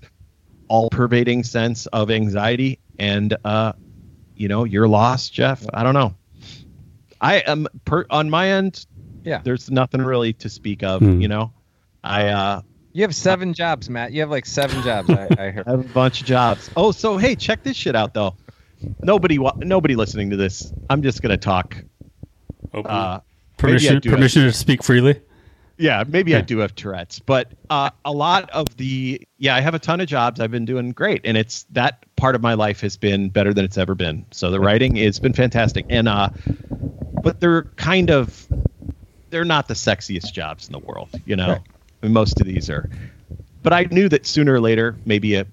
all-pervading 0.68 1.44
sense 1.44 1.86
of 1.86 2.10
anxiety, 2.10 2.78
and 2.98 3.36
uh, 3.44 3.72
you 4.36 4.48
know, 4.48 4.64
you're 4.64 4.88
lost, 4.88 5.32
Jeff. 5.32 5.64
I 5.72 5.82
don't 5.82 5.94
know. 5.94 6.14
I 7.20 7.36
am 7.38 7.66
per, 7.84 8.06
on 8.10 8.30
my 8.30 8.50
end. 8.52 8.86
Yeah. 9.24 9.40
There's 9.44 9.70
nothing 9.70 10.02
really 10.02 10.32
to 10.34 10.48
speak 10.48 10.82
of. 10.82 11.00
Hmm. 11.00 11.20
You 11.20 11.28
know, 11.28 11.52
I 12.02 12.28
uh, 12.28 12.62
You 12.92 13.02
have 13.02 13.14
seven 13.14 13.54
jobs, 13.54 13.88
Matt. 13.90 14.12
You 14.12 14.20
have 14.20 14.30
like 14.30 14.46
seven 14.46 14.82
jobs. 14.82 15.10
I, 15.10 15.28
I 15.38 15.50
heard. 15.50 15.64
I 15.68 15.70
have 15.72 15.80
a 15.80 15.94
bunch 15.94 16.20
of 16.22 16.26
jobs. 16.26 16.70
Oh, 16.76 16.90
so 16.92 17.16
hey, 17.18 17.34
check 17.36 17.62
this 17.62 17.76
shit 17.76 17.94
out 17.94 18.14
though. 18.14 18.34
Nobody, 19.00 19.38
wa- 19.38 19.54
nobody 19.58 19.94
listening 19.94 20.30
to 20.30 20.36
this. 20.36 20.72
I'm 20.90 21.02
just 21.02 21.22
gonna 21.22 21.36
talk. 21.36 21.76
Uh, 22.74 23.20
maybe 23.62 23.72
permission, 23.72 23.94
have- 23.94 24.03
permission 24.03 24.42
to 24.42 24.53
speak 24.53 24.83
freely? 24.83 25.20
yeah, 25.79 26.05
maybe 26.07 26.37
I 26.37 26.40
do 26.40 26.59
have 26.59 26.75
Tourette's, 26.75 27.18
but 27.18 27.53
uh, 27.70 27.90
a 28.05 28.12
lot 28.12 28.48
of 28.51 28.77
the 28.77 29.20
yeah, 29.38 29.57
I 29.57 29.61
have 29.61 29.75
a 29.75 29.79
ton 29.79 30.01
of 30.01 30.07
jobs. 30.07 30.38
I've 30.38 30.51
been 30.51 30.64
doing 30.64 30.92
great, 30.92 31.22
and 31.25 31.37
it's 31.37 31.64
that 31.70 32.05
part 32.16 32.35
of 32.35 32.42
my 32.42 32.55
life 32.55 32.81
has 32.83 32.96
been 32.96 33.31
better 33.31 33.53
than 33.53 33.64
it's 33.64 33.79
ever 33.79 33.94
been. 33.94 34.25
So 34.31 34.51
the 34.51 34.61
writing 34.61 34.96
it's 34.96 35.18
been 35.18 35.33
fantastic, 35.33 35.87
and 35.88 36.09
uh, 36.09 36.29
but 37.22 37.40
they're 37.40 37.64
kind 37.77 38.11
of 38.11 38.46
they're 39.31 39.44
not 39.44 39.66
the 39.66 39.75
sexiest 39.75 40.33
jobs 40.33 40.66
in 40.66 40.72
the 40.72 40.79
world, 40.79 41.09
you 41.27 41.35
know. 41.35 41.48
Right. 41.48 41.61
I 42.03 42.07
mean, 42.07 42.12
most 42.12 42.40
of 42.40 42.46
these 42.46 42.70
are, 42.70 42.88
but 43.62 43.72
I 43.72 43.85
knew 43.90 44.09
that 44.09 44.27
sooner 44.27 44.55
or 44.55 44.61
later, 44.61 44.96
maybe 45.05 45.35
a 45.35 45.46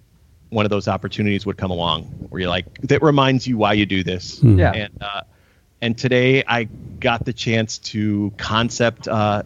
one 0.49 0.65
of 0.65 0.69
those 0.69 0.87
opportunities 0.87 1.45
would 1.45 1.57
come 1.57 1.71
along 1.71 2.03
where 2.29 2.41
you're 2.41 2.49
like 2.49 2.65
that 2.81 3.01
reminds 3.01 3.47
you 3.47 3.57
why 3.57 3.73
you 3.73 3.85
do 3.85 4.03
this. 4.03 4.39
Hmm. 4.39 4.59
Yeah. 4.59 4.71
And 4.73 4.93
uh, 5.01 5.21
and 5.81 5.97
today 5.97 6.43
I 6.47 6.65
got 6.99 7.25
the 7.25 7.33
chance 7.33 7.77
to 7.79 8.31
concept 8.37 9.07
uh, 9.07 9.43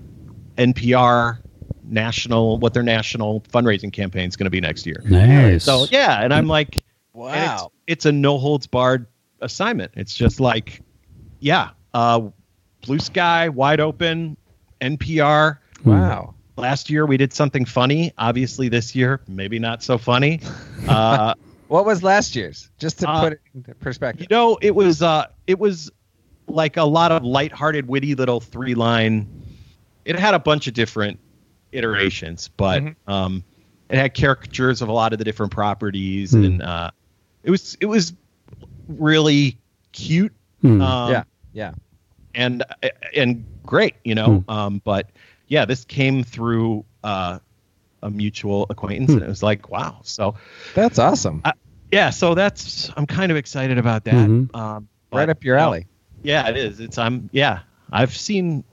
NPR 0.58 1.40
national 1.86 2.58
what 2.60 2.74
their 2.74 2.84
national 2.84 3.42
fundraising 3.42 3.92
campaign 3.92 4.28
is 4.30 4.36
going 4.36 4.46
to 4.46 4.50
be 4.52 4.62
next 4.62 4.86
year. 4.86 5.02
Nice. 5.06 5.64
So 5.66 5.86
yeah, 5.92 6.22
and 6.24 6.34
I'm 6.34 6.48
like, 6.48 6.84
Wow. 7.14 7.72
it's, 7.88 8.04
it's 8.04 8.06
a 8.06 8.12
no 8.12 8.38
holds 8.40 8.66
barred 8.68 9.06
assignment. 9.42 9.92
It's 9.96 10.16
just 10.16 10.40
like, 10.40 10.82
yeah, 11.40 11.72
uh, 11.94 12.30
blue 12.86 13.00
sky, 13.00 13.50
wide 13.50 13.80
open, 13.80 14.38
NPR. 14.82 15.58
Wow. 15.86 16.34
Last 16.56 16.90
year 16.90 17.06
we 17.06 17.18
did 17.18 17.34
something 17.34 17.66
funny. 17.66 18.14
Obviously, 18.18 18.70
this 18.70 18.96
year 18.96 19.22
maybe 19.28 19.60
not 19.60 19.84
so 19.84 19.98
funny. 19.98 20.40
Uh, 20.88 21.34
What 21.70 21.86
was 21.86 22.04
last 22.04 22.36
year's? 22.36 22.70
Just 22.78 23.00
to 23.00 23.10
Uh, 23.10 23.22
put 23.22 23.34
it 23.34 23.42
into 23.56 23.70
you 23.70 23.76
perspective. 23.76 24.30
know, 24.30 24.58
it 24.62 24.76
was 24.76 25.02
uh, 25.02 25.28
it 25.48 25.58
was 25.58 25.90
like 26.48 26.78
a 26.78 26.84
lot 26.84 27.12
of 27.12 27.24
lighthearted, 27.24 27.88
witty 27.88 28.16
little 28.16 28.40
three 28.40 28.76
line. 28.76 29.28
It 30.06 30.18
had 30.20 30.34
a 30.34 30.40
bunch 30.40 30.68
of 30.68 30.74
different 30.74 31.20
iterations, 31.72 32.50
but 32.58 32.84
Mhm. 32.84 32.96
um, 33.08 33.44
it 33.90 33.98
had 33.98 34.14
caricatures 34.14 34.82
of 34.82 34.90
a 34.90 34.92
lot 34.92 35.14
of 35.14 35.20
the 35.20 35.26
different 35.26 35.52
properties, 35.52 36.32
Hmm. 36.32 36.44
and 36.46 36.62
uh, 36.62 36.92
it 37.44 37.52
was 37.52 37.78
it 37.80 37.86
was 37.86 38.14
really 38.88 39.58
cute. 39.92 40.34
Hmm. 40.62 40.82
Um, 40.82 41.12
Yeah. 41.12 41.24
Yeah. 41.54 41.72
and 42.36 42.64
and 43.16 43.46
great, 43.66 43.96
you 44.04 44.16
know. 44.16 44.44
Um, 44.48 44.82
but 44.84 45.10
yeah, 45.48 45.66
this 45.66 45.86
came 45.86 46.24
through 46.24 46.86
uh, 47.04 47.40
a 48.02 48.10
mutual 48.10 48.66
acquaintance, 48.70 49.12
Hmm. 49.12 49.18
and 49.18 49.26
it 49.26 49.30
was 49.30 49.44
like, 49.44 49.70
wow. 49.70 50.00
So 50.04 50.36
That's 50.74 51.00
awesome. 51.00 51.42
I- 51.46 51.54
yeah, 51.92 52.10
so 52.10 52.34
that's 52.34 52.90
I'm 52.98 53.06
kind 53.06 53.32
of 53.32 53.38
excited 53.38 53.78
about 53.78 54.04
that. 54.06 54.16
Mhm. 54.16 54.56
Um, 54.56 54.88
right 55.12 55.30
up 55.30 55.44
your 55.44 55.56
you 55.56 55.60
know, 55.60 55.66
alley. 55.66 55.88
Yeah, 56.24 56.48
it 56.50 56.58
is. 56.58 56.80
It's 56.80 56.98
I'm 56.98 57.30
yeah. 57.32 57.60
I've 57.92 58.16
seen. 58.16 58.64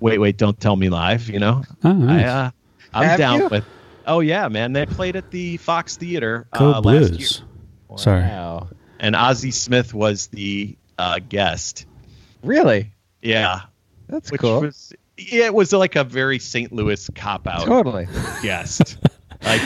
Wait, 0.00 0.18
wait! 0.18 0.36
Don't 0.36 0.58
tell 0.60 0.76
me 0.76 0.88
live. 0.88 1.28
You 1.30 1.38
know, 1.40 1.62
Oh, 1.82 1.92
nice. 1.92 2.24
I, 2.26 2.28
uh, 2.28 2.50
I'm 2.94 3.08
Have 3.08 3.18
down 3.18 3.38
you? 3.40 3.48
with. 3.48 3.64
Oh 4.06 4.20
yeah, 4.20 4.46
man! 4.48 4.72
They 4.72 4.86
played 4.86 5.16
at 5.16 5.30
the 5.30 5.56
Fox 5.56 5.96
Theater 5.96 6.46
Go 6.56 6.74
uh, 6.74 6.80
last 6.80 7.10
year, 7.12 7.18
Blues. 7.18 7.42
Sorry. 7.96 8.22
And 9.00 9.16
Ozzie 9.16 9.50
Smith 9.50 9.92
was 9.94 10.28
the 10.28 10.76
uh, 10.98 11.18
guest. 11.28 11.86
Really? 12.42 12.92
Yeah, 13.22 13.62
That's 14.08 14.30
which 14.30 14.40
cool. 14.40 14.60
was 14.60 14.92
yeah, 15.18 15.46
it 15.46 15.54
was 15.54 15.72
like 15.72 15.96
a 15.96 16.04
very 16.04 16.38
St. 16.38 16.72
Louis 16.72 17.08
cop 17.14 17.46
out 17.46 17.64
totally. 17.66 18.06
guest. 18.42 18.98
like 19.44 19.60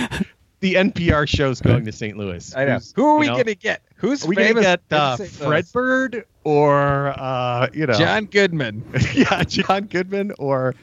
the 0.60 0.74
NPR 0.74 1.28
show's 1.28 1.60
going 1.60 1.84
to 1.84 1.92
St. 1.92 2.16
Louis. 2.16 2.54
I 2.56 2.64
know. 2.64 2.72
Who's- 2.74 2.92
Who 2.96 3.04
are 3.06 3.18
we 3.18 3.26
you 3.26 3.32
know, 3.32 3.36
gonna 3.38 3.54
get? 3.56 3.82
Who's 3.96 4.24
Are 4.24 4.28
we 4.28 4.36
gonna 4.36 4.48
famous? 4.48 4.62
get 4.64 4.80
in 4.90 4.96
uh, 4.96 5.16
St. 5.16 5.40
Louis? 5.40 5.72
Fredbird 6.44 6.50
or 6.50 7.08
uh, 7.18 7.68
you 7.72 7.86
know 7.86 7.94
John 7.94 8.26
Goodman, 8.26 8.84
yeah, 9.14 9.42
John 9.44 9.84
Goodman 9.86 10.32
or 10.38 10.74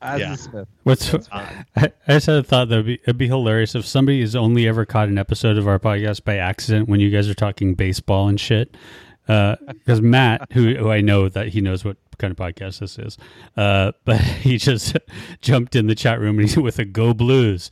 Ozzie 0.00 0.20
Yeah. 0.22 0.34
Smith. 0.36 0.68
What's 0.84 1.12
uh, 1.14 1.20
I, 1.32 1.92
I 2.08 2.12
just 2.14 2.26
had 2.26 2.36
a 2.36 2.42
thought 2.42 2.68
that 2.68 2.74
it'd 2.74 2.86
be, 2.86 2.94
it'd 3.02 3.18
be 3.18 3.28
hilarious 3.28 3.74
if 3.74 3.86
somebody 3.86 4.20
has 4.20 4.34
only 4.36 4.66
ever 4.66 4.84
caught 4.84 5.08
an 5.08 5.18
episode 5.18 5.58
of 5.58 5.68
our 5.68 5.78
podcast 5.78 6.24
by 6.24 6.36
accident 6.38 6.88
when 6.88 7.00
you 7.00 7.10
guys 7.10 7.28
are 7.28 7.34
talking 7.34 7.74
baseball 7.74 8.28
and 8.28 8.40
shit. 8.40 8.76
Because 9.26 10.02
Matt, 10.02 10.52
who, 10.52 10.74
who 10.74 10.90
I 10.90 11.00
know 11.00 11.28
that 11.28 11.48
he 11.48 11.60
knows 11.62 11.84
what 11.84 11.96
kind 12.18 12.32
of 12.32 12.36
podcast 12.36 12.80
this 12.80 12.98
is, 12.98 13.16
uh, 13.56 13.92
but 14.04 14.20
he 14.20 14.58
just 14.58 14.96
jumped 15.40 15.74
in 15.74 15.86
the 15.86 15.94
chat 15.94 16.20
room 16.20 16.38
and 16.38 16.46
he's 16.48 16.58
with 16.58 16.78
a 16.80 16.84
Go 16.84 17.14
Blues. 17.14 17.70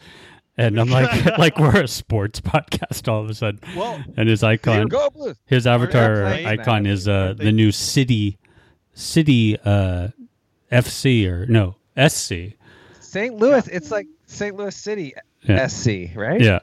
And 0.60 0.78
I'm 0.78 0.90
like, 0.90 1.24
like 1.38 1.58
we're 1.58 1.82
a 1.82 1.88
sports 1.88 2.40
podcast 2.52 3.08
all 3.10 3.22
of 3.22 3.30
a 3.30 3.34
sudden. 3.34 3.60
Well, 3.76 4.02
and 4.16 4.28
his 4.28 4.42
icon, 4.42 4.90
his 5.46 5.66
avatar 5.66 6.26
icon 6.26 6.86
is 6.86 7.08
uh, 7.08 7.34
the 7.36 7.50
new 7.52 7.72
city, 7.72 8.38
city 8.94 9.58
uh, 9.64 10.08
FC 10.70 11.26
or 11.26 11.46
no 11.46 11.76
SC. 11.96 12.56
St. 13.00 13.34
Louis. 13.34 13.66
It's 13.68 13.90
like 13.90 14.06
St. 14.26 14.54
Louis 14.56 14.74
City 14.76 15.14
Yeah. 15.42 15.66
SC, 15.66 16.14
right? 16.14 16.40
Yeah. 16.40 16.60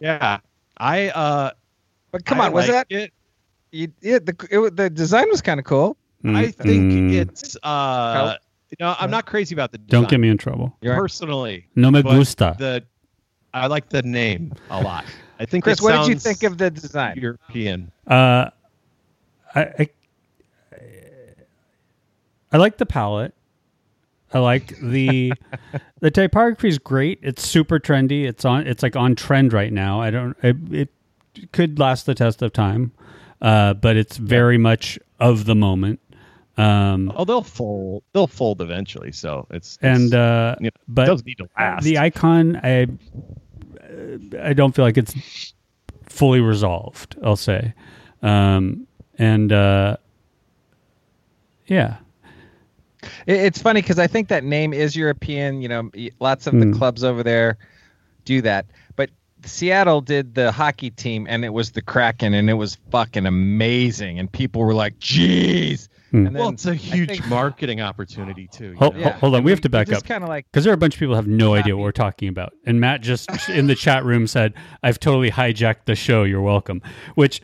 yeah. 0.00 0.38
I 0.78 1.08
uh 1.10 1.50
But 2.10 2.24
come 2.24 2.40
I 2.40 2.46
on, 2.46 2.52
was 2.52 2.68
that 2.68 2.86
it. 2.88 3.12
you, 3.70 3.88
yeah, 4.00 4.18
the 4.18 4.34
it, 4.50 4.76
the 4.76 4.88
design 4.88 5.28
was 5.28 5.42
kind 5.42 5.60
of 5.60 5.66
cool. 5.66 5.96
I 6.24 6.50
think 6.52 6.92
Mm, 6.92 7.12
it's 7.14 7.56
uh 7.62 8.36
you 8.70 8.76
know, 8.78 8.94
I'm 8.98 9.10
not 9.10 9.26
crazy 9.26 9.54
about 9.54 9.72
the 9.72 9.78
Don't 9.78 10.08
get 10.08 10.20
me 10.20 10.28
in 10.28 10.38
trouble. 10.38 10.76
Personally. 10.82 11.66
No 11.74 11.90
me 11.90 12.02
but 12.02 12.14
gusta. 12.16 12.54
The 12.58 12.84
I 13.52 13.66
like 13.66 13.88
the 13.88 14.02
name 14.02 14.52
a 14.70 14.80
lot. 14.80 15.04
I 15.38 15.46
think 15.46 15.64
Chris, 15.64 15.80
what 15.80 15.98
did 15.98 16.08
you 16.08 16.14
think 16.16 16.42
of 16.42 16.58
the 16.58 16.70
design? 16.70 17.16
European? 17.16 17.90
Uh, 18.06 18.50
I, 19.54 19.60
I 19.60 19.88
I 22.52 22.56
like 22.56 22.78
the 22.78 22.86
palette. 22.86 23.34
I 24.32 24.38
like 24.38 24.78
the 24.80 25.32
the 26.00 26.10
typography 26.10 26.68
is 26.68 26.78
great. 26.78 27.18
It's 27.22 27.46
super 27.46 27.78
trendy. 27.78 28.24
It's 28.24 28.44
on. 28.44 28.66
It's 28.66 28.82
like 28.82 28.96
on 28.96 29.14
trend 29.14 29.52
right 29.52 29.72
now. 29.72 30.00
I 30.00 30.10
don't. 30.10 30.36
It, 30.42 30.56
it 30.72 31.52
could 31.52 31.78
last 31.78 32.06
the 32.06 32.14
test 32.14 32.42
of 32.42 32.52
time, 32.52 32.92
uh, 33.40 33.74
but 33.74 33.96
it's 33.96 34.16
very 34.16 34.58
much 34.58 34.98
of 35.18 35.46
the 35.46 35.54
moment. 35.54 36.00
Um, 36.60 37.12
Oh, 37.16 37.24
they'll 37.24 37.42
fold. 37.42 38.02
They'll 38.12 38.26
fold 38.26 38.60
eventually. 38.60 39.12
So 39.12 39.46
it's, 39.50 39.74
it's 39.76 39.82
and 39.82 40.14
uh, 40.14 40.56
you 40.60 40.66
know, 40.66 40.70
but 40.88 41.06
doesn't 41.06 41.26
need 41.26 41.38
to 41.38 41.48
last. 41.58 41.84
the 41.84 41.98
icon, 41.98 42.56
I 42.62 42.86
I 44.42 44.52
don't 44.52 44.74
feel 44.74 44.84
like 44.84 44.98
it's 44.98 45.54
fully 46.08 46.40
resolved. 46.40 47.16
I'll 47.22 47.36
say, 47.36 47.72
um, 48.22 48.86
and 49.18 49.52
uh, 49.52 49.96
yeah, 51.66 51.96
It, 53.26 53.36
it's 53.36 53.62
funny 53.62 53.80
because 53.80 53.98
I 53.98 54.06
think 54.06 54.28
that 54.28 54.44
name 54.44 54.72
is 54.72 54.96
European. 54.96 55.62
You 55.62 55.68
know, 55.68 55.90
lots 56.20 56.46
of 56.46 56.54
the 56.54 56.66
Hmm. 56.66 56.72
clubs 56.72 57.04
over 57.04 57.22
there 57.22 57.58
do 58.24 58.42
that. 58.42 58.66
But 58.96 59.10
Seattle 59.44 60.00
did 60.00 60.34
the 60.34 60.52
hockey 60.52 60.90
team, 60.90 61.26
and 61.28 61.44
it 61.44 61.50
was 61.50 61.70
the 61.72 61.82
Kraken, 61.82 62.34
and 62.34 62.50
it 62.50 62.54
was 62.54 62.76
fucking 62.90 63.26
amazing. 63.26 64.18
And 64.18 64.30
people 64.30 64.62
were 64.62 64.74
like, 64.74 64.98
"Jeez!" 64.98 65.88
Hmm. 66.10 66.26
And 66.26 66.36
then 66.36 66.40
well, 66.40 66.48
it's 66.50 66.66
a 66.66 66.74
huge 66.74 67.08
think- 67.08 67.28
marketing 67.28 67.80
opportunity 67.80 68.48
too. 68.48 68.70
you 68.72 68.76
Hold, 68.76 68.96
know? 68.96 69.02
hold- 69.04 69.14
hold 69.16 69.34
on, 69.36 69.44
we 69.44 69.50
have 69.50 69.60
to 69.60 69.68
back 69.68 69.88
up 69.88 69.94
Just 69.94 70.06
kind 70.06 70.22
of 70.24 70.28
like 70.28 70.46
because 70.50 70.64
there 70.64 70.72
are 70.72 70.74
a 70.74 70.78
bunch 70.78 70.94
of 70.94 70.98
people 71.00 71.14
who 71.14 71.16
have 71.16 71.28
no 71.28 71.54
idea 71.54 71.62
Happy. 71.64 71.72
what 71.74 71.82
we're 71.84 71.92
talking 71.92 72.28
about. 72.28 72.52
And 72.66 72.80
Matt 72.80 73.00
just 73.02 73.30
in 73.48 73.66
the 73.66 73.74
chat 73.74 74.04
room 74.04 74.26
said, 74.26 74.54
"I've 74.82 74.98
totally 74.98 75.30
hijacked 75.30 75.84
the 75.86 75.94
show. 75.94 76.24
You're 76.24 76.40
welcome." 76.42 76.82
Which 77.14 77.40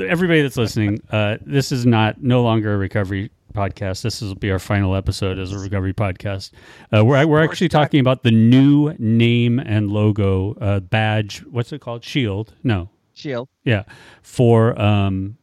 everybody 0.00 0.42
that's 0.42 0.56
listening, 0.56 1.00
uh, 1.10 1.38
this 1.44 1.72
is 1.72 1.84
not 1.86 2.22
no 2.22 2.42
longer 2.42 2.74
a 2.74 2.76
recovery 2.76 3.30
podcast. 3.54 4.02
This 4.02 4.20
will 4.20 4.34
be 4.34 4.50
our 4.50 4.58
final 4.58 4.94
episode 4.96 5.38
as 5.38 5.52
a 5.52 5.58
recovery 5.58 5.94
podcast. 5.94 6.50
Uh, 6.96 7.04
we're 7.04 7.26
we're 7.26 7.42
actually 7.42 7.68
talking 7.68 8.00
about 8.00 8.22
the 8.22 8.30
new 8.32 8.94
name 8.98 9.58
and 9.58 9.90
logo 9.90 10.54
uh, 10.60 10.80
badge. 10.80 11.38
What's 11.50 11.72
it 11.72 11.80
called? 11.80 12.04
Shield? 12.04 12.52
No, 12.62 12.90
Shield. 13.14 13.48
yeah, 13.64 13.84
for 14.22 14.80
um, 14.80 15.36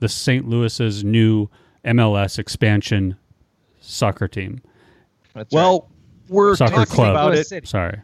the 0.00 0.08
St. 0.08 0.48
Louis's 0.48 1.04
new 1.04 1.48
MLS 1.88 2.38
expansion 2.38 3.16
soccer 3.80 4.28
team. 4.28 4.60
That's 5.34 5.52
Well, 5.52 5.90
we're 6.28 6.56
Soccer 6.56 6.74
talking 6.74 6.94
club. 6.94 7.10
about 7.10 7.34
it, 7.34 7.46
City. 7.46 7.66
Sorry. 7.66 8.00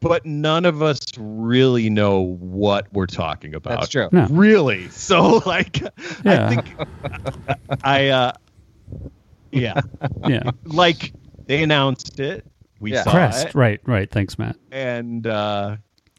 but 0.00 0.24
none 0.26 0.64
of 0.66 0.82
us 0.82 1.00
really 1.18 1.88
know 1.90 2.20
what 2.20 2.86
we're 2.92 3.06
talking 3.06 3.54
about. 3.54 3.80
That's 3.80 3.88
true. 3.88 4.08
No. 4.12 4.26
Really? 4.30 4.88
So, 4.90 5.42
like, 5.46 5.80
Yeah. 6.24 6.46
I 6.48 6.54
think 6.54 6.66
I, 7.82 8.08
uh, 8.08 8.32
yeah, 9.52 9.80
Yeah. 10.26 10.50
like 10.64 11.12
they 11.46 11.62
announced 11.62 12.20
it. 12.20 12.44
We 12.78 12.92
Yeah. 12.92 13.04
saw 13.04 13.10
Crest. 13.12 13.46
it, 13.48 13.54
Right. 13.54 13.80
Right. 13.86 14.10
Thanks, 14.10 14.38
Matt. 14.38 14.56
and 14.70 15.26
uh, 15.26 15.76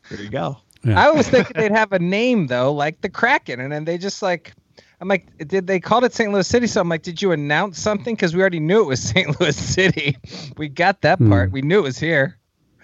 there 0.10 0.22
you 0.22 0.30
go. 0.30 0.58
Yeah. 0.84 1.00
I 1.08 1.12
was 1.12 1.28
thinking 1.30 1.54
they'd 1.56 1.72
have 1.72 1.92
a 1.92 2.00
name 2.00 2.48
though, 2.48 2.74
like 2.74 3.02
the 3.02 3.10
Kraken, 3.10 3.60
and 3.60 3.72
then 3.72 3.86
they 3.86 3.98
just 3.98 4.22
like. 4.22 4.54
I'm 5.00 5.08
like, 5.08 5.28
did 5.48 5.68
they 5.68 5.80
call 5.80 6.04
it 6.06 6.14
St. 6.14 6.32
Louis 6.32 6.48
City? 6.48 6.66
So 6.68 6.82
I'm 6.82 6.90
like, 6.90 7.04
did 7.04 7.22
you 7.22 7.32
announce 7.32 7.80
something? 7.80 8.16
Because 8.16 8.34
we 8.36 8.42
already 8.42 8.60
knew 8.60 8.82
it 8.82 8.88
was 8.88 9.02
St. 9.10 9.40
Louis 9.40 9.56
City. 9.56 10.18
We 10.58 10.70
got 10.70 11.02
that 11.02 11.20
Hmm. 11.20 11.30
part. 11.30 11.52
We 11.52 11.62
knew 11.62 11.80
it 11.80 11.84
was 11.84 12.00
here. 12.00 12.38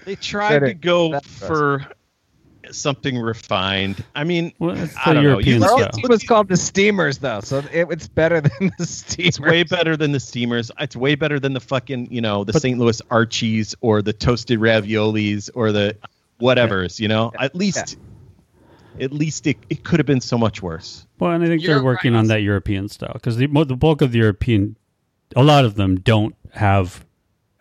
They 0.05 0.15
tried 0.15 0.59
to 0.59 0.73
go 0.73 1.11
that's 1.13 1.27
for 1.27 1.85
something 2.71 3.17
refined. 3.17 4.03
I 4.15 4.23
mean, 4.23 4.53
Well, 4.59 4.77
it's 4.77 4.93
I 5.05 5.13
don't 5.13 5.23
know. 5.23 5.29
European 5.31 5.61
You- 5.61 5.67
style. 5.67 5.89
It 6.03 6.09
was 6.09 6.23
called 6.23 6.49
the 6.49 6.57
Steamers, 6.57 7.17
though, 7.17 7.39
so 7.41 7.59
it, 7.71 7.87
it's 7.89 8.07
better 8.07 8.41
than 8.41 8.71
the 8.77 8.85
Steamers. 8.85 9.27
It's 9.27 9.39
way 9.39 9.63
better 9.63 9.97
than 9.97 10.11
the 10.11 10.19
steamers. 10.19 10.71
It's 10.79 10.95
way 10.95 11.15
better 11.15 11.39
than 11.39 11.53
the 11.53 11.59
fucking, 11.59 12.09
you 12.11 12.21
know, 12.21 12.43
the 12.43 12.53
But- 12.53 12.61
St. 12.61 12.77
Louis 12.79 13.01
Archies 13.09 13.75
or 13.81 14.01
the 14.01 14.13
toasted 14.13 14.59
raviolis 14.59 15.49
or 15.55 15.71
the 15.71 15.97
whatever's, 16.39 16.99
you 16.99 17.07
know. 17.07 17.31
At 17.39 17.55
least 17.55 17.97
at 18.99 19.11
least 19.11 19.47
it, 19.47 19.57
it 19.69 19.83
could 19.83 19.99
have 19.99 20.05
been 20.05 20.21
so 20.21 20.37
much 20.37 20.61
worse. 20.61 21.05
Well, 21.19 21.31
and 21.31 21.43
I 21.43 21.47
think 21.47 21.61
You're 21.61 21.75
they're 21.75 21.83
working 21.83 22.13
right. 22.13 22.19
on 22.19 22.27
that 22.27 22.41
European 22.41 22.89
style 22.89 23.13
because 23.13 23.37
the 23.37 23.47
the 23.47 23.75
bulk 23.75 24.01
of 24.01 24.11
the 24.11 24.19
European, 24.19 24.77
a 25.35 25.43
lot 25.43 25.65
of 25.65 25.75
them 25.75 25.99
don't 25.99 26.35
have 26.51 27.05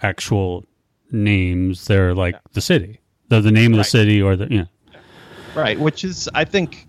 actual 0.00 0.64
names. 1.10 1.86
They're 1.86 2.14
like 2.14 2.36
the 2.52 2.60
city, 2.60 3.00
they're 3.28 3.40
the 3.40 3.52
name 3.52 3.72
of 3.72 3.78
the 3.78 3.84
city 3.84 4.20
or 4.20 4.36
the 4.36 4.48
yeah. 4.50 4.64
Right, 5.54 5.78
which 5.78 6.04
is 6.04 6.28
I 6.34 6.44
think 6.44 6.86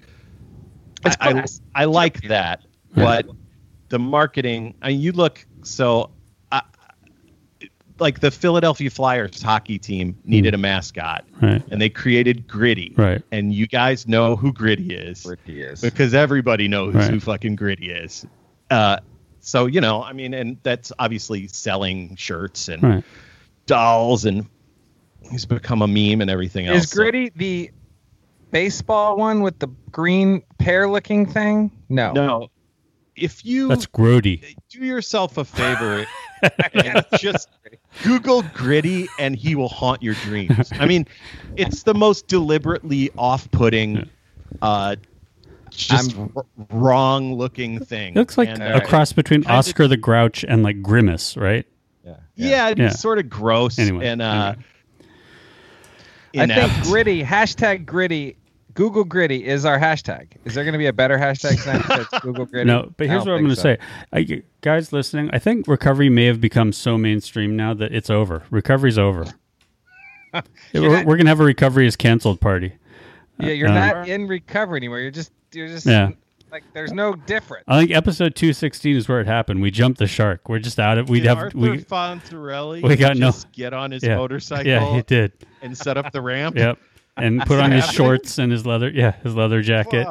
I, 1.05 1.15
I. 1.19 1.45
I 1.75 1.85
like 1.85 2.21
that, 2.23 2.63
but 2.95 3.27
the 3.89 3.99
marketing. 3.99 4.75
I 4.81 4.89
mean, 4.89 5.01
you 5.01 5.11
look 5.11 5.45
so. 5.63 6.11
I, 8.03 8.07
like 8.07 8.19
the 8.19 8.31
Philadelphia 8.31 8.89
Flyers 8.89 9.41
hockey 9.41 9.79
team 9.79 10.17
needed 10.25 10.53
a 10.53 10.57
mascot, 10.57 11.25
Right. 11.41 11.61
and 11.71 11.81
they 11.81 11.89
created 11.89 12.47
Gritty. 12.47 12.93
Right. 12.97 13.21
And 13.31 13.53
you 13.53 13.65
guys 13.67 14.07
know 14.07 14.35
who 14.35 14.51
Gritty 14.51 14.93
is. 14.93 15.23
Gritty 15.23 15.61
is. 15.61 15.81
because 15.81 16.13
everybody 16.13 16.67
knows 16.67 16.93
Right. 16.95 17.09
who 17.09 17.19
fucking 17.19 17.55
Gritty 17.55 17.89
is. 17.91 18.25
Uh, 18.69 18.97
so 19.39 19.65
you 19.65 19.79
know, 19.81 20.03
I 20.03 20.13
mean, 20.13 20.33
and 20.33 20.57
that's 20.63 20.91
obviously 20.99 21.47
selling 21.47 22.15
shirts 22.17 22.67
and 22.67 22.83
Right. 22.83 23.03
dolls, 23.65 24.25
and 24.25 24.45
he's 25.31 25.45
become 25.45 25.81
a 25.81 25.87
meme 25.87 26.21
and 26.21 26.29
everything 26.29 26.67
else. 26.67 26.83
Is 26.85 26.93
Gritty 26.93 27.31
the 27.35 27.71
baseball 28.51 29.17
one 29.17 29.41
with 29.41 29.59
the 29.59 29.67
green 29.91 30.43
pear-looking 30.59 31.25
thing? 31.25 31.71
No. 31.89 32.11
No, 32.13 32.47
if 33.15 33.45
you 33.45 33.67
That's 33.67 33.85
grody. 33.85 34.55
do 34.69 34.79
yourself 34.79 35.37
a 35.37 35.45
favor 35.45 35.99
and 35.99 36.07
just 37.19 37.49
Google 38.03 38.43
Gritty, 38.53 39.07
and 39.19 39.35
he 39.35 39.55
will 39.55 39.69
haunt 39.69 40.01
your 40.03 40.13
dreams. 40.15 40.71
I 40.73 40.85
mean, 40.85 41.07
it's 41.55 41.83
the 41.83 41.93
most 41.93 42.27
deliberately 42.27 43.11
off-putting. 43.17 44.09
Uh, 44.61 44.95
just 45.71 46.15
I'm- 46.15 46.31
r- 46.35 46.45
wrong 46.69 47.33
looking 47.35 47.79
thing. 47.83 48.13
It 48.13 48.17
looks 48.19 48.37
like 48.37 48.49
And, 48.49 48.61
a 48.61 48.75
uh, 48.77 48.79
cross 48.81 49.11
between 49.13 49.41
kinda- 49.41 49.53
Oscar 49.57 49.87
the 49.87 49.97
Grouch 49.97 50.43
and 50.47 50.61
like 50.63 50.81
Grimace, 50.83 51.35
right? 51.35 51.65
Yeah. 52.05 52.15
Yeah, 52.35 52.69
it's 52.69 52.79
Yeah. 52.79 52.89
sort 52.89 53.17
of 53.19 53.29
gross. 53.29 53.79
Anyway, 53.79 54.05
and 54.07 54.21
uh, 54.21 54.55
I 56.35 56.45
think 56.47 56.83
gritty 56.83 57.23
hashtag 57.23 57.85
gritty. 57.85 58.35
Google 58.73 59.03
gritty 59.03 59.45
is 59.45 59.65
our 59.65 59.79
hashtag. 59.79 60.27
Is 60.45 60.55
there 60.55 60.63
going 60.63 60.73
to 60.73 60.77
be 60.79 60.87
a 60.87 60.93
better 60.93 61.17
hashtag 61.17 61.61
tonight 61.63 62.07
Google 62.21 62.45
gritty? 62.45 62.67
No, 62.67 62.91
but 62.97 63.07
here's 63.07 63.19
what 63.25 63.33
I'm 63.33 63.39
going 63.43 63.49
to 63.49 63.55
so. 63.55 63.61
say. 63.61 63.77
I, 64.11 64.41
guys 64.61 64.91
listening, 64.93 65.29
I 65.33 65.39
think 65.39 65.67
recovery 65.67 66.09
may 66.09 66.25
have 66.25 66.41
become 66.41 66.71
so 66.73 66.97
mainstream 66.97 67.55
now 67.55 67.73
that 67.75 67.93
it's 67.93 68.09
over. 68.09 68.43
Recovery's 68.49 68.97
over. 68.97 69.25
we're 70.33 70.43
we're 70.73 71.03
going 71.03 71.25
to 71.25 71.29
have 71.29 71.39
a 71.39 71.43
recovery 71.43 71.85
is 71.85 71.95
canceled 71.95 72.41
party. 72.41 72.73
Yeah, 73.39 73.49
you're 73.49 73.67
Uh, 73.67 73.73
not 73.93 74.07
in 74.09 74.27
recovery 74.27 74.77
anymore. 74.77 74.99
You're 74.99 75.11
just 75.11 75.31
you're 75.53 75.67
just 75.67 75.85
Yeah. 75.85 76.09
like 76.51 76.63
there's 76.73 76.91
no 76.93 77.13
difference. 77.13 77.65
I 77.67 77.79
think 77.79 77.91
episode 77.91 78.35
216 78.35 78.95
is 78.95 79.07
where 79.07 79.19
it 79.21 79.27
happened. 79.27 79.61
We 79.61 79.69
jumped 79.69 79.99
the 79.99 80.07
shark. 80.07 80.49
We're 80.49 80.59
just 80.59 80.79
out 80.79 80.97
of 80.97 81.09
we'd 81.09 81.19
Did 81.21 81.27
have 81.29 81.37
Arthur 81.37 81.57
we 81.57 81.77
Fonzarelli 81.83 82.81
we 82.87 82.95
got 82.95 83.17
no- 83.17 83.27
just 83.27 83.51
get 83.51 83.73
on 83.73 83.91
his 83.91 84.03
yeah. 84.03 84.15
motorcycle 84.15 84.65
Yeah, 84.71 84.95
he 84.95 85.01
did. 85.03 85.31
and 85.61 85.77
set 85.77 85.97
up 85.97 86.11
the 86.11 86.21
ramp. 86.21 86.55
Yep. 86.55 86.79
And 87.15 87.41
put 87.41 87.59
on 87.59 87.71
his 87.71 87.85
shorts 87.89 88.37
and 88.39 88.51
his 88.51 88.65
leather 88.65 88.89
yeah, 88.89 89.11
his 89.23 89.35
leather 89.35 89.61
jacket. 89.61 90.07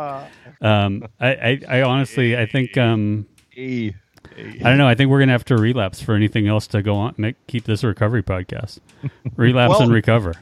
Um 0.60 1.06
I, 1.20 1.28
I, 1.28 1.60
I 1.68 1.82
honestly 1.82 2.36
I 2.36 2.46
think 2.46 2.76
um 2.76 3.26
I 3.56 3.92
don't 4.62 4.78
know. 4.78 4.86
I 4.88 4.94
think 4.94 5.10
we're 5.10 5.18
gonna 5.18 5.32
have 5.32 5.44
to 5.46 5.56
relapse 5.56 6.00
for 6.00 6.14
anything 6.14 6.46
else 6.48 6.66
to 6.68 6.82
go 6.82 6.94
on. 6.94 7.14
Make 7.18 7.36
keep 7.48 7.64
this 7.64 7.82
recovery 7.84 8.22
podcast. 8.22 8.78
Relapse 9.36 9.70
Well- 9.72 9.82
and 9.82 9.92
recover. 9.92 10.34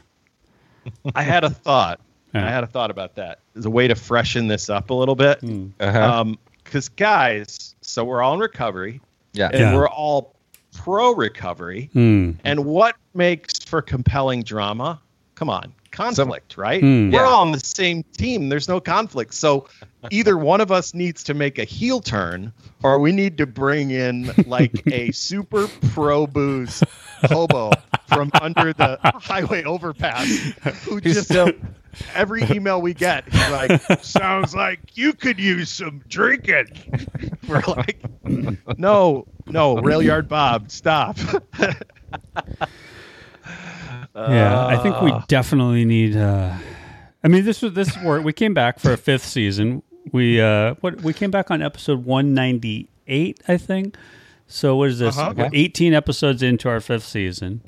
I 1.15 1.23
had 1.23 1.43
a 1.43 1.49
thought. 1.49 1.99
Yeah. 2.33 2.47
I 2.47 2.49
had 2.49 2.63
a 2.63 2.67
thought 2.67 2.91
about 2.91 3.15
that 3.15 3.39
as 3.57 3.65
a 3.65 3.69
way 3.69 3.89
to 3.89 3.95
freshen 3.95 4.47
this 4.47 4.69
up 4.69 4.89
a 4.89 4.93
little 4.93 5.15
bit. 5.15 5.43
Uh-huh. 5.81 5.99
Um, 6.21 6.39
because 6.63 6.87
guys, 6.87 7.75
so 7.81 8.05
we're 8.05 8.21
all 8.21 8.35
in 8.35 8.39
recovery, 8.39 9.01
yeah. 9.33 9.49
and 9.51 9.59
Yeah. 9.59 9.75
we're 9.75 9.89
all 9.89 10.33
pro 10.73 11.13
recovery. 11.13 11.89
Hmm. 11.91 12.31
And 12.45 12.63
what 12.63 12.95
makes 13.13 13.59
for 13.59 13.81
compelling 13.81 14.43
drama? 14.43 15.01
Come 15.35 15.49
on, 15.49 15.73
conflict, 15.91 16.57
right? 16.57 16.81
Hmm. 16.81 17.11
We're 17.11 17.19
Yeah. 17.21 17.27
all 17.27 17.41
on 17.41 17.51
the 17.51 17.59
same 17.59 18.03
team. 18.17 18.49
There's 18.49 18.67
no 18.67 18.79
conflict. 18.79 19.33
So 19.33 19.67
either 20.09 20.37
one 20.37 20.61
of 20.61 20.71
us 20.71 20.93
needs 20.93 21.23
to 21.25 21.33
make 21.33 21.59
a 21.59 21.63
heel 21.63 21.99
turn, 22.01 22.53
or 22.83 22.99
we 22.99 23.11
need 23.11 23.37
to 23.39 23.45
bring 23.45 23.91
in 23.91 24.31
like 24.47 24.81
a 24.91 25.11
super 25.13 25.67
pro 25.93 26.25
booze 26.27 26.83
hobo 27.25 27.71
from 28.07 28.31
under 28.41 28.73
the 28.73 28.97
highway 29.03 29.63
overpass 29.63 30.27
who 30.85 30.97
He's 31.03 31.13
just 31.15 31.25
still- 31.27 31.51
every 32.15 32.41
email 32.49 32.81
we 32.81 32.93
get, 32.93 33.25
he's 33.31 33.49
like, 33.51 33.81
"Sounds 34.03 34.55
like 34.55 34.79
you 34.97 35.11
could 35.13 35.39
use 35.39 35.69
some 35.69 36.01
drinking." 36.07 36.67
We're 37.47 37.61
like, 37.67 38.01
"No, 38.77 39.27
no, 39.45 39.75
rail 39.77 40.01
yard 40.01 40.27
Bob, 40.29 40.71
stop." 40.71 41.17
Yeah, 44.15 44.65
I 44.65 44.77
think 44.77 45.01
we 45.01 45.13
definitely 45.27 45.85
need. 45.85 46.15
Uh, 46.15 46.55
I 47.23 47.27
mean, 47.27 47.45
this 47.45 47.61
was 47.61 47.73
this 47.73 47.95
work. 48.03 48.23
We 48.23 48.33
came 48.33 48.53
back 48.53 48.79
for 48.79 48.91
a 48.91 48.97
fifth 48.97 49.25
season. 49.25 49.83
We 50.11 50.41
uh, 50.41 50.75
what 50.81 51.01
we 51.01 51.13
came 51.13 51.31
back 51.31 51.51
on 51.51 51.61
episode 51.61 52.05
one 52.05 52.33
ninety 52.33 52.89
eight, 53.07 53.39
I 53.47 53.57
think. 53.57 53.95
So 54.47 54.75
what 54.75 54.89
is 54.89 54.99
this? 54.99 55.17
Uh-huh. 55.17 55.33
We're 55.37 55.49
eighteen 55.53 55.93
episodes 55.93 56.43
into 56.43 56.67
our 56.67 56.81
fifth 56.81 57.05
season. 57.05 57.61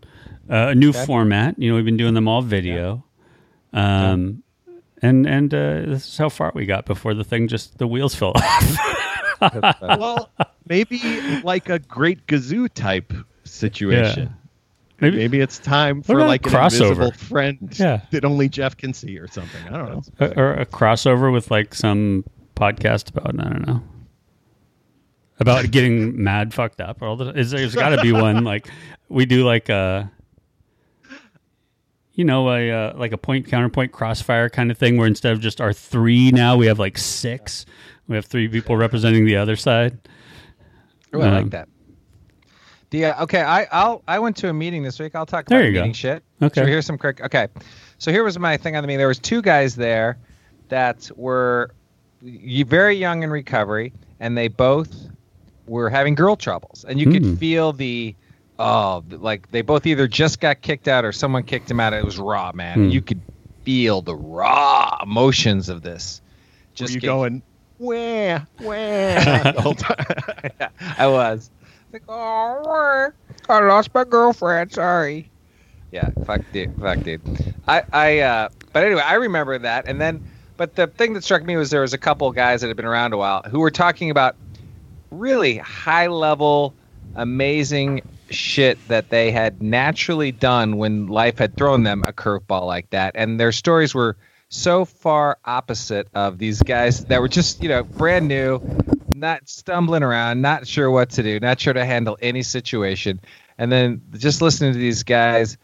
Uh, 0.50 0.70
a 0.72 0.76
new 0.76 0.92
format. 0.92 1.58
You 1.58 1.70
know, 1.70 1.76
we've 1.76 1.86
been 1.86 1.98
doing 1.98 2.14
them 2.14 2.28
all 2.28 2.42
video. 2.42 3.06
Um, 3.72 4.44
and 5.02 5.26
and 5.26 5.54
uh, 5.54 5.82
this 5.86 6.08
is 6.08 6.18
how 6.18 6.30
far 6.30 6.52
we 6.54 6.66
got 6.66 6.86
before 6.86 7.14
the 7.14 7.24
thing 7.24 7.48
just 7.48 7.78
the 7.78 7.88
wheels 7.88 8.16
fell 8.16 8.34
off. 8.36 9.82
well, 9.82 10.30
maybe 10.68 11.00
like 11.44 11.70
a 11.70 11.80
great 11.80 12.26
gazoo 12.28 12.70
type 12.74 13.14
situation. 13.44 14.34
Maybe, 15.02 15.18
Maybe 15.18 15.40
it's 15.42 15.60
time 15.60 16.02
for 16.02 16.16
about 16.18 16.28
like 16.28 16.46
an 16.46 16.52
crossover? 16.54 16.90
invisible 16.92 17.12
friend 17.12 17.76
Yeah. 17.80 18.02
that 18.12 18.24
only 18.24 18.48
Jeff 18.48 18.78
can 18.78 18.94
see 18.94 19.18
or 19.18 19.28
something. 19.28 19.62
I 19.68 19.78
don't 19.78 19.90
know. 20.20 20.26
a, 20.26 20.40
or 20.40 20.54
a 20.54 20.66
crossover 20.66 21.32
with 21.34 21.52
like 21.52 21.74
some 21.74 22.24
podcast 22.56 23.10
about 23.10 23.38
I 23.40 23.50
don't 23.50 23.68
know 23.68 23.82
about 25.40 25.72
getting 25.72 26.22
mad 26.24 26.54
fucked 26.54 26.80
up 26.80 27.02
or 27.02 27.08
all 27.08 27.16
the 27.18 27.30
is 27.38 27.52
there's 27.52 27.76
got 27.76 27.90
to 27.90 28.02
be 28.02 28.12
one 28.12 28.44
like 28.44 28.70
we 29.10 29.26
do 29.26 29.44
like 29.44 29.68
a 29.70 30.10
you 32.14 32.24
know 32.24 32.50
a 32.52 32.70
uh, 32.72 32.94
like 32.98 33.12
a 33.12 33.18
point 33.18 33.48
counterpoint 33.48 33.92
crossfire 33.92 34.48
kind 34.50 34.70
of 34.72 34.78
thing 34.78 34.98
where 34.98 35.08
instead 35.08 35.34
of 35.34 35.42
just 35.42 35.60
our 35.60 35.74
three 35.74 36.32
now 36.32 36.56
we 36.56 36.68
have 36.68 36.78
like 36.80 36.98
six 36.98 37.66
we 38.08 38.16
have 38.16 38.26
three 38.26 38.48
people 38.48 38.78
representing 38.78 39.26
the 39.26 39.36
other 39.36 39.56
side 39.56 39.98
Ooh, 41.16 41.22
I 41.22 41.28
Um, 41.28 41.34
like 41.34 41.50
that. 41.52 41.68
The 42.94 43.06
uh, 43.06 43.24
okay, 43.24 43.42
I 43.42 43.64
I'll 43.72 44.04
I 44.08 44.20
went 44.20 44.38
to 44.38 44.50
a 44.50 44.54
meeting 44.54 44.84
this 44.84 45.00
week. 45.00 45.16
I'll 45.16 45.26
talk 45.26 45.48
There 45.48 45.58
about 45.58 45.66
you 45.68 45.74
go. 45.74 45.80
meeting 45.80 45.94
shit. 45.94 46.24
Okay. 46.44 46.62
So 46.62 46.68
here's 46.68 46.86
some 46.86 47.00
quick. 47.00 47.22
Okay, 47.22 47.48
so 47.98 48.12
here 48.12 48.24
was 48.24 48.38
my 48.38 48.56
thing 48.56 48.76
on 48.76 48.84
the 48.84 48.88
meeting. 48.88 49.00
There 49.00 49.08
was 49.08 49.18
two 49.18 49.42
guys 49.42 49.76
there 49.76 50.20
that 50.70 51.10
were 51.16 51.72
very 52.22 52.96
young 52.96 53.24
in 53.24 53.32
recovery, 53.32 53.94
and 54.20 54.38
they 54.38 54.48
both 54.48 54.96
were 55.66 55.90
having 55.90 56.14
girl 56.14 56.36
troubles, 56.36 56.86
and 56.88 57.00
you 57.00 57.08
Hmm. 57.08 57.14
could 57.14 57.40
feel 57.40 57.74
the 57.74 58.14
oh, 58.60 59.04
like 59.10 59.50
they 59.50 59.64
both 59.64 59.88
either 59.88 60.08
just 60.08 60.40
got 60.40 60.62
kicked 60.62 60.88
out 60.88 61.04
or 61.04 61.12
someone 61.12 61.42
kicked 61.42 61.70
them 61.70 61.80
out. 61.80 61.94
It 61.94 62.06
was 62.06 62.20
raw, 62.20 62.52
man. 62.54 62.76
Hmm. 62.76 62.90
You 62.90 63.02
could 63.02 63.22
feel 63.64 64.04
the 64.04 64.16
raw 64.16 65.00
emotions 65.02 65.68
of 65.68 65.82
this. 65.82 66.22
Were 66.22 66.76
Just 66.76 66.94
you 66.94 67.00
get- 67.02 67.08
going 67.08 67.42
where 67.80 68.46
where 68.60 69.20
the 69.52 69.62
whole 69.62 69.74
time? 69.74 70.70
I 71.00 71.08
was. 71.08 71.50
Like, 71.94 72.04
oh, 72.08 73.12
I 73.48 73.60
lost 73.60 73.94
my 73.94 74.04
girlfriend. 74.04 74.72
Sorry. 74.72 75.30
Yeah, 75.92 76.10
fuck, 76.26 76.42
dude. 76.52 76.76
Fuck, 76.82 77.04
dude. 77.04 77.22
I, 77.68 77.84
I, 77.94 78.20
uh, 78.20 78.50
but 78.72 78.84
anyway, 78.84 79.04
I 79.06 79.14
remember 79.14 79.60
that. 79.60 79.88
And 79.88 80.02
then, 80.02 80.26
but 80.58 80.74
the 80.74 80.88
thing 80.88 81.14
that 81.14 81.24
struck 81.24 81.44
me 81.44 81.56
was 81.56 81.70
there 81.70 81.82
was 81.82 81.94
a 81.94 82.00
couple 82.00 82.32
guys 82.32 82.62
that 82.62 82.68
had 82.68 82.78
been 82.78 82.88
around 82.88 83.14
a 83.14 83.18
while 83.18 83.44
who 83.44 83.60
were 83.60 83.70
talking 83.70 84.10
about 84.10 84.36
really 85.12 85.58
high 85.58 86.08
level, 86.08 86.74
amazing 87.14 88.02
shit 88.32 88.80
that 88.88 89.12
they 89.12 89.30
had 89.30 89.62
naturally 89.62 90.32
done 90.32 90.78
when 90.78 91.06
life 91.06 91.38
had 91.38 91.56
thrown 91.56 91.84
them 91.84 92.04
a 92.08 92.12
curveball 92.12 92.66
like 92.66 92.90
that. 92.90 93.12
And 93.14 93.40
their 93.40 93.52
stories 93.52 93.94
were 93.94 94.18
so 94.50 94.84
far 94.84 95.38
opposite 95.46 96.08
of 96.16 96.40
these 96.40 96.60
guys 96.64 97.06
that 97.06 97.22
were 97.22 97.28
just, 97.28 97.62
you 97.62 97.70
know, 97.70 97.84
brand 97.84 98.28
new, 98.28 98.60
not 99.16 99.48
stumbling 99.48 100.04
around, 100.04 100.42
not 100.42 100.68
sure 100.68 100.90
what 100.90 101.10
to 101.12 101.24
do, 101.24 101.40
not 101.40 101.60
sure 101.60 101.74
to 101.74 101.86
handle 101.86 102.18
any 102.22 102.44
situation. 102.44 103.20
And 103.58 103.72
then 103.72 104.02
just 104.18 104.42
listening 104.42 104.74
to 104.74 104.80
these 104.80 105.04
guys 105.04 105.58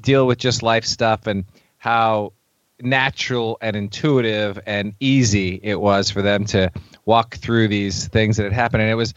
deal 0.00 0.26
with 0.26 0.38
just 0.38 0.62
life 0.62 0.84
stuff 0.84 1.26
and 1.26 1.44
how 1.78 2.32
natural 2.80 3.58
and 3.60 3.76
intuitive 3.76 4.58
and 4.66 4.94
easy 5.00 5.60
it 5.62 5.80
was 5.80 6.10
for 6.10 6.22
them 6.22 6.44
to 6.44 6.70
walk 7.04 7.36
through 7.36 7.68
these 7.68 8.08
things 8.08 8.36
that 8.36 8.44
had 8.44 8.52
happened. 8.52 8.82
And 8.82 8.90
it 8.90 8.96
was, 8.96 9.14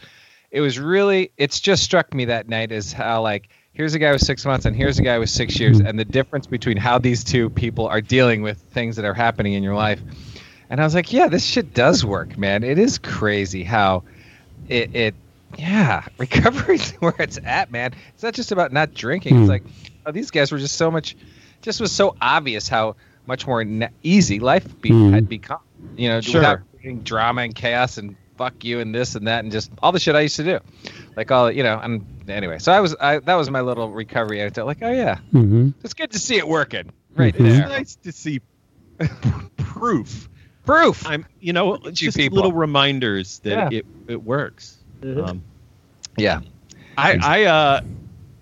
it 0.50 0.60
was 0.60 0.78
really, 0.78 1.32
it's 1.36 1.60
just 1.60 1.82
struck 1.82 2.14
me 2.14 2.26
that 2.26 2.48
night 2.48 2.72
is 2.72 2.92
how 2.92 3.22
like, 3.22 3.48
here's 3.72 3.94
a 3.94 3.98
guy 3.98 4.10
with 4.12 4.22
six 4.22 4.44
months 4.44 4.64
and 4.64 4.74
here's 4.74 4.98
a 4.98 5.02
guy 5.02 5.18
with 5.18 5.28
six 5.28 5.60
years 5.60 5.80
and 5.80 5.98
the 5.98 6.04
difference 6.04 6.46
between 6.46 6.76
how 6.76 6.98
these 6.98 7.22
two 7.22 7.50
people 7.50 7.86
are 7.86 8.00
dealing 8.00 8.42
with 8.42 8.58
things 8.58 8.96
that 8.96 9.04
are 9.04 9.14
happening 9.14 9.52
in 9.52 9.62
your 9.62 9.74
life. 9.74 10.00
And 10.70 10.80
I 10.80 10.84
was 10.84 10.94
like, 10.94 11.12
yeah, 11.12 11.28
this 11.28 11.44
shit 11.44 11.74
does 11.74 12.04
work, 12.04 12.36
man. 12.36 12.64
It 12.64 12.78
is 12.78 12.98
crazy 12.98 13.62
how 13.62 14.02
it, 14.68 14.94
it 14.94 15.14
yeah, 15.58 16.04
recovery's 16.18 16.90
where 16.94 17.14
it's 17.18 17.38
at, 17.44 17.70
man. 17.70 17.92
It's 18.14 18.22
not 18.22 18.34
just 18.34 18.52
about 18.52 18.72
not 18.72 18.92
drinking. 18.94 19.36
Hmm. 19.36 19.42
It's 19.42 19.48
like, 19.48 19.62
oh, 20.04 20.12
these 20.12 20.30
guys 20.30 20.50
were 20.52 20.58
just 20.58 20.76
so 20.76 20.90
much, 20.90 21.16
just 21.62 21.80
was 21.80 21.92
so 21.92 22.16
obvious 22.20 22.68
how 22.68 22.96
much 23.26 23.46
more 23.46 23.64
na- 23.64 23.88
easy 24.02 24.38
life 24.40 24.80
be- 24.80 24.90
Hmm. 24.90 25.12
had 25.12 25.28
become. 25.28 25.60
You 25.96 26.08
know, 26.08 26.20
Sure. 26.20 26.40
without 26.40 27.04
drama 27.04 27.42
and 27.42 27.54
chaos 27.54 27.96
and 27.98 28.16
fuck 28.36 28.64
you 28.64 28.80
and 28.80 28.94
this 28.94 29.14
and 29.14 29.26
that 29.28 29.44
and 29.44 29.50
just 29.52 29.70
all 29.82 29.92
the 29.92 29.98
shit 30.00 30.14
I 30.14 30.20
used 30.20 30.36
to 30.36 30.44
do, 30.44 30.58
like 31.16 31.30
all 31.30 31.50
you 31.50 31.62
know. 31.62 31.78
And 31.78 32.04
anyway, 32.28 32.58
so 32.58 32.72
I 32.72 32.80
was, 32.80 32.94
I 33.00 33.18
that 33.20 33.34
was 33.34 33.50
my 33.50 33.60
little 33.60 33.90
recovery 33.90 34.40
I 34.40 34.42
anecdote. 34.44 34.66
Like, 34.66 34.78
oh 34.82 34.90
yeah, 34.90 35.18
mm-hmm. 35.32 35.70
it's 35.84 35.94
good 35.94 36.10
to 36.12 36.18
see 36.18 36.36
it 36.36 36.46
working 36.46 36.90
right 37.14 37.34
Mhm. 37.34 37.46
It's 37.46 37.68
nice 37.68 37.96
to 37.96 38.12
see 38.12 38.40
proof. 39.56 40.28
Proof. 40.66 41.06
I'm, 41.06 41.24
you 41.40 41.52
know, 41.52 41.78
you 41.84 41.92
just 41.92 42.16
people. 42.16 42.36
little 42.36 42.52
reminders 42.52 43.38
that 43.40 43.72
Yeah. 43.72 43.78
it, 43.78 43.86
it 44.08 44.22
works. 44.22 44.76
Um, 45.02 45.42
yeah. 46.16 46.40
I, 46.98 47.18
I, 47.22 47.44
uh, 47.44 47.80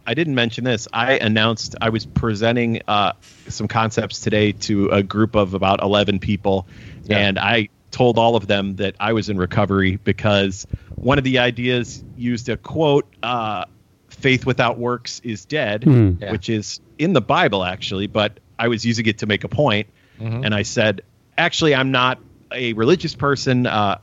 I 0.07 0.15
didn't 0.15 0.35
mention 0.35 0.65
this. 0.65 0.89
I 0.93 1.15
announced 1.19 1.77
I 1.81 1.89
was 1.91 2.07
presenting 2.07 2.81
uh, 2.89 3.13
some 3.49 3.69
concepts 3.69 4.21
today 4.21 4.53
to 4.53 4.89
a 4.91 5.03
group 5.03 5.35
of 5.35 5.55
about 5.55 5.83
11 5.83 6.19
people, 6.19 6.67
Yeah. 7.05 7.19
and 7.19 7.39
I 7.39 7.69
told 7.91 8.19
all 8.19 8.37
of 8.37 8.47
them 8.47 8.77
that 8.77 8.97
I 8.99 9.13
was 9.13 9.29
in 9.29 9.37
recovery 9.39 9.97
because 10.03 10.67
one 10.97 11.19
of 11.19 11.25
the 11.25 11.39
ideas 11.39 12.03
used 12.17 12.49
a 12.49 12.57
quote, 12.57 13.07
uh, 13.23 13.65
"Faith 14.09 14.45
without 14.47 14.79
works 14.79 15.21
is 15.25 15.45
dead," 15.45 15.85
Hmm. 15.85 16.13
Yeah. 16.21 16.33
which 16.33 16.49
is 16.49 16.81
in 16.99 17.13
the 17.13 17.21
Bible 17.21 17.65
actually, 17.65 18.07
but 18.07 18.41
I 18.59 18.69
was 18.69 18.85
using 18.85 19.07
it 19.07 19.19
to 19.19 19.27
make 19.27 19.45
a 19.45 19.49
point, 19.49 19.89
Mhm. 20.21 20.45
and 20.45 20.55
I 20.55 20.63
said, 20.63 21.03
actually, 21.39 21.75
I'm 21.75 21.91
not 21.91 22.19
a 22.53 22.73
religious 22.75 23.15
person, 23.15 23.67
uh, 23.67 23.99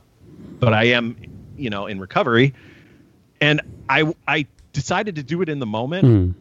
but 0.60 0.72
I 0.74 0.84
am, 0.84 1.16
you 1.56 1.70
know, 1.70 1.86
in 1.86 2.00
recovery 2.00 2.54
and 3.40 3.60
I 3.88 4.12
I 4.28 4.46
decided 4.72 5.16
to 5.16 5.22
do 5.22 5.42
it 5.42 5.48
in 5.48 5.58
the 5.58 5.66
moment, 5.66 6.04
Mm. 6.04 6.34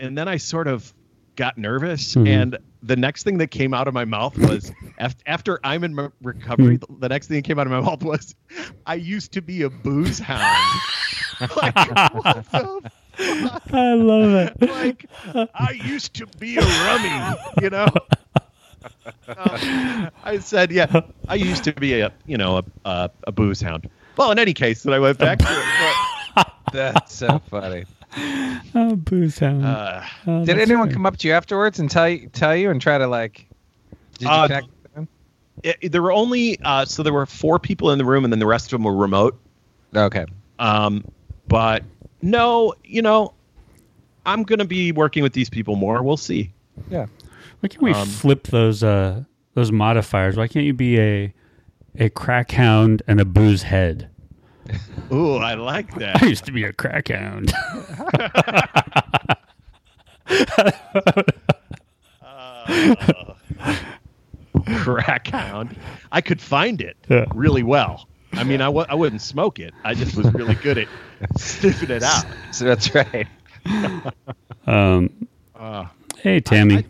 and 0.00 0.18
then 0.18 0.28
I 0.28 0.36
sort 0.36 0.66
of 0.66 0.92
got 1.36 1.56
nervous, 1.56 2.14
Mhm. 2.16 2.28
and 2.28 2.58
the 2.82 2.96
next 2.96 3.22
thing 3.22 3.38
that 3.38 3.50
came 3.50 3.72
out 3.74 3.86
of 3.88 3.94
my 3.94 4.04
mouth 4.04 4.36
was 4.38 4.72
after 5.26 5.58
I'm 5.64 5.84
in 5.84 6.10
recovery. 6.22 6.76
Hmm. 6.76 6.98
The 7.00 7.08
next 7.08 7.28
thing 7.28 7.36
that 7.38 7.44
came 7.44 7.58
out 7.58 7.66
of 7.66 7.72
my 7.72 7.80
mouth 7.80 8.02
was, 8.02 8.34
"I 8.86 8.94
used 8.94 9.32
to 9.32 9.42
be 9.42 9.62
a 9.62 9.70
booze 9.70 10.18
hound." 10.18 10.56
like, 11.56 11.76
what 12.14 12.44
the 12.52 12.90
I 13.72 13.94
love 13.94 14.52
it. 14.60 14.68
like 14.68 15.06
I 15.54 15.72
used 15.84 16.14
to 16.14 16.26
be 16.38 16.56
a 16.56 16.60
rummy, 16.60 17.38
you 17.62 17.70
know. 17.70 17.88
I 19.28 20.38
said, 20.40 20.70
yeah, 20.70 21.00
I 21.28 21.34
used 21.34 21.64
to 21.64 21.72
be 21.72 22.00
a, 22.00 22.12
you 22.26 22.36
know, 22.36 22.58
a, 22.58 22.64
a, 22.84 23.10
a 23.28 23.32
booze 23.32 23.60
hound. 23.60 23.88
Well, 24.16 24.30
in 24.32 24.38
any 24.38 24.54
case, 24.54 24.82
then 24.82 24.92
I 24.94 24.98
went 24.98 25.18
back 25.18 25.38
to 25.38 25.46
it. 25.48 26.46
That's 26.72 27.14
so 27.14 27.38
funny. 27.50 27.84
Oh, 28.74 28.96
booze 28.96 29.38
hound. 29.38 29.64
Uh, 29.64 30.02
Oh, 30.26 30.44
Did 30.44 30.58
anyone 30.58 30.86
great. 30.88 30.94
come 30.94 31.06
up 31.06 31.16
to 31.18 31.28
you 31.28 31.34
afterwards 31.34 31.78
and 31.78 31.90
tell 31.90 32.08
you 32.08 32.28
tell 32.28 32.54
you 32.56 32.70
and 32.70 32.80
try 32.80 32.98
to 32.98 33.06
like? 33.06 33.46
Did 34.18 34.22
you 34.26 34.28
Uh, 34.30 34.46
connect 34.48 34.66
with 34.82 34.94
them? 34.94 35.08
it, 35.62 35.92
there 35.92 36.02
were 36.02 36.12
only 36.12 36.58
uh, 36.64 36.84
so 36.84 37.02
there 37.02 37.12
were 37.12 37.26
four 37.26 37.58
people 37.58 37.90
in 37.92 37.98
the 37.98 38.04
room, 38.04 38.24
and 38.24 38.32
then 38.32 38.40
the 38.40 38.46
rest 38.46 38.66
of 38.66 38.70
them 38.72 38.84
were 38.84 38.94
remote. 38.96 39.38
Okay. 39.94 40.26
Um, 40.58 41.04
but 41.46 41.84
no, 42.22 42.74
you 42.84 43.00
know, 43.02 43.32
I'm 44.26 44.42
gonna 44.42 44.64
be 44.64 44.90
working 44.92 45.22
with 45.22 45.32
these 45.32 45.48
people 45.50 45.76
more. 45.76 46.02
We'll 46.02 46.16
see. 46.16 46.52
Yeah. 46.90 47.06
Why 47.60 47.68
can't 47.68 47.82
we 47.82 47.92
Um, 47.92 48.06
flip 48.06 48.44
those 48.48 48.82
uh 48.82 49.24
those 49.54 49.72
modifiers? 49.72 50.36
Why 50.36 50.46
can't 50.48 50.64
you 50.66 50.72
be 50.74 50.98
a 51.00 51.32
a 51.98 52.08
crack 52.10 52.52
hound 52.52 53.02
and 53.08 53.20
a 53.20 53.24
booze 53.24 53.62
head? 53.64 54.08
Ooh, 55.12 55.36
I 55.36 55.54
like 55.54 55.94
that. 55.96 56.22
I 56.22 56.26
used 56.26 56.44
to 56.44 56.52
be 56.52 56.62
a 56.64 56.72
crack 56.72 57.08
hound. 57.08 57.52
Crack 64.76 65.28
hound. 65.28 65.76
I 66.12 66.20
could 66.20 66.40
find 66.40 66.80
it 66.80 66.96
Yeah. 67.08 67.24
really 67.34 67.62
well. 67.62 68.08
I 68.34 68.44
mean, 68.44 68.60
I 68.60 68.66
w- 68.66 68.86
I 68.88 68.94
wouldn't 68.94 69.22
smoke 69.22 69.58
it. 69.58 69.72
I 69.84 69.94
just 69.94 70.16
was 70.16 70.32
really 70.34 70.54
good 70.56 70.78
at 70.78 70.88
sniffing 71.38 71.90
it 71.90 72.02
out. 72.02 72.24
So 72.52 72.64
that's 72.64 72.94
right. 72.94 73.26
Um, 74.66 75.10
Uh, 75.56 75.86
hey 76.18 76.40
Tammy, 76.40 76.76
I- 76.78 76.84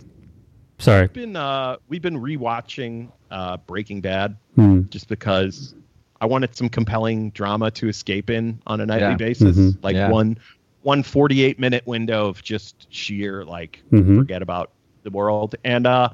sorry. 0.79 1.03
We've 1.03 1.13
been 1.13 1.37
uh, 1.37 1.77
we've 1.89 2.03
been 2.03 2.19
rewatching 2.19 3.11
uh, 3.31 3.57
Breaking 3.59 4.01
Bad 4.01 4.37
Hmm. 4.55 4.83
just 4.91 5.09
because 5.09 5.75
I 6.21 6.27
wanted 6.27 6.57
some 6.57 6.69
compelling 6.69 7.31
drama 7.31 7.71
to 7.73 7.89
escape 7.89 8.31
in 8.31 8.61
on 8.67 8.81
a 8.81 8.87
nightly 8.87 9.09
Yeah. 9.11 9.17
basis, 9.17 9.57
Mhm. 9.57 9.79
like 9.83 9.95
Yeah. 9.97 10.11
one 10.11 10.39
one 10.83 11.03
48 11.03 11.59
minute 11.59 11.87
window 11.87 12.29
of 12.29 12.43
just 12.43 12.87
sheer 12.93 13.45
like 13.45 13.83
Mhm. 13.93 14.17
forget 14.17 14.43
about 14.43 14.71
the 15.03 15.11
world 15.11 15.55
and 15.65 15.87
uh 15.87 16.09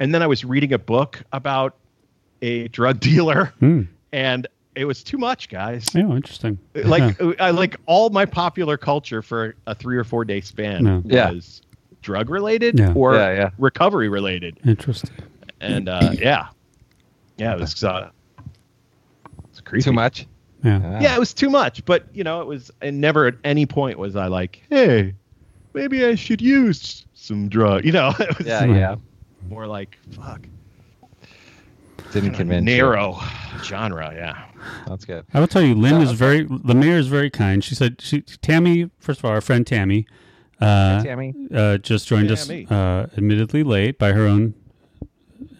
and 0.00 0.14
then 0.14 0.22
I 0.22 0.26
was 0.26 0.44
reading 0.44 0.72
a 0.72 0.78
book 0.78 1.22
about 1.32 1.74
a 2.42 2.68
drug 2.68 3.00
dealer 3.08 3.52
Hmm. 3.60 3.82
and 4.12 4.46
it 4.76 4.84
was 4.84 5.02
too 5.02 5.18
much 5.18 5.48
guys 5.48 5.84
Oh, 5.96 6.14
interesting. 6.14 6.58
like 6.74 7.20
I 7.40 7.50
like 7.50 7.76
all 7.86 8.10
my 8.10 8.24
popular 8.24 8.76
culture 8.76 9.20
for 9.22 9.54
a 9.66 9.74
3 9.74 9.96
or 9.96 10.04
4 10.04 10.24
day 10.24 10.40
span 10.40 10.84
No. 10.84 11.02
Yeah. 11.04 11.32
was 11.32 11.60
drug 12.08 12.30
related 12.30 12.78
Yeah. 12.78 12.94
or 12.94 13.14
Yeah, 13.14 13.32
yeah. 13.34 13.50
recovery 13.58 14.08
related 14.08 14.58
interesting. 14.64 15.10
and 15.60 15.90
uh, 15.90 16.10
yeah, 16.14 16.46
yeah, 17.36 17.52
it 17.52 17.60
was 17.60 17.84
uh, 17.84 18.08
it's 19.50 19.60
creepy. 19.60 19.84
Too 19.84 19.92
much. 19.92 20.26
Yeah. 20.64 21.00
Yeah, 21.02 21.14
it 21.14 21.18
was 21.18 21.34
too 21.34 21.50
much. 21.50 21.84
But 21.84 22.06
you 22.14 22.24
know, 22.24 22.40
it 22.40 22.46
was. 22.46 22.70
And 22.80 22.98
never 23.00 23.26
at 23.26 23.34
any 23.44 23.66
point 23.66 23.98
was 23.98 24.16
I 24.16 24.26
like, 24.28 24.62
hey, 24.70 25.14
maybe 25.74 26.06
I 26.06 26.14
should 26.14 26.40
use 26.40 27.04
some 27.12 27.48
drug. 27.50 27.84
You 27.84 27.92
know, 27.92 28.14
it 28.18 28.38
was 28.38 28.46
Yeah. 28.46 28.64
Yeah. 28.64 28.96
more 29.50 29.66
like 29.66 29.98
fuck 30.12 30.40
Didn't 32.12 32.32
convince. 32.34 32.66
you. 32.68 32.76
narrow 32.76 33.18
genre. 33.62 34.12
Yeah, 34.14 34.42
That's 34.86 35.04
good. 35.04 35.26
I 35.34 35.40
will 35.40 35.46
tell 35.46 35.62
you, 35.62 35.74
Lynn 35.74 36.00
is 36.00 36.12
very. 36.12 36.44
The 36.44 36.74
mayor 36.74 36.96
is 36.96 37.08
very 37.08 37.28
kind. 37.30 37.62
She 37.62 37.74
said, 37.74 38.00
"She 38.00 38.22
Tammy, 38.22 38.90
first 38.98 39.18
of 39.20 39.26
all, 39.26 39.30
our 39.32 39.40
friend 39.42 39.66
Tammy, 39.66 40.06
uh, 40.60 41.02
Tammy. 41.02 41.34
uh, 41.54 41.78
just 41.78 42.08
joined 42.08 42.30
us, 42.30 42.48
uh, 42.48 43.08
admittedly 43.16 43.62
late 43.62 43.98
by 43.98 44.12
her 44.12 44.26
own 44.26 44.54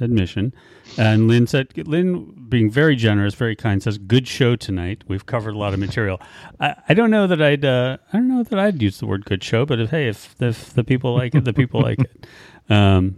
admission." 0.00 0.52
And 0.96 1.28
Lynn 1.28 1.46
said, 1.46 1.68
"Lynn, 1.76 2.46
being 2.48 2.70
very 2.70 2.96
generous, 2.96 3.34
very 3.34 3.54
kind, 3.54 3.82
says, 3.82 3.98
good 3.98 4.26
show 4.26 4.56
tonight. 4.56 5.04
We've 5.06 5.26
covered 5.26 5.54
a 5.54 5.58
lot 5.58 5.74
of 5.74 5.80
material. 5.80 6.20
I, 6.60 6.74
I 6.88 6.94
don't 6.94 7.10
know 7.10 7.26
that 7.26 7.42
I'd, 7.42 7.64
uh, 7.64 7.98
I 8.12 8.16
don't 8.16 8.28
know 8.28 8.42
that 8.42 8.58
I'd 8.58 8.80
use 8.82 8.98
the 8.98 9.06
word 9.06 9.24
good 9.24 9.44
show, 9.44 9.66
but 9.66 9.80
if 9.80 9.90
hey, 9.90 10.08
if 10.08 10.34
if 10.40 10.72
the 10.74 10.84
people 10.84 11.14
like 11.14 11.34
it, 11.34 11.44
the 11.44 11.52
people 11.52 11.82
like 11.82 12.00
it. 12.00 12.26
Um, 12.70 13.16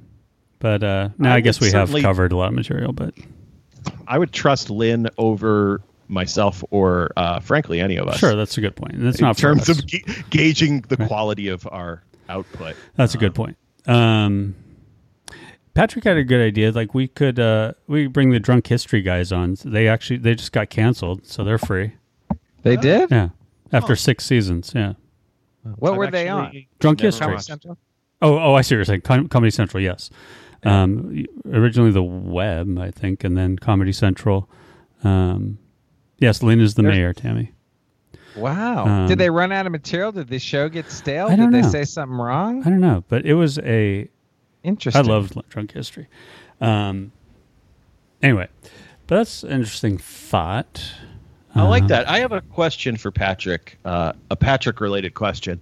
but 0.58 0.82
uh, 0.82 1.08
now 1.18 1.32
I 1.32 1.36
I, 1.36 1.40
guess 1.40 1.60
we 1.60 1.70
have 1.72 1.90
covered 1.90 2.32
a 2.32 2.36
lot 2.36 2.48
of 2.48 2.54
material, 2.54 2.92
but." 2.92 3.14
I 4.06 4.18
would 4.18 4.32
trust 4.32 4.70
Lynn 4.70 5.08
over 5.16 5.82
myself 6.11 6.62
or, 6.70 7.11
uh, 7.16 7.40
frankly, 7.40 7.80
any 7.80 7.96
of 7.96 8.08
us. 8.08 8.18
Sure, 8.18 8.34
that's 8.36 8.58
a 8.58 8.61
good 8.61 8.76
point. 8.76 8.94
That's 8.96 9.18
in 9.18 9.24
not 9.24 9.36
for 9.36 9.42
terms 9.42 9.68
us. 9.70 9.78
of 9.78 9.86
ga- 9.86 10.04
gauging 10.30 10.82
the 10.88 10.96
quality 10.96 11.48
of 11.48 11.66
our 11.70 12.02
output. 12.28 12.76
That's 12.96 13.14
a 13.14 13.18
good 13.18 13.34
point. 13.34 13.56
Um, 13.86 14.54
Patrick 15.74 16.04
had 16.04 16.16
a 16.16 16.24
good 16.24 16.40
idea. 16.40 16.72
Like 16.72 16.94
we 16.94 17.08
could 17.08 17.38
uh, 17.38 17.72
we 17.86 18.06
bring 18.08 18.30
the 18.30 18.40
drunk 18.40 18.66
history 18.66 19.02
guys 19.02 19.32
on. 19.32 19.56
They 19.64 19.88
actually 19.88 20.18
they 20.18 20.34
just 20.34 20.52
got 20.52 20.68
canceled, 20.68 21.26
so 21.26 21.44
they're 21.44 21.58
free. 21.58 21.92
They 22.62 22.76
did. 22.76 23.11
Yeah, 23.11 23.30
after 23.72 23.94
six 23.96 24.26
seasons. 24.26 24.72
Yeah, 24.74 24.94
What 25.62 25.92
I've 25.92 25.98
were 25.98 26.11
they 26.11 26.28
on? 26.28 26.46
actually 26.46 26.68
drunk 26.80 27.00
history. 27.00 27.36
Oh, 28.22 28.38
oh, 28.38 28.54
I 28.54 28.61
see 28.61 28.74
what 28.74 28.78
you're 28.78 28.84
saying. 28.84 29.00
Com- 29.02 29.28
Comedy 29.28 29.50
Central, 29.50 29.82
yes. 29.82 30.11
Um, 30.62 31.24
originally 31.50 31.90
the 31.90 32.02
web, 32.02 32.78
I 32.78 32.90
think, 32.90 33.24
and 33.24 33.34
then 33.38 33.56
Comedy 33.56 33.92
Central. 33.92 34.50
Um, 35.02 35.56
yes, 36.20 36.42
Lynn 36.42 36.60
is 36.60 36.74
the 36.74 36.82
There's- 36.82 36.96
mayor. 36.96 37.12
Tammy. 37.12 37.52
Wow. 38.36 38.86
Um, 38.86 39.08
did 39.08 39.18
they 39.18 39.28
run 39.28 39.50
out 39.50 39.66
of 39.66 39.72
material? 39.72 40.12
Did 40.12 40.28
the 40.28 40.38
show 40.38 40.68
get 40.68 40.88
stale? 40.90 41.26
I 41.26 41.34
don't 41.34 41.50
Did 41.50 41.58
they 41.58 41.62
know. 41.66 41.68
say 41.72 41.84
something 41.84 42.16
wrong? 42.16 42.60
I 42.64 42.70
don't 42.70 42.80
know, 42.80 43.02
but 43.08 43.26
it 43.26 43.34
was 43.34 43.58
a 43.58 44.08
Interesting. 44.62 45.04
I 45.04 45.12
loved 45.12 45.36
drunk 45.48 45.72
history. 45.72 46.06
Um, 46.60 47.10
anyway, 48.22 48.46
but 49.08 49.16
that's 49.16 49.42
an 49.42 49.50
interesting 49.52 49.98
thought. 49.98 50.92
I 51.54 51.62
like 51.62 51.82
Um, 51.84 51.88
that. 51.88 52.08
I 52.08 52.20
have 52.20 52.30
a 52.32 52.40
question 52.42 52.96
for 52.96 53.10
Patrick, 53.10 53.78
uh, 53.84 54.12
a 54.30 54.36
Patrick 54.36 54.80
related 54.80 55.14
question. 55.14 55.60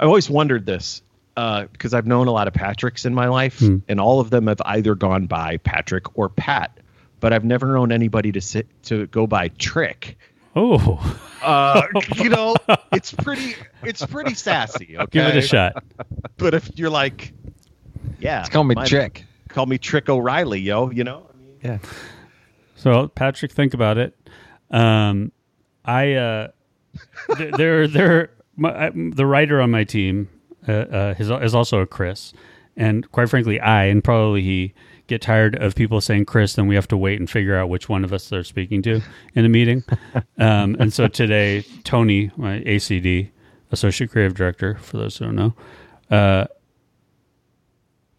I've 0.00 0.08
always 0.08 0.28
wondered 0.28 0.66
this 0.66 1.00
uh, 1.36 1.66
because 1.72 1.94
I've 1.94 2.06
known 2.06 2.26
a 2.26 2.32
lot 2.32 2.48
of 2.48 2.54
Patricks 2.54 3.04
in 3.06 3.14
my 3.14 3.28
life, 3.28 3.58
Hmm. 3.60 3.78
and 3.88 4.00
all 4.00 4.18
of 4.20 4.30
them 4.30 4.46
have 4.48 4.60
either 4.64 4.94
gone 4.96 5.26
by 5.26 5.58
Patrick 5.58 6.16
or 6.18 6.28
Pat, 6.28 6.76
but 7.24 7.32
I've 7.32 7.42
never 7.42 7.72
known 7.72 7.90
anybody 7.90 8.32
to 8.32 8.40
sit 8.42 8.66
to 8.82 9.06
go 9.06 9.26
by 9.26 9.48
Trick. 9.48 10.18
Oh, 10.54 11.00
Uh, 11.42 11.80
you 12.16 12.28
know, 12.28 12.54
it's 12.92 13.14
pretty, 13.14 13.54
it's 13.82 14.04
pretty 14.04 14.34
sassy. 14.34 14.98
Okay, 14.98 15.06
give 15.10 15.26
it 15.28 15.36
a 15.38 15.40
shot. 15.40 15.82
But 16.36 16.52
if 16.52 16.70
you're 16.78 16.90
like, 16.90 17.32
yeah, 18.20 18.40
It's 18.40 18.50
called 18.50 18.68
me 18.68 18.74
mine- 18.74 18.86
Trick. 18.86 19.24
Call 19.48 19.64
me 19.64 19.78
Trick 19.78 20.10
O'Reilly, 20.10 20.60
yo. 20.60 20.90
You 20.90 21.04
know, 21.04 21.30
I 21.32 21.36
mean, 21.38 21.56
Yeah. 21.62 21.78
So 22.76 23.08
Patrick, 23.08 23.52
think 23.52 23.72
about 23.72 23.96
it. 23.96 24.14
Um, 24.70 25.32
I 25.82 26.12
uh, 26.12 26.48
th- 27.38 27.54
there 27.56 27.88
there 27.88 28.32
my, 28.54 28.88
I, 28.88 28.90
the 28.94 29.24
writer 29.24 29.62
on 29.62 29.70
my 29.70 29.84
team 29.84 30.28
uh, 30.68 30.72
uh, 30.72 31.14
is, 31.18 31.30
is 31.30 31.54
also 31.54 31.78
a 31.80 31.86
Chris, 31.86 32.34
and 32.76 33.10
quite 33.12 33.30
frankly, 33.30 33.58
I 33.60 33.84
and 33.84 34.04
probably 34.04 34.42
he 34.42 34.74
get 35.06 35.20
tired 35.20 35.54
of 35.56 35.74
people 35.74 36.00
saying 36.00 36.24
Chris, 36.24 36.54
then 36.54 36.66
we 36.66 36.74
have 36.74 36.88
to 36.88 36.96
wait 36.96 37.18
and 37.18 37.28
figure 37.28 37.56
out 37.56 37.68
which 37.68 37.88
one 37.88 38.04
of 38.04 38.12
us 38.12 38.28
they're 38.28 38.44
speaking 38.44 38.82
to 38.82 39.00
in 39.34 39.44
a 39.44 39.48
meeting. 39.48 39.84
um, 40.38 40.76
and 40.78 40.92
so 40.92 41.08
today, 41.08 41.62
Tony, 41.84 42.30
my 42.36 42.60
ACD, 42.60 43.30
associate 43.70 44.10
creative 44.10 44.34
director, 44.34 44.76
for 44.76 44.96
those 44.96 45.16
who 45.18 45.26
don't 45.26 45.36
know, 45.36 45.54
uh, 46.10 46.46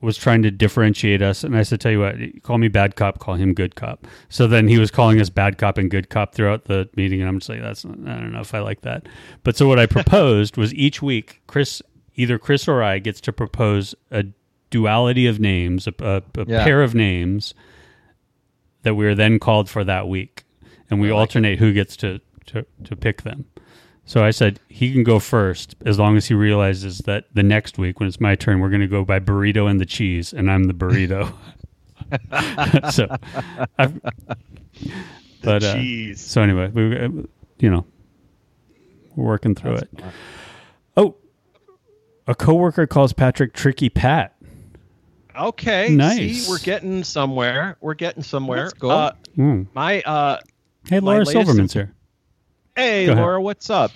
was 0.02 0.18
trying 0.18 0.44
to 0.44 0.52
differentiate 0.52 1.22
us, 1.22 1.44
and 1.44 1.58
I 1.58 1.64
said, 1.64 1.82
"Tell 1.82 1.92
you 1.92 2.00
what, 2.00 2.16
call 2.44 2.58
me 2.60 2.68
bad 2.68 2.96
cop, 2.96 3.20
call 3.20 3.36
him 3.36 3.54
good 3.54 3.76
cop." 3.76 4.06
So 4.30 4.46
then 4.46 4.68
he 4.68 4.78
was 4.78 4.92
calling 4.92 5.20
us 5.20 5.30
bad 5.30 5.58
cop 5.58 5.78
and 5.78 5.90
good 5.90 6.10
cop 6.10 6.36
throughout 6.36 6.66
the 6.66 6.88
meeting, 6.96 7.22
and 7.22 7.30
I'm 7.30 7.40
just 7.40 7.50
like, 7.50 7.62
"That's 7.62 7.84
not, 7.84 7.98
I 8.08 8.20
don't 8.20 8.32
know 8.32 8.42
if 8.42 8.54
I 8.54 8.60
like 8.60 8.82
that." 8.82 9.08
But 9.44 9.58
so 9.58 9.68
what 9.68 9.80
I 9.80 9.86
proposed 9.88 10.58
was 10.58 10.74
each 10.76 11.02
week, 11.02 11.42
Chris, 11.48 11.82
either 12.16 12.38
Chris 12.38 12.68
or 12.68 12.84
I, 12.84 13.00
gets 13.00 13.20
to 13.22 13.34
propose 13.34 13.96
a 14.12 14.26
duality 14.70 15.28
of 15.28 15.40
names, 15.40 15.88
a, 15.88 15.94
a, 16.00 16.42
a 16.42 16.46
Yeah. 16.48 16.64
pair 16.64 16.82
of 16.84 16.96
names 16.96 17.54
that 18.84 18.96
we 18.96 19.06
are 19.06 19.16
then 19.16 19.40
called 19.40 19.70
for 19.70 19.84
that 19.84 20.08
week, 20.08 20.44
and 20.90 21.00
we 21.00 21.10
alternate 21.12 21.60
who 21.60 21.74
gets 21.74 21.96
to, 21.98 22.20
to 22.48 22.66
to 22.84 22.96
pick 22.96 23.24
them. 23.24 23.46
So 24.06 24.24
I 24.24 24.30
said 24.30 24.60
he 24.70 24.92
can 24.94 25.04
go 25.04 25.18
first 25.20 25.76
as 25.84 25.98
long 25.98 26.16
as 26.16 26.28
he 26.28 26.36
realizes 26.36 27.00
that 27.00 27.26
the 27.34 27.42
next 27.42 27.80
week 27.80 28.00
when 28.00 28.08
it's 28.08 28.22
my 28.22 28.36
turn, 28.36 28.60
we're 28.60 28.70
going 28.70 28.82
to 28.82 28.88
go 28.88 29.04
by 29.04 29.20
burrito 29.20 29.70
and 29.70 29.82
the 29.82 29.86
cheese, 29.86 30.32
and 30.32 30.52
I'm 30.52 30.66
the 30.66 30.74
burrito. 30.74 31.34
so, 32.92 33.08
I've, 33.80 34.00
but 35.42 35.64
uh, 35.64 36.16
so 36.16 36.42
anyway, 36.42 36.70
we 36.70 36.98
uh, 36.98 37.10
you 37.60 37.70
know 37.72 37.86
we're 39.16 39.26
working 39.26 39.56
through 39.56 39.76
it. 39.76 39.90
Oh 40.96 41.16
a 42.28 42.36
coworker 42.36 42.88
calls 42.88 43.14
Patrick 43.14 43.54
Tricky 43.54 43.90
Pat. 43.90 44.35
Okay. 45.40 45.90
Nice. 45.90 46.46
See, 46.46 46.50
we're 46.50 46.60
getting 46.60 47.04
somewhere. 47.04 47.78
We're 47.82 47.94
getting 47.94 48.24
somewhere. 48.24 48.64
That's 48.66 48.74
cool. 48.74 48.92
Uh, 48.92 49.12
Hmm. 49.36 49.64
my 49.74 50.02
uh, 50.02 50.40
Hey, 50.88 51.00
My 51.00 51.06
Laura 51.14 51.20
latest 51.26 51.32
Silverman's 51.32 51.74
here. 51.74 51.92
hey 52.76 53.06
Go 53.08 53.14
ahead. 53.14 53.22
Laura, 53.24 53.42
what's 53.42 53.70
up? 53.70 53.92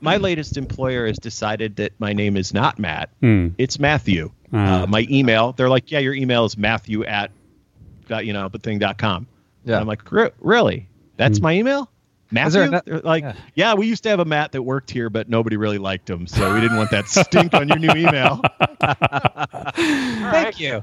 My 0.00 0.18
latest 0.18 0.56
employer 0.58 1.06
has 1.06 1.18
decided 1.18 1.76
that 1.76 1.92
my 1.98 2.12
name 2.12 2.36
is 2.36 2.52
not 2.52 2.78
Matt. 2.78 3.08
Hmm. 3.20 3.48
It's 3.58 3.78
Matthew. 3.78 4.30
Ah. 4.52 4.82
Uh, 4.82 4.86
my 4.86 5.06
email, 5.10 5.52
they're 5.52 5.70
like, 5.70 5.90
yeah, 5.90 5.98
your 6.00 6.14
email 6.14 6.44
is 6.44 6.58
Matthew 6.58 7.04
at, 7.04 7.30
dot, 8.08 8.26
you 8.26 8.32
know, 8.34 8.48
but 8.50 8.62
thing 8.62 8.78
dot 8.78 8.98
com. 8.98 9.26
Yeah. 9.64 9.74
And 9.74 9.80
I'm 9.82 9.86
like, 9.86 10.02
really? 10.40 10.88
That's 11.16 11.38
Hmm. 11.38 11.44
my 11.44 11.52
email? 11.54 11.90
Matthew? 12.30 12.68
there 12.84 13.00
like, 13.04 13.22
Yeah. 13.22 13.34
yeah. 13.54 13.74
we 13.74 13.86
used 13.86 14.02
to 14.04 14.08
have 14.08 14.20
a 14.20 14.24
Matt 14.24 14.52
that 14.52 14.62
worked 14.62 14.90
here, 14.90 15.08
but 15.10 15.28
nobody 15.28 15.56
really 15.56 15.78
liked 15.78 16.08
him, 16.10 16.26
so 16.26 16.52
we 16.54 16.60
didn't 16.60 16.76
want 16.76 16.90
that 16.90 17.06
stink 17.08 17.54
on 17.54 17.68
your 17.68 17.78
new 17.78 17.90
email. 17.90 18.40
Thank 19.76 20.60
you. 20.60 20.82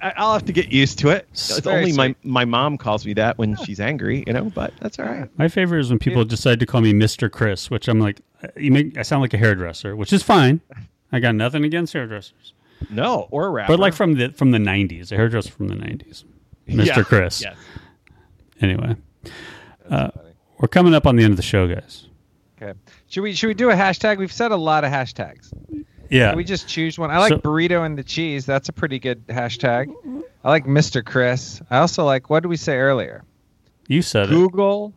I- 0.00 0.12
I'll 0.16 0.32
have 0.32 0.44
to 0.44 0.52
get 0.52 0.70
used 0.72 0.98
to 1.00 1.08
it. 1.10 1.26
It's 1.32 1.58
Very 1.60 1.76
only 1.76 1.92
my 1.92 2.06
sweet. 2.08 2.16
my 2.24 2.44
mom 2.44 2.78
calls 2.78 3.04
me 3.04 3.14
that 3.14 3.36
when 3.36 3.56
she's 3.56 3.80
angry, 3.80 4.22
you 4.26 4.32
know. 4.32 4.44
But 4.44 4.72
that's 4.80 4.98
all 4.98 5.06
right. 5.06 5.28
My 5.38 5.48
favorite 5.48 5.80
is 5.80 5.90
when 5.90 5.98
people 5.98 6.24
decide 6.24 6.60
to 6.60 6.66
call 6.66 6.80
me 6.80 6.92
Mr. 6.92 7.28
Chris, 7.30 7.68
which 7.68 7.88
I'm 7.88 7.98
like, 7.98 8.20
uh, 8.44 8.48
you 8.56 8.70
make 8.70 8.96
I 8.96 9.02
sound 9.02 9.22
like 9.22 9.34
a 9.34 9.38
hairdresser, 9.38 9.96
which 9.96 10.12
is 10.12 10.22
fine. 10.22 10.60
I 11.10 11.18
got 11.18 11.34
nothing 11.34 11.64
against 11.64 11.94
hairdressers, 11.94 12.52
No, 12.90 13.26
or 13.32 13.46
a 13.46 13.50
rapper. 13.50 13.72
but 13.72 13.80
like 13.80 13.92
from 13.94 14.14
the 14.14 14.28
from 14.30 14.52
the 14.52 14.58
'90s, 14.58 15.10
a 15.10 15.16
hairdresser 15.16 15.50
from 15.50 15.66
the 15.66 15.74
'90s, 15.74 16.22
Mr. 16.68 16.86
Yeah, 16.86 17.02
Chris. 17.02 17.42
Yes. 17.42 17.56
Anyway, 18.60 18.94
uh, 19.90 20.10
we're 20.58 20.68
coming 20.68 20.94
up 20.94 21.06
on 21.06 21.16
the 21.16 21.24
end 21.24 21.32
of 21.32 21.36
the 21.36 21.42
show, 21.42 21.66
guys. 21.72 22.06
Okay. 22.60 22.78
Should 23.08 23.22
we 23.22 23.32
should 23.34 23.46
we 23.48 23.54
do 23.54 23.70
a 23.70 23.74
hashtag? 23.74 24.18
We've 24.18 24.32
said 24.32 24.50
a 24.52 24.56
lot 24.56 24.84
of 24.84 24.90
hashtags. 24.92 25.52
Yeah, 26.10 26.30
Can 26.30 26.38
we 26.38 26.44
just 26.44 26.66
choose 26.66 26.98
one? 26.98 27.10
I 27.10 27.18
like 27.18 27.28
So- 27.28 27.38
burrito 27.38 27.84
and 27.84 27.96
the 27.98 28.02
cheese. 28.02 28.46
That's 28.46 28.68
a 28.70 28.72
pretty 28.72 28.98
good 28.98 29.26
hashtag. 29.28 29.94
I 30.42 30.48
like 30.48 30.64
Mr. 30.64 31.04
Chris. 31.04 31.60
I 31.70 31.78
also 31.78 32.04
like 32.04 32.30
what 32.30 32.40
did 32.42 32.48
we 32.48 32.56
say 32.56 32.76
earlier? 32.76 33.24
you 33.88 34.02
said 34.02 34.26
it. 34.26 34.30
Google, 34.30 34.92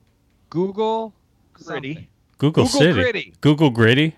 Google, 0.49 1.14
Gritty. 1.53 2.09
Google, 2.38 2.64
Google 2.64 2.66
City. 2.68 2.93
Gritty. 2.93 3.34
Google 3.41 3.70
Gritty. 3.70 4.16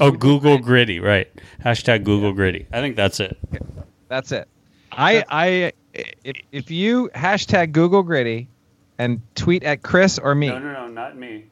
Oh, 0.00 0.10
Google 0.10 0.58
Gritty. 0.58 1.00
Right. 1.00 1.28
Hashtag 1.64 2.04
Google 2.04 2.32
Gritty. 2.32 2.66
I 2.72 2.80
think 2.80 2.96
that's 2.96 3.18
it. 3.20 3.38
That's 4.08 4.30
it. 4.32 4.46
I 4.92 5.24
I 5.30 5.72
If 6.24 6.36
if 6.52 6.70
you 6.70 7.08
hashtag 7.14 7.72
Google 7.72 8.02
Gritty 8.02 8.48
and 8.98 9.20
tweet 9.34 9.62
at 9.64 9.82
Chris 9.82 10.18
or 10.18 10.34
me, 10.34 10.48
no, 10.48 10.58
no, 10.58 10.72
no, 10.72 10.88
not 10.88 11.16
me. 11.16 11.46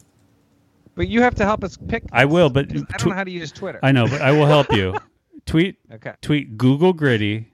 but 0.95 1.09
you 1.09 1.22
have 1.22 1.34
to 1.36 1.45
help 1.45 1.62
us 1.64 1.76
pick. 1.88 2.05
I 2.12 2.24
will, 2.24 2.51
but 2.51 2.70
I 2.70 2.74
don't 2.97 3.07
know 3.07 3.14
how 3.14 3.24
to 3.24 3.30
use 3.30 3.53
Twitter. 3.53 3.80
I 3.82 3.92
know, 3.92 4.07
but 4.09 4.20
I 4.22 4.32
will 4.32 4.47
help 4.47 4.72
you. 4.72 4.97
tweet 5.47 5.76
okay. 5.92 6.14
tweet 6.22 6.57
Google 6.57 6.92
Gritty 6.95 7.53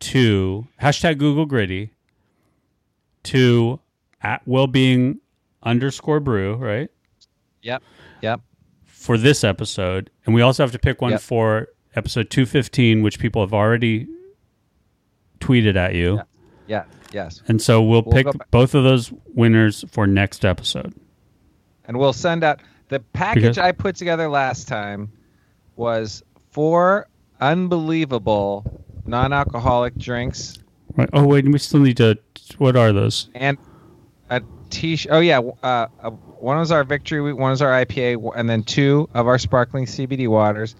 to 0.00 0.66
hashtag 0.80 1.18
Google 1.18 1.44
Gritty 1.46 1.90
to 3.24 3.80
at 4.22 4.46
wellbeing 4.46 5.18
underscore 5.62 6.20
brew, 6.20 6.54
right? 6.54 6.88
Yep. 7.62 7.82
Yep. 8.22 8.40
For 8.84 9.18
this 9.18 9.42
episode. 9.44 10.10
And 10.24 10.34
we 10.34 10.40
also 10.42 10.62
have 10.62 10.72
to 10.72 10.78
pick 10.78 11.00
one 11.02 11.12
Yep. 11.12 11.20
for 11.20 11.68
episode 11.96 12.30
215, 12.30 13.02
which 13.02 13.18
people 13.18 13.42
have 13.42 13.52
already 13.52 14.06
tweeted 15.40 15.74
at 15.76 15.94
you. 15.94 16.16
Yeah. 16.16 16.22
Yeah. 16.68 16.84
Yes. 17.12 17.42
And 17.48 17.60
so 17.62 17.82
we'll, 17.82 18.02
We'll 18.06 18.24
pick 18.24 18.50
both 18.50 18.74
of 18.74 18.84
those 18.84 19.12
winners 19.34 19.84
for 19.90 20.06
next 20.06 20.44
episode. 20.44 20.94
and 21.86 21.98
we'll 21.98 22.12
send 22.12 22.44
out 22.44 22.60
the 22.88 23.00
package 23.00 23.42
Because- 23.42 23.58
I 23.58 23.72
put 23.72 23.96
together 23.96 24.28
last 24.28 24.68
time 24.68 25.10
was 25.76 26.22
four 26.50 27.08
unbelievable 27.40 28.64
non-alcoholic 29.06 29.96
drinks 29.96 30.58
Right. 30.96 31.08
Oh, 31.12 31.24
wait, 31.26 31.44
we 31.46 31.58
still 31.58 31.78
need 31.80 31.96
to. 31.98 32.18
What 32.56 32.74
are 32.76 32.92
those? 32.92 33.28
and 33.34 33.56
a 34.30 34.40
t-shirt. 34.70 35.12
Oh 35.12 35.20
yeah, 35.20 35.38
uh, 35.62 35.86
uh, 36.02 36.10
one 36.10 36.58
was 36.58 36.72
our 36.72 36.82
Victory 36.82 37.32
one 37.32 37.50
was 37.50 37.62
our 37.62 37.70
IPA, 37.84 38.32
and 38.34 38.50
then 38.50 38.64
two 38.64 39.08
of 39.14 39.28
our 39.28 39.38
sparkling 39.38 39.84
CBD 39.86 40.26
waters, 40.26 40.74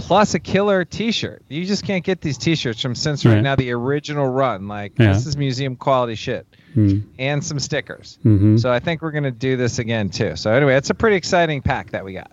plus 0.00 0.34
a 0.34 0.38
killer 0.40 0.84
T-shirt. 0.84 1.42
You 1.48 1.64
just 1.64 1.84
can't 1.84 2.04
get 2.04 2.20
these 2.20 2.38
T-shirts 2.38 2.80
from 2.80 2.94
Since 2.94 3.24
right 3.24 3.34
Right. 3.34 3.42
now. 3.42 3.56
The 3.56 3.70
original 3.72 4.26
run, 4.26 4.68
like 4.68 4.92
Yeah. 4.98 5.12
this 5.12 5.26
is 5.26 5.36
museum 5.36 5.76
quality 5.76 6.14
shit, 6.14 6.46
Hmm. 6.74 6.98
and 7.18 7.42
some 7.44 7.58
stickers. 7.58 8.18
Mm-hmm. 8.24 8.56
So 8.58 8.72
I 8.72 8.78
think 8.80 9.02
we're 9.02 9.10
gonna 9.12 9.30
do 9.30 9.56
this 9.56 9.78
again 9.78 10.08
too. 10.10 10.36
So 10.36 10.52
anyway, 10.52 10.76
it's 10.76 10.90
a 10.90 10.94
pretty 10.94 11.16
exciting 11.16 11.62
pack 11.62 11.90
that 11.90 12.04
we 12.04 12.14
got. 12.14 12.30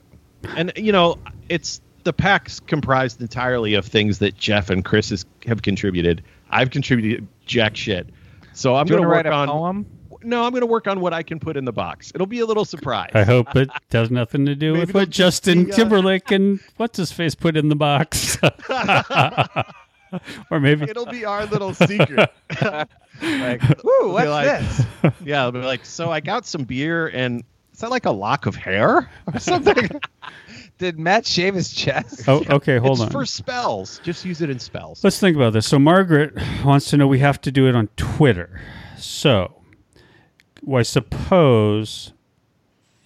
and 0.55 0.71
you 0.75 0.91
know 0.91 1.17
it's 1.49 1.81
the 2.03 2.13
pack's 2.13 2.59
comprised 2.61 3.19
entirely 3.21 3.73
of 3.73 3.85
things 3.85 4.19
that 4.19 4.37
Jeff 4.37 4.69
and 4.69 4.85
Chris 4.85 5.09
has, 5.09 5.25
have 5.45 5.61
contributed. 5.61 6.23
I've 6.49 6.69
contributed 6.69 7.27
jack 7.45 7.75
shit. 7.75 8.07
So 8.53 8.75
I'm 8.75 8.85
going 8.87 9.01
to 9.01 9.07
want 9.07 9.25
work 9.25 9.33
a 9.33 9.35
on 9.35 9.47
poem? 9.49 9.85
No, 10.27 10.43
I'm 10.43 10.51
going 10.51 10.61
to 10.61 10.67
work 10.67 10.87
on 10.87 10.99
what 10.99 11.13
I 11.13 11.23
can 11.23 11.39
put 11.39 11.57
in 11.57 11.65
the 11.65 11.71
box. 11.71 12.11
It'll 12.13 12.27
be 12.27 12.41
a 12.41 12.45
little 12.45 12.65
surprise. 12.65 13.11
I 13.13 13.23
hope 13.23 13.55
it 13.55 13.69
has 13.91 14.11
nothing 14.11 14.45
to 14.45 14.55
do 14.55 14.73
with 14.73 14.93
what 14.93 15.09
Justin 15.09 15.65
be, 15.65 15.71
uh, 15.71 15.75
Timberlake 15.75 16.31
and 16.31 16.59
what's 16.77 16.97
his 16.97 17.11
face 17.11 17.33
put 17.33 17.55
in 17.55 17.69
the 17.69 17.75
box. 17.75 18.37
or 20.51 20.59
maybe 20.59 20.89
It'll 20.89 21.05
be 21.05 21.25
our 21.25 21.45
little 21.45 21.73
secret. 21.73 22.29
Like, 22.61 23.61
woo, 23.83 24.11
what's 24.11 24.27
like- 24.27 24.45
this? 24.45 24.85
yeah, 25.23 25.43
I'll 25.43 25.51
be 25.51 25.59
like, 25.59 25.85
so 25.85 26.11
I 26.11 26.19
got 26.19 26.45
some 26.45 26.63
beer 26.63 27.07
and 27.07 27.43
is 27.73 27.81
that 27.81 27.89
like 27.89 28.05
a 28.05 28.11
lock 28.11 28.47
of 28.47 28.55
hair 28.55 29.09
or 29.31 29.39
something? 29.39 29.89
Did 30.77 30.99
Matt 30.99 31.25
shave 31.25 31.55
his 31.55 31.71
chest? 31.71 32.27
Oh, 32.27 32.43
okay, 32.49 32.77
hold 32.77 32.97
it's 32.97 33.01
on. 33.01 33.09
for 33.11 33.25
spells. 33.25 33.99
Just 34.03 34.25
use 34.25 34.41
it 34.41 34.49
in 34.49 34.59
spells. 34.59 35.03
Let's 35.03 35.19
think 35.19 35.35
about 35.35 35.53
this. 35.53 35.67
So 35.67 35.79
Margaret 35.79 36.33
wants 36.65 36.89
to 36.89 36.97
know 36.97 37.07
we 37.07 37.19
have 37.19 37.39
to 37.41 37.51
do 37.51 37.67
it 37.67 37.75
on 37.75 37.87
Twitter. 37.95 38.59
So 38.97 39.53
well, 40.67 40.79
I 40.81 40.83
suppose 40.83 42.13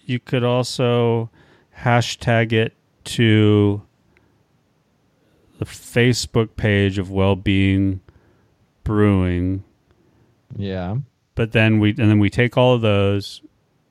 you 0.04 0.18
could 0.18 0.42
also 0.42 1.30
hashtag 1.78 2.52
it 2.52 2.74
to 3.04 3.82
the 5.58 5.64
Facebook 5.64 6.56
page 6.56 6.98
of 6.98 7.10
Wellbeing 7.10 8.00
Brewing. 8.82 9.62
Yeah. 10.56 10.96
But 11.36 11.52
then 11.52 11.78
we 11.78 11.90
and 11.90 12.10
then 12.10 12.18
we 12.18 12.28
take 12.30 12.56
all 12.56 12.74
of 12.74 12.80
those, 12.82 13.40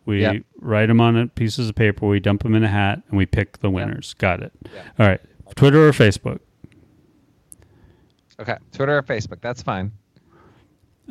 we 0.05 0.21
Yeah. 0.21 0.39
write 0.59 0.87
them 0.87 0.99
on 0.99 1.29
pieces 1.29 1.69
of 1.69 1.75
paper, 1.75 2.05
we 2.07 2.19
dump 2.19 2.43
them 2.43 2.53
in 2.55 2.63
a 2.65 2.67
hat, 2.67 3.01
and 3.07 3.17
we 3.17 3.25
pick 3.25 3.59
the 3.59 3.69
winners. 3.69 4.13
Got 4.15 4.43
it. 4.43 4.51
Yeah. 4.65 4.81
All 4.99 5.07
right. 5.07 5.21
Twitter 5.55 5.87
or 5.87 5.91
Facebook? 5.91 6.39
Okay. 8.37 8.57
Twitter 8.73 8.97
or 8.97 9.01
Facebook. 9.03 9.39
That's 9.39 9.61
fine. 9.61 9.93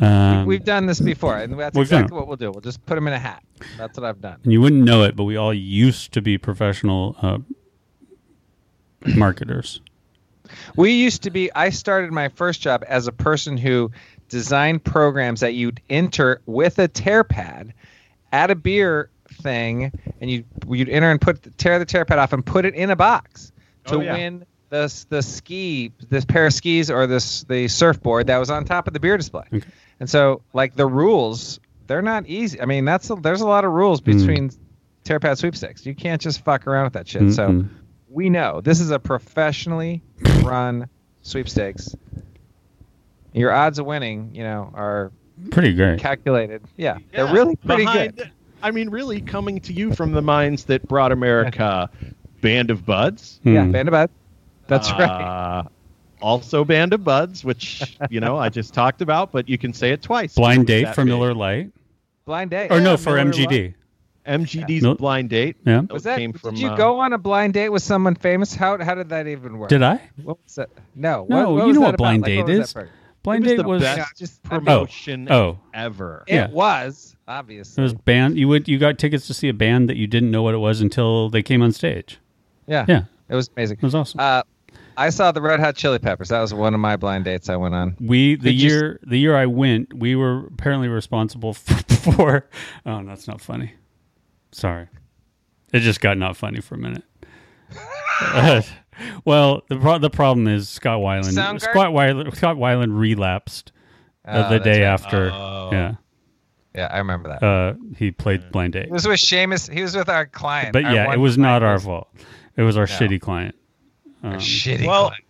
Um, 0.00 0.46
We've 0.46 0.64
done 0.64 0.86
this 0.86 0.98
before, 1.00 1.36
and 1.36 1.58
that's 1.58 1.76
exactly 1.76 2.16
what 2.16 2.26
we'll 2.26 2.36
do. 2.38 2.50
We'll 2.50 2.60
just 2.62 2.84
put 2.86 2.94
them 2.94 3.06
in 3.06 3.12
a 3.12 3.18
hat. 3.18 3.42
That's 3.76 3.98
what 3.98 4.06
I've 4.06 4.20
done. 4.20 4.38
and 4.42 4.52
you 4.52 4.60
wouldn't 4.60 4.82
know 4.84 5.02
it, 5.02 5.14
but 5.16 5.24
we 5.24 5.36
all 5.36 5.52
used 5.52 6.12
to 6.12 6.22
be 6.22 6.38
professional 6.38 7.16
uh, 7.20 7.38
marketers. 9.16 9.80
We 10.76 10.92
used 10.92 11.22
to 11.24 11.30
be. 11.30 11.52
I 11.54 11.70
started 11.70 12.12
my 12.12 12.28
first 12.28 12.60
job 12.60 12.84
as 12.88 13.06
a 13.06 13.12
person 13.12 13.56
who 13.56 13.90
designed 14.28 14.82
programs 14.84 15.40
that 15.40 15.54
you'd 15.54 15.80
enter 15.90 16.40
with 16.46 16.78
a 16.78 16.88
tear 16.88 17.22
pad 17.24 17.72
at 18.32 18.50
a 18.50 18.54
beer 18.54 19.10
thing, 19.42 19.92
and 20.20 20.30
you 20.30 20.44
you'd 20.68 20.88
enter 20.88 21.10
and 21.10 21.20
put 21.20 21.56
tear 21.58 21.78
the 21.78 21.84
tear 21.84 22.04
pad 22.04 22.18
off 22.18 22.32
and 22.32 22.44
put 22.44 22.64
it 22.64 22.74
in 22.74 22.90
a 22.90 22.96
box 22.96 23.52
to 23.86 23.96
Oh, 23.96 24.00
yeah. 24.00 24.12
win 24.14 24.44
the 24.70 25.04
the 25.10 25.22
ski 25.22 25.92
this 26.08 26.24
pair 26.24 26.46
of 26.46 26.52
skis 26.54 26.90
or 26.90 27.06
this 27.06 27.42
the 27.44 27.68
surfboard 27.68 28.28
that 28.28 28.38
was 28.38 28.50
on 28.50 28.64
top 28.64 28.86
of 28.86 28.92
the 28.94 29.00
beer 29.00 29.16
display. 29.16 29.44
Okay. 29.52 29.66
And 30.00 30.08
so 30.08 30.42
like 30.54 30.74
the 30.76 30.86
rules, 30.86 31.60
they're 31.86 32.00
not 32.02 32.26
easy. 32.26 32.60
I 32.60 32.64
mean, 32.64 32.84
that's 32.84 33.10
a, 33.10 33.16
there's 33.16 33.40
a 33.42 33.46
lot 33.46 33.64
of 33.64 33.72
rules 33.72 34.00
Mm. 34.00 34.04
between 34.04 34.50
tear 35.04 35.20
pad 35.20 35.38
sweepstakes. 35.38 35.84
You 35.84 35.94
can't 35.94 36.20
just 36.22 36.42
fuck 36.44 36.66
around 36.66 36.84
with 36.84 36.92
that 36.94 37.06
shit. 37.08 37.32
So 37.34 37.48
Mm-mm. 37.48 37.68
we 38.08 38.30
know 38.30 38.60
this 38.60 38.80
is 38.80 38.90
a 38.90 38.98
professionally 38.98 40.02
run 40.42 40.88
sweepstakes. 41.22 41.94
Your 43.32 43.52
odds 43.52 43.78
of 43.78 43.86
winning, 43.86 44.30
you 44.34 44.42
know, 44.42 44.70
are 44.74 45.12
Pretty 45.50 45.72
great. 45.74 46.00
calculated. 46.00 46.62
Yeah, 46.76 46.98
Yeah, 47.12 47.24
they're 47.24 47.34
really 47.34 47.56
pretty 47.56 47.84
behind- 47.84 48.16
good. 48.16 48.30
I 48.62 48.72
mean, 48.72 48.90
really 48.90 49.20
coming 49.20 49.60
to 49.60 49.72
you 49.72 49.94
from 49.94 50.12
the 50.12 50.20
minds 50.20 50.64
that 50.64 50.86
brought 50.86 51.12
America, 51.12 51.88
Band 52.42 52.70
of 52.70 52.84
Buds. 52.84 53.40
Yeah, 53.42 53.64
Hmm. 53.64 53.72
Band 53.72 53.88
of 53.88 53.92
Buds. 53.92 54.12
That's 54.70 54.90
right. 54.92 55.02
Uh, 55.10 55.62
also, 56.22 56.64
Band 56.64 56.92
of 56.94 57.04
Buds, 57.04 57.44
which 57.44 57.98
you 58.10 58.20
know 58.20 58.38
I 58.38 58.48
just 58.48 58.72
talked 58.74 59.02
about, 59.02 59.32
but 59.32 59.48
you 59.48 59.58
can 59.58 59.72
say 59.74 59.90
it 59.90 60.00
twice. 60.02 60.34
Blind 60.34 60.66
date 60.66 60.84
that 60.84 60.94
for 60.94 61.02
big. 61.02 61.08
Miller 61.12 61.34
Lite. 61.34 61.70
Blind 62.24 62.50
date. 62.50 62.70
Or 62.70 62.80
no, 62.80 62.96
for 62.96 63.14
Miller 63.16 63.30
MGD. 63.32 63.50
Lite. 63.50 63.74
MGD's 64.26 64.82
No. 64.82 64.94
Blind 64.94 65.30
Date. 65.30 65.56
Yeah. 65.66 65.80
Was 65.90 66.02
that? 66.04 66.18
came 66.18 66.32
did 66.32 66.58
you 66.58 66.68
uh, 66.68 66.76
go 66.76 67.00
on 67.00 67.14
a 67.14 67.18
blind 67.18 67.54
date 67.54 67.70
with 67.70 67.82
someone 67.82 68.14
famous? 68.14 68.54
How 68.54 68.76
how 68.84 68.94
did 68.94 69.08
that 69.08 69.26
even 69.26 69.58
work? 69.58 69.70
Did 69.70 69.82
I? 69.82 69.98
What 70.22 70.36
was 70.44 70.54
that? 70.56 70.68
No. 70.94 71.26
No, 71.28 71.50
what, 71.50 71.54
what 71.54 71.66
you 71.68 71.72
know 71.72 71.80
what 71.80 71.96
blind 71.96 72.22
Like, 72.22 72.36
what 72.36 72.46
date 72.46 72.58
was 72.58 72.68
is. 72.76 72.84
Blind 73.22 73.44
It 73.44 73.48
was 73.48 73.56
date 73.56 73.62
the 73.62 73.68
was 73.68 73.82
best 73.82 74.18
just 74.18 74.42
promotion 74.42 75.26
Oh. 75.32 75.58
ever. 75.72 76.24
It 76.28 76.34
Yeah. 76.34 76.50
was 76.50 77.16
obviously. 77.26 77.80
it 77.80 77.84
was 77.84 77.94
band. 77.94 78.36
You 78.38 78.46
would 78.48 78.68
you 78.68 78.78
got 78.78 78.98
tickets 78.98 79.26
to 79.28 79.34
see 79.34 79.48
a 79.48 79.54
band 79.54 79.88
that 79.88 79.96
you 79.96 80.06
didn't 80.06 80.30
know 80.30 80.42
what 80.42 80.54
it 80.54 80.58
was 80.58 80.82
until 80.82 81.30
they 81.30 81.42
came 81.42 81.62
on 81.62 81.72
stage. 81.72 82.18
yeah. 82.66 82.84
Yeah. 82.86 83.04
It 83.30 83.34
was 83.34 83.48
amazing. 83.56 83.78
It 83.78 83.82
was 83.82 83.94
awesome. 83.94 84.20
Uh, 84.20 84.42
I 85.00 85.10
saw 85.10 85.32
the 85.32 85.40
Red 85.40 85.60
Hot 85.60 85.76
Chili 85.76 85.98
Peppers. 85.98 86.28
That 86.28 86.40
was 86.40 86.52
one 86.52 86.74
of 86.74 86.80
my 86.80 86.96
blind 86.96 87.24
dates 87.24 87.48
I 87.48 87.56
went 87.56 87.74
on. 87.74 87.96
We 88.00 88.34
the 88.36 88.50
Could 88.50 88.60
you 88.60 88.68
year 88.70 89.00
the 89.02 89.16
year 89.18 89.36
I 89.36 89.46
went, 89.46 89.94
we 89.94 90.14
were 90.14 90.46
apparently 90.46 90.88
responsible 90.88 91.54
for. 91.54 92.48
oh, 92.86 93.04
that's 93.04 93.26
not 93.26 93.40
funny. 93.40 93.72
Sorry, 94.52 94.88
it 95.72 95.80
just 95.80 96.00
got 96.00 96.18
not 96.18 96.36
funny 96.36 96.60
for 96.60 96.74
a 96.74 96.78
minute. 96.78 97.04
Uh, 98.20 98.62
well, 99.24 99.62
the 99.68 99.76
pro- 99.78 99.98
the 99.98 100.10
problem 100.10 100.46
is 100.48 100.68
Scott 100.68 100.98
Weiland. 101.00 101.32
Soundgarden? 101.36 101.60
Scott 101.60 101.90
Weiland. 101.92 102.36
Scott 102.36 102.56
Weiland 102.56 102.98
relapsed 102.98 103.72
uh, 104.26 104.44
Oh, 104.46 104.52
the 104.52 104.60
day 104.60 104.82
right. 104.82 104.92
after. 104.92 105.30
Oh. 105.32 105.70
Yeah, 105.72 105.94
Yeah, 106.74 106.88
I 106.90 106.98
remember 106.98 107.28
that. 107.30 107.42
uh, 107.46 107.74
he 107.96 108.10
played 108.10 108.50
Blind 108.52 108.72
Date. 108.74 108.86
he 108.86 108.92
was 108.92 109.06
with 109.06 109.20
Seamus. 109.20 109.72
He 109.72 109.82
was 109.82 109.96
with 109.96 110.08
our 110.08 110.26
client. 110.26 110.72
But 110.72 110.84
our 110.84 110.92
yeah, 110.94 111.12
it 111.12 111.18
was 111.18 111.38
not 111.38 111.60
client 111.60 111.64
our 111.64 111.78
fault. 111.80 112.08
It 112.56 112.62
was 112.62 112.76
our 112.76 112.86
No. 112.86 112.92
shitty 112.92 113.20
client. 113.20 113.54
Our 114.22 114.34
Um, 114.34 114.38
shitty. 114.38 114.86
Well, 114.86 115.08
client. 115.08 115.24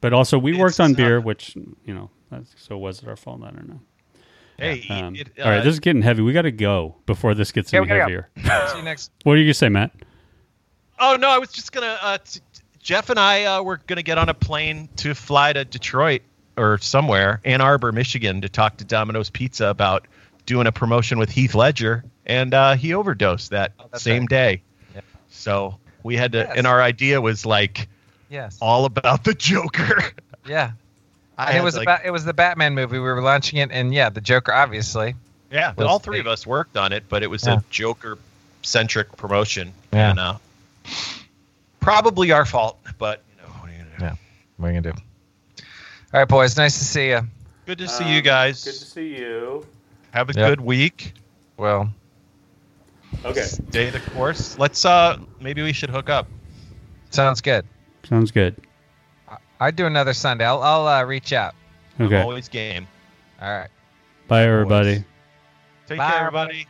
but 0.00 0.12
also, 0.12 0.38
we 0.38 0.56
worked 0.56 0.80
on 0.80 0.92
uh, 0.92 0.96
beer, 0.96 1.20
which 1.20 1.54
you 1.56 1.94
know. 1.94 2.10
That's, 2.30 2.54
so 2.58 2.76
was 2.76 3.02
it 3.02 3.08
our 3.08 3.16
fault? 3.16 3.40
I 3.42 3.50
don't 3.50 3.68
know. 3.68 3.80
Hey, 4.58 4.84
Um, 4.90 5.14
it, 5.16 5.30
all 5.42 5.48
right, 5.50 5.58
uh, 5.60 5.64
this 5.64 5.74
is 5.74 5.80
getting 5.80 6.02
heavy. 6.02 6.20
We 6.22 6.32
got 6.32 6.42
to 6.42 6.50
go 6.50 6.96
before 7.06 7.32
this 7.34 7.52
gets 7.52 7.72
Yeah, 7.72 7.80
any 7.80 7.88
heavier. 7.88 8.28
go. 8.44 8.66
See 8.72 8.78
you 8.78 8.82
next. 8.82 9.12
What 9.22 9.34
are 9.34 9.36
you 9.36 9.44
gonna 9.44 9.54
say, 9.54 9.68
Matt? 9.68 9.92
Oh 10.98 11.16
no, 11.18 11.28
I 11.30 11.38
was 11.38 11.50
just 11.52 11.72
gonna. 11.72 11.96
Uh, 12.02 12.18
t- 12.18 12.40
t- 12.52 12.62
Jeff 12.80 13.08
and 13.10 13.18
I 13.20 13.44
uh, 13.44 13.62
were 13.62 13.80
gonna 13.86 14.02
get 14.02 14.18
on 14.18 14.28
a 14.28 14.34
plane 14.34 14.88
to 14.96 15.14
fly 15.14 15.52
to 15.52 15.64
Detroit 15.64 16.22
or 16.56 16.78
somewhere, 16.78 17.40
Ann 17.44 17.60
Arbor, 17.60 17.92
Michigan, 17.92 18.40
to 18.40 18.48
talk 18.48 18.78
to 18.78 18.84
Domino's 18.84 19.30
Pizza 19.30 19.66
about 19.68 20.08
doing 20.44 20.66
a 20.66 20.72
promotion 20.72 21.18
with 21.18 21.30
Heath 21.30 21.54
Ledger, 21.54 22.04
and 22.26 22.52
uh, 22.52 22.74
he 22.74 22.94
overdosed 22.94 23.50
that 23.50 23.72
that's 23.92 24.02
same 24.02 24.22
right. 24.22 24.28
day. 24.28 24.62
Yeah. 24.94 25.00
So 25.28 25.78
we 26.02 26.16
had 26.16 26.32
to, 26.32 26.38
Yes. 26.38 26.54
and 26.56 26.66
our 26.66 26.82
idea 26.82 27.20
was 27.20 27.46
like 27.46 27.88
Yes. 28.30 28.58
all 28.60 28.84
about 28.84 29.24
the 29.24 29.34
Joker. 29.34 30.02
Yeah. 30.46 30.70
I 31.36 31.48
And 31.50 31.58
it 31.58 31.62
was 31.62 31.76
like- 31.76 31.84
about 31.84 32.04
it 32.06 32.10
was 32.10 32.24
the 32.24 32.32
Batman 32.32 32.74
movie. 32.74 32.94
We 32.98 33.00
were 33.04 33.20
launching 33.20 33.58
it, 33.58 33.70
and 33.70 33.92
yeah, 33.92 34.08
the 34.08 34.20
Joker, 34.22 34.52
obviously. 34.52 35.14
Yeah, 35.52 35.74
was 35.76 35.86
all 35.86 35.98
three 35.98 36.18
a- 36.18 36.20
of 36.20 36.26
us 36.26 36.46
worked 36.46 36.76
on 36.78 36.92
it, 36.92 37.04
but 37.08 37.22
it 37.22 37.26
was 37.28 37.46
Yeah. 37.46 37.58
a 37.58 37.62
Joker 37.70 38.16
centric 38.62 39.14
promotion. 39.16 39.72
Yeah. 39.92 40.10
And 40.10 40.18
uh, 40.18 40.34
probably 41.80 42.32
our 42.32 42.44
fault, 42.46 42.78
but 42.98 43.22
you 43.36 43.42
know, 43.42 43.52
what 43.54 43.68
are 43.68 43.72
you 43.72 43.78
gonna 43.78 43.90
do? 43.98 44.04
Yeah. 44.04 44.14
What 44.56 44.66
are 44.68 44.72
you 44.72 44.80
gonna 44.80 44.94
do? 44.94 45.00
All 46.14 46.20
right, 46.20 46.28
boys. 46.28 46.56
Nice 46.56 46.78
to 46.78 46.84
see 46.84 47.08
you. 47.10 47.20
Good 47.66 47.78
to 47.78 47.88
see 47.88 48.10
you 48.14 48.22
guys. 48.22 48.64
Good 48.64 48.72
to 48.74 48.84
see 48.84 49.16
you. 49.18 49.66
Have 50.12 50.30
a 50.30 50.32
Yep. 50.32 50.48
good 50.48 50.60
week. 50.62 51.12
Well, 51.56 51.92
Okay, 53.24 53.42
Stay 53.42 53.90
the 53.90 54.00
course. 54.14 54.58
Let's 54.58 54.84
uh 54.84 55.18
maybe 55.40 55.62
we 55.62 55.72
should 55.72 55.90
hook 55.90 56.08
up. 56.08 56.26
sounds 57.10 57.40
good. 57.40 57.64
Sounds 58.04 58.30
good. 58.30 58.56
I'd 59.60 59.76
do 59.76 59.86
another 59.86 60.12
Sunday. 60.12 60.44
I'll, 60.44 60.62
I'll 60.62 60.86
uh, 60.86 61.04
reach 61.04 61.32
out. 61.32 61.54
Okay, 62.00 62.16
I'm 62.16 62.26
always 62.26 62.48
game. 62.48 62.86
All 63.42 63.48
right. 63.50 63.70
bye 64.28 64.44
everybody. 64.44 65.04
Take 65.86 65.98
Bye, 65.98 66.10
care, 66.10 66.18
everybody. 66.20 66.58
This 66.58 66.66